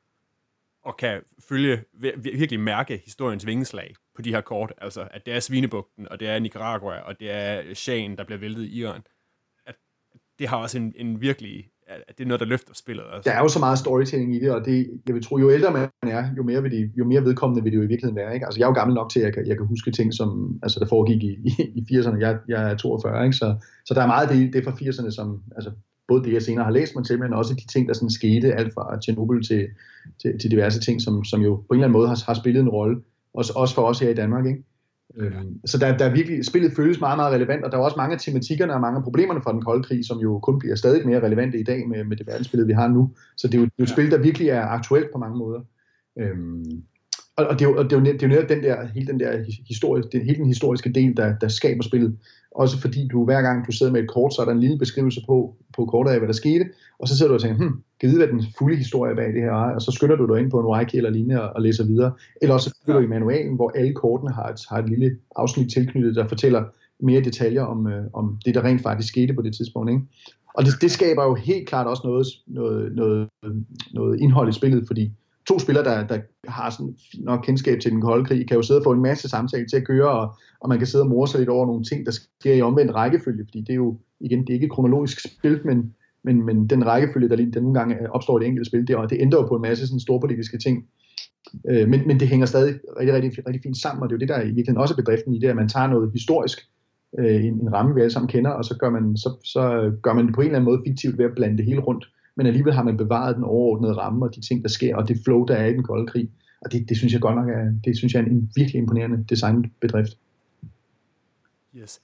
[0.84, 1.84] og kan følge,
[2.18, 6.28] virkelig mærke historiens vingeslag på de her kort, altså at det er Svinebugten, og det
[6.28, 9.02] er Nicaragua, og det er Shagen, der bliver væltet i Iran,
[9.66, 9.76] at
[10.40, 11.70] det har også en, en virkelig
[12.08, 13.06] at det er noget, der løfter spillet.
[13.06, 13.30] også.
[13.30, 15.72] Der er jo så meget storytelling i det, og det, jeg vil tro, jo ældre
[15.72, 18.34] man er, jo mere, vil de, jo mere vedkommende vil det jo i virkeligheden være.
[18.34, 18.46] Ikke?
[18.46, 20.60] Altså, jeg er jo gammel nok til, at jeg kan, jeg kan huske ting, som
[20.64, 22.20] altså, der foregik i, i, i 80'erne.
[22.20, 23.38] Jeg, jeg er 42, ikke?
[23.38, 25.72] Så, så der er meget af det, det fra 80'erne, som altså,
[26.08, 28.54] både det, jeg senere har læst mig til, men også de ting, der sådan skete,
[28.54, 29.68] alt fra Tjernobyl til,
[30.22, 32.62] til, til diverse ting, som, som jo på en eller anden måde har, har spillet
[32.62, 33.02] en rolle,
[33.34, 34.46] også, også for os her i Danmark.
[34.46, 34.64] Ikke?
[35.18, 37.98] Øhm, så der, der er virkelig, spillet føles meget, meget relevant, og der er også
[37.98, 40.76] mange af tematikkerne og mange af problemerne fra den kolde krig, som jo kun bliver
[40.76, 43.12] stadig mere relevante i dag med, med det verdensbillede, vi har nu.
[43.38, 45.38] Så det er jo, det er jo et spil, der virkelig er aktuelt på mange
[45.38, 45.62] måder.
[46.20, 46.84] Øhm,
[47.42, 49.08] og, og det er jo, det er jo, det er jo netop den der, hele
[49.08, 52.18] den der historie, den, hele den historiske del, der, der skaber spillet.
[52.56, 54.78] Også fordi du hver gang du sidder med et kort, så er der en lille
[54.78, 56.66] beskrivelse på, på kortet af, hvad der skete,
[57.00, 59.42] og så sidder du og tænker, hm, kan vide, hvad den fulde historie bag det
[59.42, 61.62] her er, og så skynder du dig ind på en wiki eller lignende og, og
[61.62, 62.12] læser videre.
[62.42, 65.72] Eller også så du i manualen, hvor alle kortene har et, har et lille afsnit
[65.74, 66.64] tilknyttet, der fortæller
[67.00, 69.92] mere detaljer om, øh, om det, der rent faktisk skete på det tidspunkt.
[69.92, 70.02] Ikke?
[70.54, 73.30] Og det, det skaber jo helt klart også noget, noget, noget,
[73.94, 75.12] noget indhold i spillet, fordi
[75.48, 78.80] to spillere, der, der har sådan nok kendskab til den kolde krig, kan jo sidde
[78.80, 81.32] og få en masse samtaler til at køre, og, og man kan sidde og morse
[81.32, 84.42] sig lidt over nogle ting, der sker i omvendt rækkefølge, fordi det er jo, igen,
[84.42, 88.40] det er ikke kronologisk spil, men, men, men den rækkefølge, der, der nogle gange opstår
[88.40, 90.86] i det enkelte spil, det, og det ændrer jo på en masse sådan storpolitiske ting.
[91.70, 94.20] Øh, men, men det hænger stadig rigtig, rigtig, rigtig fint sammen, og det er jo
[94.20, 96.60] det, der i virkeligheden også er bedriften i det, at man tager noget historisk,
[97.20, 100.14] øh, en, en ramme, vi alle sammen kender, og så gør, man, så, så gør
[100.14, 102.06] man det på en eller anden måde fiktivt ved at blande det hele rundt
[102.42, 105.18] men alligevel har man bevaret den overordnede ramme og de ting, der sker, og det
[105.26, 106.30] flow, der er i den kolde krig.
[106.62, 109.26] Og det, det synes jeg godt nok er, det synes jeg er en virkelig imponerende
[109.30, 110.18] designbedrift.
[111.76, 112.02] Yes.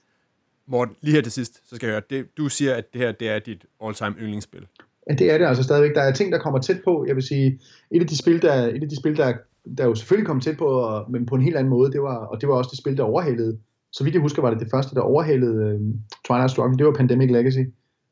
[0.66, 3.12] Morten, lige her til sidst, så skal jeg høre, det, du siger, at det her
[3.12, 4.66] det er dit all-time yndlingsspil.
[5.10, 5.94] Ja, det er det altså stadigvæk.
[5.94, 7.04] Der er ting, der kommer tæt på.
[7.08, 7.58] Jeg vil sige,
[7.90, 9.32] et af de spil, der, et af de spil, der,
[9.78, 12.16] der jo selvfølgelig kom tæt på, og, men på en helt anden måde, det var,
[12.16, 13.58] og det var også det spil, der overhalede.
[13.92, 15.80] Så vidt jeg husker, var det det første, der overhalede uh,
[16.26, 16.78] Twilight Struggle.
[16.78, 17.62] Det var Pandemic Legacy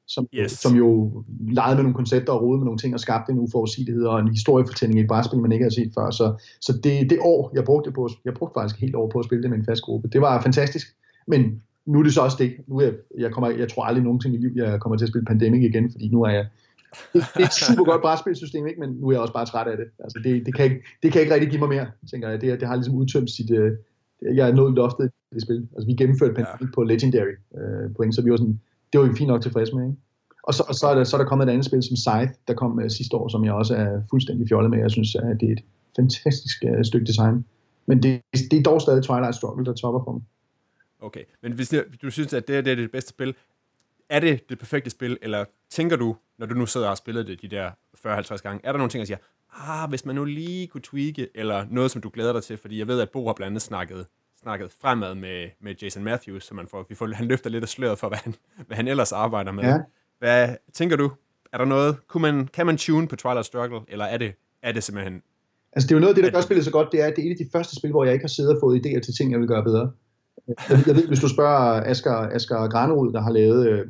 [0.06, 0.52] som, yes.
[0.52, 0.88] som jo
[1.50, 4.28] legede med nogle koncepter og rodede med nogle ting og skabte en uforudsigelighed og en
[4.28, 6.10] historiefortælling i et brætspil, man ikke har set før.
[6.10, 9.24] Så, så det, det år, jeg brugte, på, jeg brugte faktisk helt år på at
[9.24, 10.08] spille det med en fast gruppe.
[10.08, 10.86] Det var fantastisk,
[11.26, 12.52] men nu er det så også det.
[12.66, 15.08] Nu er jeg, jeg, kommer, jeg tror aldrig nogensinde i liv, jeg kommer til at
[15.08, 16.46] spille Pandemic igen, fordi nu er jeg
[17.12, 18.80] det, det er et super godt brætspilsystem, ikke?
[18.80, 19.86] men nu er jeg også bare træt af det.
[20.04, 22.40] Altså, det, det, kan ikke, det kan ikke rigtig give mig mere, tænker jeg.
[22.40, 23.50] Det, det har ligesom udtømt sit...
[23.50, 23.70] Uh,
[24.38, 25.68] jeg er nået loftet i det spil.
[25.74, 26.74] Altså, vi gennemførte Pandemic ja.
[26.74, 28.60] på Legendary uh, point, så vi var sådan,
[28.96, 29.84] det var vi fint nok tilfreds med.
[29.84, 29.96] Ikke?
[30.42, 32.34] Og så, og så, er der, så er der kommet et andet spil som Scythe,
[32.48, 34.78] der kom uh, sidste år, som jeg også er fuldstændig fjollet med.
[34.78, 35.64] Jeg synes, at det er et
[35.96, 37.44] fantastisk uh, stykke design.
[37.86, 40.22] Men det, det er dog stadig Twilight Struggle, der topper for mig.
[41.00, 43.34] Okay, men hvis du synes, at det, er, det er det bedste spil,
[44.08, 47.26] er det det perfekte spil, eller tænker du, når du nu sidder og har spillet
[47.26, 47.70] det de der
[48.06, 49.18] 40-50 gange, er der nogle ting, der siger,
[49.54, 52.78] ah, hvis man nu lige kunne tweake, eller noget, som du glæder dig til, fordi
[52.78, 54.06] jeg ved, at Bo har blandt andet snakket,
[54.46, 57.68] snakket fremad med, med Jason Matthews, så man får, vi får, han løfter lidt af
[57.68, 58.34] sløret for, hvad han,
[58.66, 59.64] hvad han ellers arbejder med.
[59.64, 59.78] Ja.
[60.18, 61.10] Hvad tænker du?
[61.52, 61.96] Er der noget?
[62.08, 64.32] Kunne man, kan man tune på Twilight Struggle, eller er det,
[64.62, 65.22] er det simpelthen...
[65.72, 67.16] Altså det er jo noget af det, der gør spillet så godt, det er, at
[67.16, 69.00] det er et af de første spil, hvor jeg ikke har siddet og fået idéer
[69.00, 69.90] til ting, jeg vil gøre bedre.
[70.48, 73.86] Jeg, jeg ved, hvis du spørger Asger, Asger Granerud, der har lavet, øh,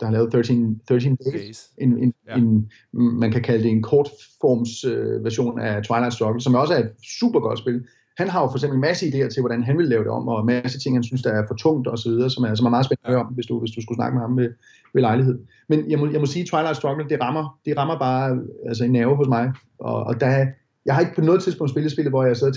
[0.00, 1.70] der har lavet 13, 13 Days, Days.
[1.78, 2.36] En, en, ja.
[2.36, 6.78] en, man kan kalde det en kortforms øh, version af Twilight Struggle, som også er
[6.78, 7.84] et super godt spil
[8.16, 10.28] han har jo for eksempel en masse idéer til, hvordan han vil lave det om,
[10.28, 12.54] og en masse ting, han synes, der er for tungt og så videre, som er,
[12.54, 14.36] som er meget spændende at høre om, hvis du, hvis du skulle snakke med ham
[14.36, 14.50] ved,
[14.94, 15.38] ved lejlighed.
[15.68, 18.92] Men jeg må, jeg må sige, Twilight Struggle, det rammer, det rammer bare altså, en
[18.92, 20.46] nerve hos mig, og, og der,
[20.86, 22.54] jeg har ikke på noget tidspunkt spillet spillet, hvor jeg sad og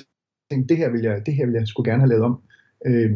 [0.51, 2.41] tænkte, det her vil jeg, det her vil jeg skulle gerne have lavet om.
[2.85, 3.11] Øh,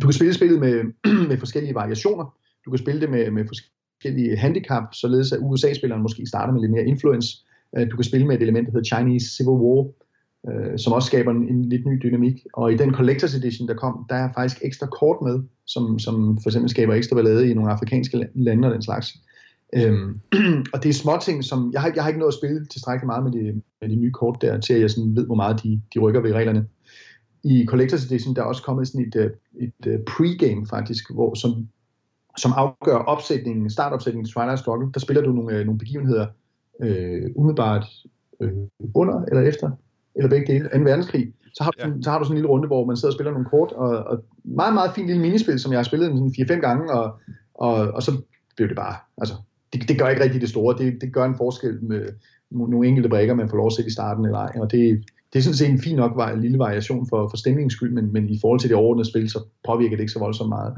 [0.00, 0.74] du kan spille spillet med,
[1.30, 2.34] med forskellige variationer,
[2.64, 6.72] du kan spille det med, med forskellige handicap, således at USA-spilleren måske starter med lidt
[6.72, 7.28] mere influence.
[7.76, 9.86] Øh, du kan spille med et element, der hedder Chinese Civil War,
[10.50, 12.46] øh, som også skaber en, en lidt ny dynamik.
[12.52, 16.38] Og i den Collectors Edition, der kom, der er faktisk ekstra kort med, som, som
[16.42, 19.16] for eksempel skaber ekstra ballade i nogle afrikanske lande og den slags.
[19.74, 20.20] Øhm,
[20.72, 23.06] og det er små ting, som jeg har, jeg har ikke nået at spille tilstrækkeligt
[23.06, 25.62] meget med de, med de nye kort der, til at jeg sådan ved, hvor meget
[25.62, 26.66] de, de rykker ved reglerne.
[27.44, 29.30] I Collectors Edition, der er også kommet sådan et, øh,
[29.60, 31.68] et, et pregame faktisk, hvor, som,
[32.36, 34.90] som afgør opsætningen, startopsætningen til Twilight Struggle.
[34.94, 36.26] Der spiller du nogle, øh, nogle begivenheder
[36.82, 37.86] øh, umiddelbart
[38.40, 38.52] øh,
[38.94, 39.70] under eller efter
[40.18, 40.78] eller begge dele, 2.
[40.78, 41.32] verdenskrig.
[41.54, 41.92] så har, du, ja.
[42.02, 43.90] så har du sådan en lille runde, hvor man sidder og spiller nogle kort, og,
[44.10, 47.18] og meget, meget fint lille minispil, som jeg har spillet sådan 4-5 gange, og,
[47.54, 48.12] og, og så
[48.56, 49.34] blev det bare, altså,
[49.72, 52.02] det, det gør ikke rigtig det store, det, det gør en forskel med
[52.50, 55.38] nogle enkelte brækker, man får lov at sætte i starten eller ej, og det, det
[55.38, 58.28] er sådan set en fin nok en lille variation for, for stemningens skyld, men, men
[58.28, 59.38] i forhold til det overordnede spil, så
[59.68, 60.74] påvirker det ikke så voldsomt meget.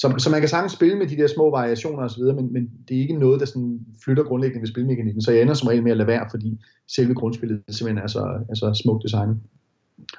[0.00, 2.96] Så, så man kan sagtens spille med de der små variationer osv., men, men det
[2.96, 5.90] er ikke noget, der sådan flytter grundlæggende ved spilmekanikken, så jeg ender som regel med
[5.90, 9.40] at lade være, fordi selve grundspillet simpelthen er så, er så smukt designet.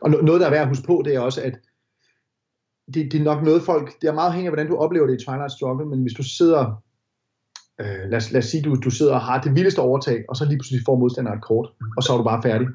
[0.01, 1.59] Og noget, der er værd at huske på, det er også, at
[2.93, 5.21] det, det er nok noget folk, det er meget afhængigt af, hvordan du oplever det
[5.21, 6.83] i Twilight Struggle, men hvis du sidder,
[7.81, 10.35] øh, lad, os, lad os sige, du, du sidder og har det vildeste overtag, og
[10.35, 12.67] så lige pludselig får modstanderen et kort, og så er du bare færdig,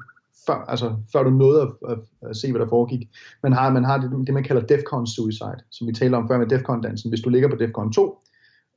[0.45, 1.97] før, altså, før du nåede at, at,
[2.29, 3.09] at se, hvad der foregik.
[3.43, 6.37] Man har, man har det, det, man kalder Defcon Suicide, som vi taler om før
[6.37, 7.09] med Defcon-dansen.
[7.09, 8.17] Hvis du ligger på Defcon 2,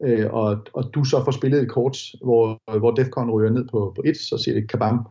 [0.05, 3.93] øh, og, og du så får spillet et kort, hvor, hvor Defcon ryger ned på,
[3.97, 5.07] på 1, så siger det kabam.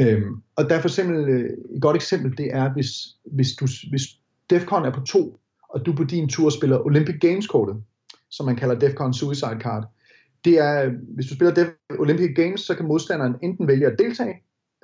[0.00, 2.88] Øhm, og derfor simpelthen, øh, et godt eksempel, det er, hvis,
[3.24, 4.02] hvis, du, hvis
[4.50, 7.76] Defcon er på 2, og du på din tur spiller Olympic Games-kortet,
[8.30, 9.84] som man kalder Defcon Suicide Card,
[10.44, 11.66] det er, hvis du spiller
[11.98, 14.34] Olympic Games, så kan modstanderen enten vælge at deltage,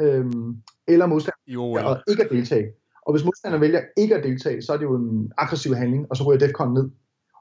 [0.01, 0.57] øhm,
[0.89, 2.67] eller modstanderen jo, og ikke at deltage.
[3.07, 6.17] Og hvis modstanderen vælger ikke at deltage, så er det jo en aggressiv handling, og
[6.17, 6.91] så ryger Defcon ned.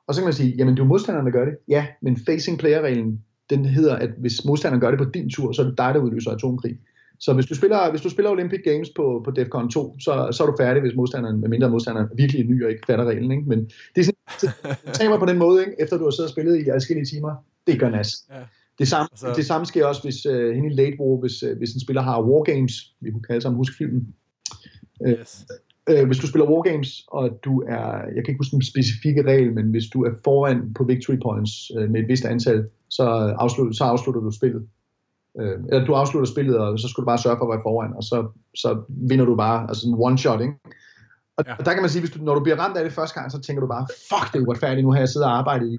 [0.07, 1.55] Og så kan man sige, jamen det er jo modstanderen, der gør det.
[1.67, 5.61] Ja, men facing player-reglen, den hedder, at hvis modstanderen gør det på din tur, så
[5.61, 6.77] er det dig, der udløser atomkrig.
[7.19, 10.43] Så hvis du spiller, hvis du spiller Olympic Games på, på Defcon 2, så, så
[10.43, 13.31] er du færdig, hvis modstanderen, med mindre modstanderen virkelig er ny og ikke fatter reglen.
[13.31, 13.43] Ikke?
[13.49, 13.59] Men
[13.95, 14.53] det er sådan,
[14.93, 15.75] tager på den måde, ikke?
[15.79, 17.35] efter du har siddet og spillet i adskillige timer.
[17.67, 18.09] Det gør nas.
[18.29, 18.35] Ja.
[18.79, 19.33] Det samme, altså...
[19.35, 22.01] det samme sker også, hvis uh, hende i Late War, hvis, uh, hvis en spiller
[22.01, 24.07] har Wargames, vi kunne kalde sammen huske filmen.
[25.05, 25.45] Øh, yes.
[25.91, 29.53] Uh, hvis du spiller Wargames, og du er, jeg kan ikke huske den specifikke regel,
[29.53, 33.03] men hvis du er foran på victory points uh, med et vist antal, så
[33.39, 34.67] afslutter, så afslutter du spillet.
[35.39, 37.93] Uh, eller du afslutter spillet, og så skal du bare sørge for at være foran,
[37.95, 38.17] og så,
[38.55, 38.69] så
[39.09, 40.53] vinder du bare, altså en one shot, ikke?
[41.37, 41.55] Og, ja.
[41.59, 43.31] og der kan man sige, hvis du, når du bliver ramt af det første gang,
[43.31, 45.77] så tænker du bare, fuck, det er uretfærdigt, nu har jeg siddet og arbejdet i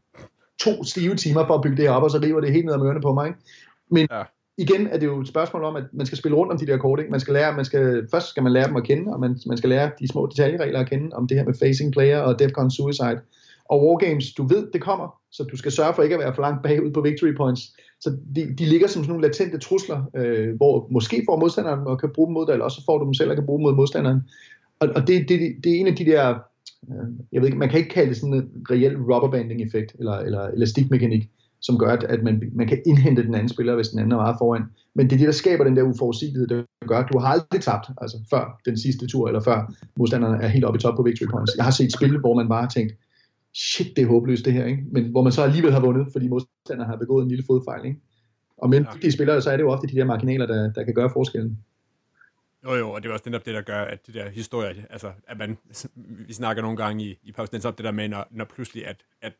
[0.60, 2.78] to stive timer for at bygge det op, og så river det helt ned ad
[2.78, 3.26] mørene på mig.
[3.26, 3.38] Ikke?
[3.90, 4.22] Men ja.
[4.58, 6.76] igen er det jo et spørgsmål om, at man skal spille rundt om de der
[6.76, 6.98] kort.
[6.98, 7.10] Ikke?
[7.10, 9.56] Man skal lære, man skal, først skal man lære dem at kende, og man, man
[9.56, 12.70] skal lære de små detaljeregler at kende, om det her med facing player og Defcon
[12.70, 13.20] Suicide.
[13.68, 16.42] Og Wargames, du ved, det kommer, så du skal sørge for ikke at være for
[16.42, 17.62] langt bagud på victory points.
[18.00, 22.00] Så de, de ligger som sådan nogle latente trusler, øh, hvor måske får modstanderen og
[22.00, 23.62] kan bruge dem mod dig, eller også får du dem selv og kan bruge dem
[23.62, 24.20] mod modstanderen.
[24.80, 26.34] Og, og det, det, det er en af de der
[27.32, 30.42] jeg ved ikke, man kan ikke kalde det sådan en reel rubberbanding effekt, eller, eller
[30.46, 31.30] elastikmekanik,
[31.60, 34.36] som gør, at, man, man kan indhente den anden spiller, hvis den anden er meget
[34.38, 34.62] foran.
[34.94, 37.60] Men det er det, der skaber den der uforudsigelighed, der gør, at du har aldrig
[37.60, 41.02] tabt, altså før den sidste tur, eller før modstanderne er helt oppe i top på
[41.02, 41.56] victory points.
[41.56, 42.92] Jeg har set spil, hvor man bare har tænkt,
[43.54, 44.82] shit, det er håbløst det her, ikke?
[44.92, 47.86] men hvor man så alligevel har vundet, fordi modstanderne har begået en lille fodfejl.
[47.86, 48.00] Ikke?
[48.58, 48.86] Og med ja.
[49.02, 51.58] de spillere, så er det jo ofte de der marginaler, der, der kan gøre forskellen.
[52.64, 55.12] Jo, jo, og det er også netop det, der gør, at de der historier, altså,
[55.28, 55.58] at man,
[55.96, 58.96] vi snakker nogle gange i, i pausen, op det der med, når, når pludselig, at,
[59.22, 59.32] at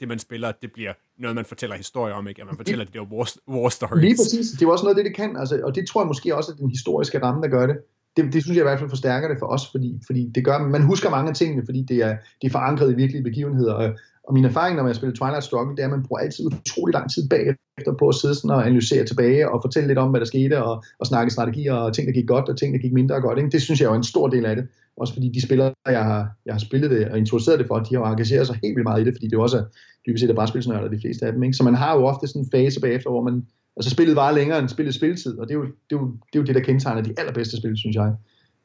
[0.00, 2.40] det, man spiller, det bliver noget, man fortæller historier om, ikke?
[2.40, 4.02] At man fortæller det, det der war, war stories.
[4.02, 4.50] Lige præcis.
[4.50, 5.36] Det er også noget af det, det kan.
[5.36, 7.76] Altså, og det tror jeg måske også, at den historiske ramme, der gør det.
[8.16, 10.58] Det, det synes jeg i hvert fald forstærker det for os, fordi, fordi det gør,
[10.58, 13.74] man husker mange af tingene, fordi det er, det er forankret i virkelige begivenheder.
[13.74, 16.46] Og, og min erfaring, når man spiller Twilight Struggle, det er, at man bruger altid
[16.46, 20.10] utrolig lang tid bagefter på at sidde sådan og analysere tilbage og fortælle lidt om,
[20.10, 22.80] hvad der skete, og, og snakke strategier og ting, der gik godt, og ting, der
[22.80, 23.38] gik mindre godt.
[23.38, 23.50] Ikke?
[23.50, 24.68] Det synes jeg er en stor del af det.
[24.96, 27.94] Også fordi de spillere, jeg har, jeg har spillet det og introduceret det for, de
[27.94, 29.64] har engageret sig helt vildt meget i det, fordi det er også
[30.06, 31.42] dybest set er brætspilsnørder, de fleste af dem.
[31.42, 31.56] Ikke?
[31.56, 33.46] Så man har jo ofte sådan en fase bagefter, hvor man,
[33.76, 36.38] altså spillet var længere end spillet spilletid, og det er, jo, det, er jo, det
[36.38, 38.14] er jo det, der kendetegner de allerbedste spil, synes jeg.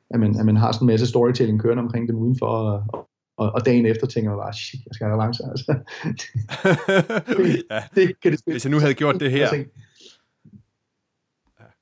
[0.10, 3.08] At man, at man har sådan en masse storytelling kørende omkring dem udenfor, og,
[3.38, 5.46] og, og dagen efter tænker man bare, shit, jeg skal have revanche.
[5.50, 5.72] Altså.
[7.38, 7.84] det, ja.
[7.96, 9.48] det, kan det Hvis jeg nu havde gjort det her.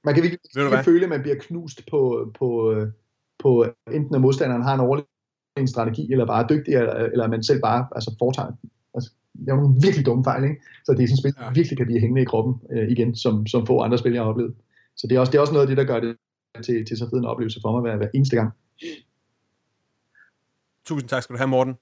[0.03, 2.75] Man kan virkelig kan føle, at man bliver knust på, på,
[3.39, 7.43] på enten at modstanderen har en overlegen strategi, eller bare er dygtig, eller, eller man
[7.43, 8.51] selv bare altså, foretager
[8.95, 10.61] altså, det er nogle virkelig dumme fejl, ikke?
[10.85, 13.15] Så det er sådan et spil, der virkelig kan blive hængende i kroppen øh, igen,
[13.15, 14.53] som, som få andre spil, jeg har oplevet.
[14.97, 16.15] Så det er også, det er også noget af det, der gør det
[16.65, 18.51] til, til så fed en oplevelse for mig hver, hver eneste gang.
[20.85, 21.75] Tusind tak skal du have, Morten.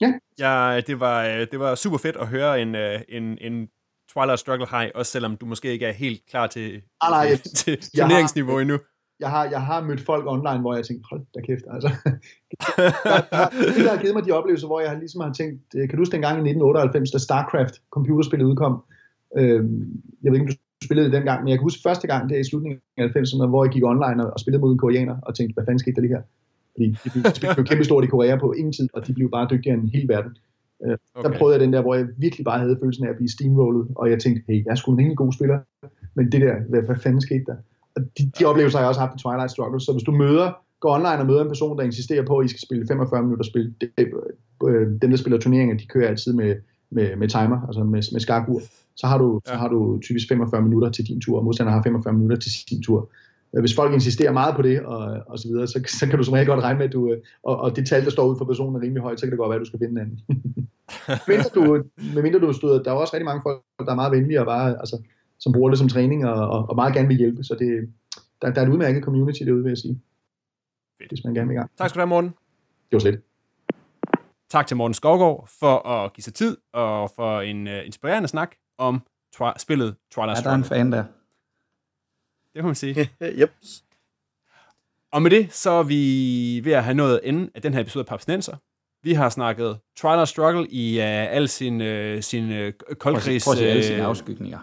[0.00, 0.12] Ja.
[0.38, 3.68] ja det, var, det var super fedt at høre en, øh, en, en
[4.12, 7.38] Twilight Struggle High, også selvom du måske ikke er helt klar til, ah, nej, jeg,
[7.62, 8.78] til turneringsniveau har, endnu.
[9.20, 11.88] Jeg har, jeg har mødt folk online, hvor jeg tænkte, hold da kæft, altså.
[13.76, 16.00] det, der har givet mig de oplevelser, hvor jeg ligesom har tænkt, øh, kan du
[16.00, 18.74] huske dengang i 1998, da StarCraft computerspillet udkom?
[19.38, 19.60] Øh,
[20.22, 22.34] jeg ved ikke, om du spillede det dengang, men jeg kan huske første gang, det
[22.36, 25.16] er i slutningen af 90'erne, hvor jeg gik online og, og spillede mod en koreaner,
[25.22, 26.22] og tænkte, hvad fanden skete der lige her?
[26.76, 29.30] Fordi de blev, de blev kæmpe stort i Korea på ingen tid, og de blev
[29.30, 30.32] bare dygtigere end hele verden.
[30.84, 31.30] Øh, okay.
[31.30, 33.86] Der prøvede jeg den der, hvor jeg virkelig bare havde følelsen af at blive steamrollet,
[33.96, 35.58] og jeg tænkte, hey, jeg er sgu en rigtig god spiller,
[36.14, 37.56] men det der, hvad, hvad fanden skete der?
[37.96, 40.52] Og de, de oplevelser har jeg også haft i Twilight Struggle, så hvis du møder
[40.80, 43.44] går online og møder en person, der insisterer på, at I skal spille 45 minutter
[43.44, 43.74] spil.
[43.80, 43.90] Det,
[44.68, 46.54] øh, dem, der spiller turneringer, de kører altid med,
[46.90, 48.60] med, med timer, altså med, med skakur.
[48.96, 49.52] Så har, du, ja.
[49.52, 52.52] så har du typisk 45 minutter til din tur, og modstanderen har 45 minutter til
[52.52, 53.10] sin tur.
[53.54, 56.24] Øh, hvis folk insisterer meget på det, og, og så videre, så, så kan du
[56.24, 58.38] som regel godt regne med, at du, øh, og, og det tal, der står ud
[58.38, 60.06] for personen er rimelig højt, så kan det godt være, at du skal finde en
[60.06, 60.20] anden.
[61.30, 61.84] mindre du,
[62.22, 64.78] mindre du støder, der er også rigtig mange folk, der er meget venlige, og bare,
[64.78, 65.02] altså,
[65.38, 67.88] som bruger det som træning, og, og, og meget gerne vil hjælpe, så det,
[68.42, 70.00] der, der er en udmærket community derude, vil jeg sige.
[71.00, 71.10] Fedt.
[71.10, 71.70] Hvis man gerne vil i gang.
[71.78, 72.30] Tak skal du have, Morten.
[72.30, 73.20] Det var slet.
[74.50, 78.54] Tak til Morten Skovgaard for at give sig tid, og for en uh, inspirerende snak
[78.78, 79.02] om
[79.36, 81.04] twi- spillet Twilight Ja, der er en fan der.
[82.56, 83.10] Det må man sige.
[83.42, 83.52] yep.
[85.12, 88.02] Og med det, så er vi ved at have nået enden af den her episode
[88.02, 88.56] af Papsnenser.
[89.02, 93.44] Vi har snakket Twilight Struggle i uh, al sin, uh, sin uh, koldkrigs...
[93.44, 94.58] Prøv at se alle sine afskygninger.